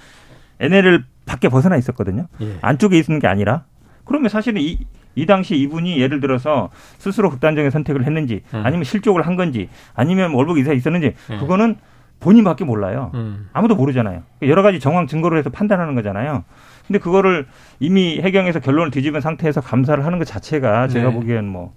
NLL 0.60 1.04
밖에 1.26 1.48
벗어나 1.48 1.76
있었거든요. 1.76 2.26
예. 2.40 2.56
안쪽에 2.62 2.98
있는 2.98 3.18
게 3.18 3.26
아니라 3.26 3.64
그러면 4.04 4.28
사실은 4.28 4.60
이, 4.60 4.78
이 5.14 5.26
당시 5.26 5.56
이분이 5.56 6.00
예를 6.00 6.20
들어서 6.20 6.70
스스로 6.98 7.30
극단적인 7.30 7.70
선택을 7.70 8.04
했는지 8.04 8.42
음. 8.54 8.62
아니면 8.64 8.84
실족을 8.84 9.26
한 9.26 9.36
건지 9.36 9.68
아니면 9.94 10.32
월북 10.32 10.58
이사 10.58 10.72
있었는지 10.72 11.14
음. 11.30 11.38
그거는 11.38 11.76
본인밖에 12.20 12.64
몰라요. 12.64 13.10
음. 13.14 13.48
아무도 13.52 13.74
모르잖아요. 13.74 14.22
여러 14.42 14.62
가지 14.62 14.78
정황 14.78 15.06
증거를 15.06 15.38
해서 15.38 15.50
판단하는 15.50 15.94
거잖아요. 15.94 16.44
근데 16.86 16.98
그거를 16.98 17.46
이미 17.80 18.20
해경에서 18.20 18.60
결론을 18.60 18.90
뒤집은 18.90 19.20
상태에서 19.20 19.60
감사를 19.60 20.04
하는 20.04 20.18
것 20.18 20.24
자체가 20.26 20.88
제가 20.88 21.10
네. 21.10 21.14
보기엔 21.14 21.46
뭐 21.46 21.74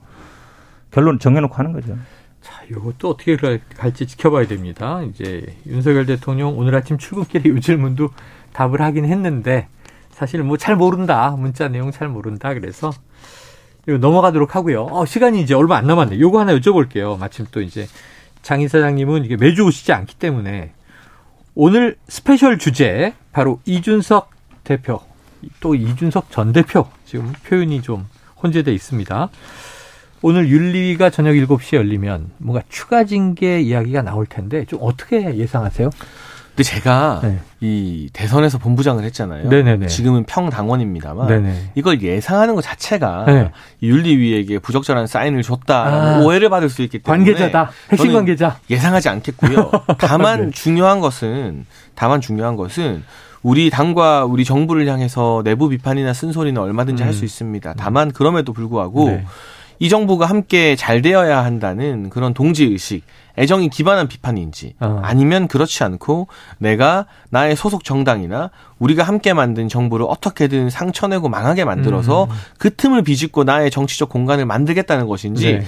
결론 0.91 1.19
정해놓고 1.19 1.55
하는 1.55 1.73
거죠. 1.73 1.97
자, 2.41 2.61
이것도 2.69 3.09
어떻게 3.09 3.37
갈지 3.75 4.05
지켜봐야 4.05 4.47
됩니다. 4.47 5.01
이제 5.03 5.45
윤석열 5.65 6.05
대통령 6.05 6.57
오늘 6.57 6.75
아침 6.75 6.97
출근길에 6.97 7.49
요 7.49 7.59
질문도 7.59 8.09
답을 8.53 8.81
하긴 8.81 9.05
했는데 9.05 9.67
사실 10.11 10.43
뭐 10.43 10.57
잘 10.57 10.75
모른다. 10.75 11.31
문자 11.37 11.67
내용 11.67 11.91
잘 11.91 12.07
모른다. 12.07 12.53
그래서 12.53 12.91
이거 13.87 13.97
넘어가도록 13.97 14.55
하고요. 14.55 14.83
어, 14.85 15.05
시간이 15.05 15.41
이제 15.41 15.53
얼마 15.53 15.77
안 15.77 15.87
남았네. 15.87 16.19
요거 16.19 16.39
하나 16.39 16.55
여쭤볼게요. 16.57 17.17
마침 17.19 17.45
또 17.51 17.61
이제 17.61 17.87
장 18.41 18.61
이사장님은 18.61 19.25
이게 19.25 19.37
매주 19.37 19.63
오시지 19.65 19.91
않기 19.91 20.15
때문에 20.15 20.73
오늘 21.55 21.97
special 22.07 22.57
주제 22.59 23.13
바로 23.31 23.59
이준석 23.65 24.29
대표 24.65 24.99
또 25.61 25.75
이준석 25.75 26.31
전 26.31 26.51
대표 26.51 26.87
지금 27.05 27.31
표현이 27.47 27.81
좀 27.81 28.05
혼재돼 28.43 28.73
있습니다. 28.73 29.29
오늘 30.21 30.49
윤리위가 30.49 31.11
저녁 31.11 31.33
7시에 31.33 31.77
열리면 31.77 32.31
뭔가 32.39 32.63
추가 32.67 33.03
징계 33.05 33.61
이야기가 33.61 34.01
나올 34.01 34.25
텐데 34.25 34.65
좀 34.65 34.79
어떻게 34.81 35.35
예상하세요? 35.37 35.89
근데 36.55 36.63
제가 36.63 37.19
네. 37.21 37.39
이 37.59 38.09
대선에서 38.13 38.59
본부장을 38.59 39.03
했잖아요. 39.03 39.49
네네네. 39.49 39.87
지금은 39.87 40.23
평당원입니다만 40.23 41.27
네네. 41.27 41.71
이걸 41.75 42.01
예상하는 42.01 42.55
것 42.55 42.61
자체가 42.61 43.25
네. 43.27 43.51
윤리위에게 43.83 44.59
부적절한 44.59 45.05
사인을 45.05 45.43
줬다라는 45.43 46.13
아, 46.13 46.25
오해를 46.25 46.49
받을 46.49 46.69
수 46.69 46.81
있기 46.81 46.99
때문에 46.99 47.25
관계자다. 47.25 47.71
핵심 47.91 48.13
관계자. 48.13 48.57
예상하지 48.69 49.09
않겠고요. 49.09 49.69
다만 49.99 50.45
네. 50.45 50.51
중요한 50.51 51.01
것은 51.01 51.65
다만 51.93 52.21
중요한 52.21 52.55
것은 52.55 53.03
우리 53.45 53.69
당과 53.69 54.25
우리 54.25 54.43
정부를 54.43 54.87
향해서 54.87 55.43
내부 55.45 55.69
비판이나 55.69 56.13
쓴소리는 56.13 56.59
얼마든지 56.59 57.03
음. 57.03 57.05
할수 57.05 57.25
있습니다. 57.25 57.75
다만 57.77 58.11
그럼에도 58.11 58.53
불구하고 58.53 59.09
네. 59.09 59.25
이 59.77 59.87
정부가 59.87 60.25
함께 60.25 60.75
잘 60.75 61.03
되어야 61.03 61.45
한다는 61.45 62.09
그런 62.09 62.33
동지 62.33 62.63
의식, 62.63 63.03
애정이 63.37 63.69
기반한 63.69 64.07
비판인지 64.07 64.73
어. 64.79 64.99
아니면 65.03 65.47
그렇지 65.47 65.83
않고 65.83 66.27
내가 66.57 67.05
나의 67.29 67.55
소속 67.55 67.83
정당이나 67.83 68.49
우리가 68.79 69.03
함께 69.03 69.33
만든 69.33 69.69
정부를 69.69 70.07
어떻게든 70.09 70.71
상처내고 70.71 71.29
망하게 71.29 71.65
만들어서 71.65 72.23
음. 72.23 72.29
그 72.57 72.73
틈을 72.73 73.03
비집고 73.03 73.43
나의 73.43 73.69
정치적 73.69 74.09
공간을 74.09 74.47
만들겠다는 74.47 75.05
것인지 75.05 75.59
네. 75.59 75.65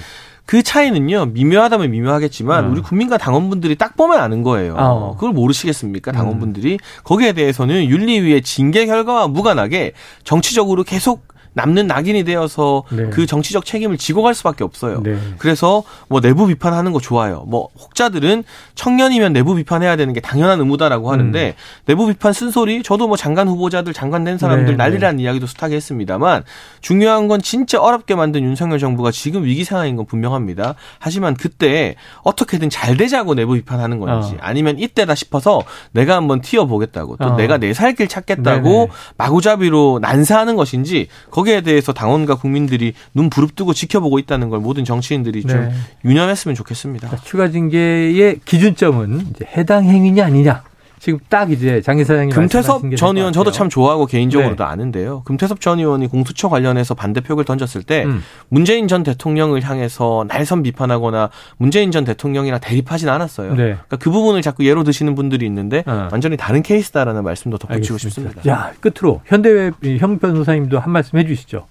그 0.48 0.62
차이는요 0.62 1.26
미묘하다면 1.26 1.90
미묘하겠지만 1.90 2.64
어. 2.64 2.70
우리 2.70 2.80
국민과 2.80 3.18
당원분들이 3.18 3.76
딱 3.76 3.98
보면 3.98 4.18
아는 4.18 4.42
거예요. 4.42 4.76
어. 4.78 5.14
그걸 5.14 5.34
모르시겠습니까 5.34 6.10
당원분들이 6.10 6.72
음. 6.72 6.78
거기에 7.04 7.34
대해서는 7.34 7.84
윤리위의 7.84 8.40
징계 8.40 8.86
결과와 8.86 9.28
무관하게 9.28 9.92
정치적으로 10.24 10.84
계속 10.84 11.28
남는 11.54 11.86
낙인이 11.86 12.24
되어서 12.24 12.84
네. 12.90 13.10
그 13.10 13.26
정치적 13.26 13.64
책임을 13.64 13.98
지고 13.98 14.22
갈 14.22 14.34
수밖에 14.34 14.64
없어요. 14.64 15.02
네. 15.02 15.18
그래서 15.38 15.82
뭐 16.08 16.20
내부 16.20 16.46
비판하는 16.46 16.92
거 16.92 17.00
좋아요. 17.00 17.44
뭐 17.46 17.68
혹자들은 17.78 18.44
청년이면 18.74 19.32
내부 19.32 19.54
비판해야 19.54 19.96
되는 19.96 20.12
게 20.14 20.20
당연한 20.20 20.60
의무다라고 20.60 21.10
하는데 21.10 21.48
음. 21.48 21.52
내부 21.86 22.06
비판 22.06 22.32
쓴소리 22.32 22.82
저도 22.82 23.08
뭐 23.08 23.16
장관 23.16 23.48
후보자들 23.48 23.92
장관 23.92 24.24
된 24.24 24.38
사람들 24.38 24.72
네. 24.72 24.76
난리라는 24.76 25.16
네. 25.16 25.24
이야기도 25.24 25.46
숱하게 25.46 25.76
했습니다만 25.76 26.44
중요한 26.80 27.28
건 27.28 27.40
진짜 27.40 27.80
어렵게 27.80 28.14
만든 28.14 28.42
윤석열 28.42 28.78
정부가 28.78 29.10
지금 29.10 29.44
위기 29.44 29.64
상황인 29.64 29.96
건 29.96 30.06
분명합니다. 30.06 30.74
하지만 30.98 31.34
그때 31.34 31.96
어떻게든 32.22 32.70
잘 32.70 32.96
되자고 32.96 33.34
내부 33.34 33.54
비판하는 33.54 33.98
건지 33.98 34.34
어. 34.34 34.38
아니면 34.40 34.78
이때다 34.78 35.14
싶어서 35.14 35.62
내가 35.92 36.16
한번 36.16 36.40
튀어 36.40 36.66
보겠다고 36.66 37.16
또 37.16 37.24
어. 37.24 37.36
내가 37.36 37.58
내 37.58 37.72
살길 37.72 38.08
찾겠다고 38.08 38.68
네네. 38.68 38.88
마구잡이로 39.16 39.98
난사하는 40.00 40.56
것인지 40.56 41.08
거기에 41.38 41.60
대해서 41.60 41.92
당원과 41.92 42.34
국민들이 42.34 42.94
눈 43.14 43.30
부릅뜨고 43.30 43.72
지켜보고 43.72 44.18
있다는 44.18 44.48
걸 44.48 44.58
모든 44.58 44.84
정치인들이 44.84 45.44
네. 45.44 45.52
좀 45.52 45.70
유념했으면 46.04 46.56
좋겠습니다. 46.56 47.06
그러니까 47.06 47.24
추가 47.24 47.48
징계의 47.48 48.40
기준점은 48.44 49.34
해당 49.56 49.84
행위냐 49.84 50.24
아니냐. 50.24 50.64
지금 50.98 51.18
딱 51.28 51.50
이제 51.50 51.80
장 51.80 51.98
이사장님 51.98 52.34
금태섭 52.34 52.82
전 52.96 53.16
의원 53.16 53.32
저도 53.32 53.50
참 53.50 53.68
좋아하고 53.68 54.06
개인적으로도 54.06 54.64
네. 54.64 54.70
아는데요. 54.70 55.22
금태섭 55.24 55.60
전 55.60 55.78
의원이 55.78 56.08
공수처 56.08 56.48
관련해서 56.48 56.94
반대 56.94 57.20
표를 57.20 57.44
던졌을 57.44 57.82
때 57.82 58.04
음. 58.04 58.22
문재인 58.48 58.88
전 58.88 59.02
대통령을 59.02 59.62
향해서 59.62 60.26
날선 60.28 60.62
비판하거나 60.62 61.30
문재인 61.56 61.90
전 61.90 62.04
대통령이랑 62.04 62.60
대립하진 62.60 63.08
않았어요. 63.08 63.50
네. 63.50 63.56
그러니까 63.56 63.96
그 63.96 64.10
부분을 64.10 64.42
자꾸 64.42 64.64
예로 64.64 64.84
드시는 64.84 65.14
분들이 65.14 65.46
있는데 65.46 65.84
어. 65.86 66.08
완전히 66.10 66.36
다른 66.36 66.62
케이스다라는 66.62 67.22
말씀도 67.24 67.58
덧붙이고 67.58 67.94
알겠습니다. 67.94 67.98
싶습니다. 67.98 68.42
자 68.42 68.72
끝으로 68.80 69.20
현대회 69.26 69.70
형 69.98 70.18
변호사님도 70.18 70.78
한 70.78 70.90
말씀 70.90 71.18
해주시죠. 71.18 71.66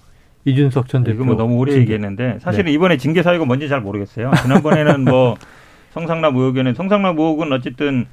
이준석 0.46 0.88
전 0.88 1.04
대표. 1.04 1.16
이거 1.16 1.26
뭐 1.26 1.36
너무 1.36 1.56
오래 1.58 1.74
네. 1.74 1.80
얘기했는데 1.80 2.38
사실은 2.42 2.66
네. 2.66 2.72
이번에 2.72 2.98
징계 2.98 3.22
사유가 3.22 3.44
뭔지 3.46 3.68
잘 3.68 3.82
모르겠어요. 3.82 4.32
지난번에는 4.44 5.04
뭐 5.04 5.36
성상납 5.92 6.36
의혹에는 6.36 6.74
성상납 6.74 7.20
의혹은 7.20 7.52
어쨌든 7.52 8.06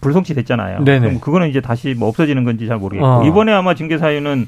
불송치 0.00 0.34
됐잖아요. 0.34 0.84
네네. 0.84 1.00
그럼 1.00 1.20
그거는 1.20 1.48
이제 1.48 1.60
다시 1.60 1.94
뭐 1.94 2.08
없어지는 2.08 2.44
건지 2.44 2.66
잘 2.66 2.78
모르겠고 2.78 3.06
어. 3.06 3.24
이번에 3.26 3.52
아마 3.52 3.74
징계 3.74 3.98
사유는 3.98 4.46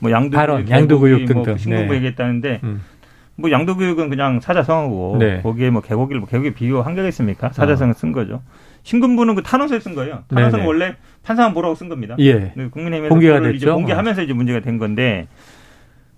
뭐 0.00 0.10
양도 0.10 0.36
발언, 0.36 0.68
양도교육 0.68 1.20
뭐 1.20 1.26
등등 1.26 1.56
신고부 1.56 1.90
네. 1.90 1.94
얘기했다는데 1.96 2.60
음. 2.64 2.82
뭐 3.36 3.50
양도교육은 3.50 4.10
그냥 4.10 4.40
사자성어고 4.40 5.16
네. 5.18 5.40
거기에 5.42 5.70
뭐 5.70 5.80
개고기를 5.80 6.20
뭐 6.20 6.28
개고기 6.28 6.52
비교 6.54 6.82
한계가 6.82 7.08
있습니까? 7.08 7.50
사자성어 7.52 7.94
쓴 7.94 8.12
거죠. 8.12 8.42
신금부는 8.82 9.36
그 9.36 9.42
탄원서에 9.42 9.78
쓴 9.80 9.94
거예요. 9.94 10.24
탄원서는 10.28 10.66
원래 10.66 10.96
판사만 11.22 11.54
보라고 11.54 11.74
쓴 11.74 11.88
겁니다. 11.88 12.16
예. 12.18 12.52
국민의힘에서 12.70 13.08
공개가 13.08 13.40
됐죠. 13.40 13.56
이제 13.56 13.70
공개하면서 13.70 14.22
이제 14.22 14.32
문제가 14.32 14.60
된 14.60 14.78
건데 14.78 15.28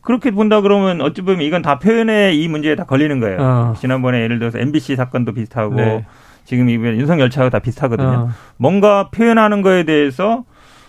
그렇게 0.01 0.31
본다 0.31 0.61
그러면 0.61 1.01
어찌 1.01 1.23
보면 1.23 1.43
이건 1.43 1.63
다 1.63 1.79
표현의 1.79 2.41
이 2.41 2.49
문제에 2.49 2.77
다 2.77 2.85
걸리는 2.85 3.21
거예요. 3.21 3.39
어. 3.41 3.75
지난번에 3.79 4.23
예를 4.23 4.39
들어서 4.39 4.59
MBC 4.59 4.97
사건도 4.97 5.33
비슷하고 5.33 5.75
네. 5.75 6.05
지금 6.45 6.69
이번 6.69 6.97
윤석 6.99 7.21
열 7.21 7.31
차가 7.31 7.49
다 7.49 7.59
비슷하거든요. 7.59 8.09
어. 8.09 8.31
뭔가 8.57 9.09
표현하는 9.11 9.63
거에 9.63 9.85
대해서 9.85 10.45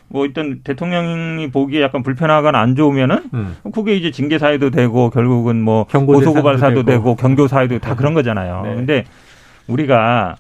뭐 0.08 0.26
일단 0.26 0.60
대통령이 0.64 1.50
보기에 1.50 1.82
약간 1.82 2.04
불편하거나 2.04 2.60
안 2.60 2.76
좋으면은 2.76 3.24
음. 3.34 3.56
그게 3.74 3.96
이제 3.96 4.12
징계 4.12 4.38
사유도 4.38 4.70
되고 4.70 5.10
결국은 5.10 5.62
뭐 5.62 5.86
고소고발 5.86 6.58
사도 6.60 6.84
되고, 6.84 6.92
되고 6.92 7.16
경교 7.16 7.48
사유도 7.48 7.80
다 7.80 7.92
네. 7.92 7.96
그런 7.96 8.14
거잖아요. 8.14 8.62
네. 8.66 8.76
근데 8.76 9.06
우리가 9.68 10.36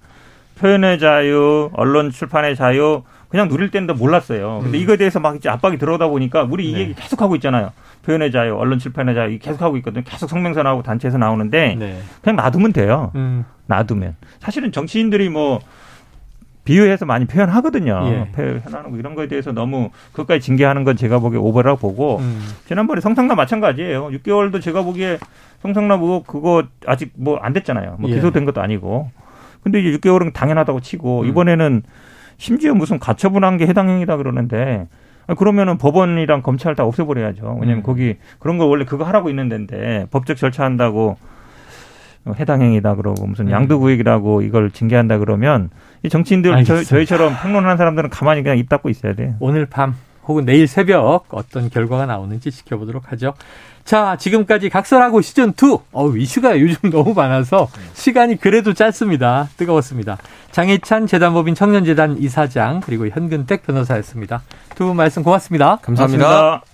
표현의 0.59 0.99
자유, 0.99 1.70
언론 1.74 2.11
출판의 2.11 2.55
자유 2.55 3.03
그냥 3.36 3.50
누릴 3.50 3.70
때는 3.70 3.98
몰랐어요. 3.98 4.62
근데 4.64 4.78
음. 4.78 4.82
이거에 4.82 4.96
대해서 4.96 5.20
막 5.20 5.36
이제 5.36 5.50
압박이 5.50 5.78
들어오다 5.78 6.08
보니까 6.08 6.44
우리 6.44 6.70
이 6.70 6.74
네. 6.74 6.80
얘기 6.80 6.94
계속 6.94 7.22
하고 7.22 7.36
있잖아요. 7.36 7.72
표현의 8.04 8.32
자유, 8.32 8.56
언론 8.56 8.80
출판의 8.80 9.14
자유 9.14 9.38
계속 9.40 9.62
하고 9.62 9.76
있거든요. 9.76 10.06
계속 10.08 10.30
성명서 10.30 10.64
나오고 10.64 10.84
단체에서 10.84 11.18
나오는데 11.18 11.76
네. 11.78 12.00
그냥 12.22 12.38
놔두면 12.38 12.72
돼요. 12.72 13.12
음. 13.16 13.44
놔두면 13.68 14.16
사실은 14.40 14.72
정치인들이 14.72 15.28
뭐 15.28 15.60
비유해서 16.64 17.06
많이 17.06 17.26
표현하거든요. 17.26 18.02
예. 18.06 18.32
표현하는 18.32 18.92
거 18.92 18.98
이런 18.98 19.16
거에 19.16 19.28
대해서 19.28 19.52
너무 19.52 19.90
그것까지 20.14 20.40
징계하는 20.40 20.86
건 20.86 20.96
제가 20.96 21.20
보기에 21.20 21.38
오버라고 21.38 21.78
보고 21.78 22.20
음. 22.20 22.42
지난번에 22.70 23.02
성상납 23.02 23.36
마찬가지예요. 23.36 24.12
6개월도 24.12 24.62
제가 24.62 24.82
보기에 24.84 25.18
성상납 25.62 26.02
의혹 26.02 26.26
그거 26.26 26.64
아직 26.88 27.12
뭐 27.18 27.38
안 27.42 27.52
됐잖아요. 27.52 27.98
뭐 28.00 28.10
예. 28.10 28.16
기소된 28.16 28.46
것도 28.46 28.62
아니고. 28.62 29.12
근데 29.62 29.82
이제 29.82 29.98
6개월은 29.98 30.32
당연하다고 30.32 30.80
치고 30.80 31.24
음. 31.24 31.28
이번에는 31.28 31.84
심지어 32.38 32.74
무슨 32.74 33.00
가처분한 33.00 33.58
게 33.58 33.68
해당 33.68 33.90
행위다 33.90 34.18
그러는데 34.18 34.88
그러면은 35.38 35.78
법원이랑 35.78 36.42
검찰 36.42 36.76
다 36.76 36.84
없애버려야죠. 36.86 37.58
왜냐면 37.60 37.78
음. 37.78 37.84
거기 37.84 38.18
그런 38.40 38.58
거 38.58 38.66
원래 38.66 38.86
그거 38.86 39.04
하라고 39.06 39.30
있는 39.30 39.50
데인데 39.50 40.08
법적 40.12 40.38
절차한다고 40.38 41.18
해당 42.40 42.62
행위다 42.62 42.96
그러고 42.96 43.26
무슨 43.28 43.48
음. 43.48 43.52
양도구역이라고 43.52 44.42
이걸 44.42 44.72
징계한다 44.72 45.20
그러면 45.20 45.70
이 46.04 46.10
정치인들 46.10 46.64
저, 46.64 46.84
저희처럼 46.84 47.36
평론하는 47.42 47.78
사람들은 47.78 48.10
가만히 48.10 48.44
그냥 48.44 48.58
입 48.58 48.70
닫고 48.70 48.90
있어야 48.90 49.14
돼요. 49.14 49.36
오늘 49.40 49.66
밤 49.66 49.96
혹은 50.28 50.46
내일 50.46 50.68
새벽 50.68 51.26
어떤 51.30 51.70
결과가 51.70 52.06
나오는지 52.06 52.52
지켜보도록 52.52 53.12
하죠. 53.12 53.34
자, 53.86 54.18
지금까지 54.20 54.70
각설하고 54.70 55.22
시즌 55.22 55.50
2. 55.50 55.78
어우, 55.92 56.18
이슈가 56.18 56.60
요즘 56.60 56.90
너무 56.90 57.14
많아서 57.14 57.70
시간이 57.94 58.38
그래도 58.38 58.74
짧습니다. 58.74 59.48
뜨거웠습니다. 59.58 60.18
장혜찬 60.52 61.06
재단법인 61.06 61.54
청년재단 61.54 62.18
이사장 62.18 62.82
그리고 62.82 63.08
현근택 63.08 63.64
변호사였습니다. 63.66 64.42
두 64.76 64.88
분 64.88 64.98
말씀 64.98 65.22
고맙습니다. 65.24 65.78
감사합니다. 65.84 66.26
고맙습니다. 66.26 66.64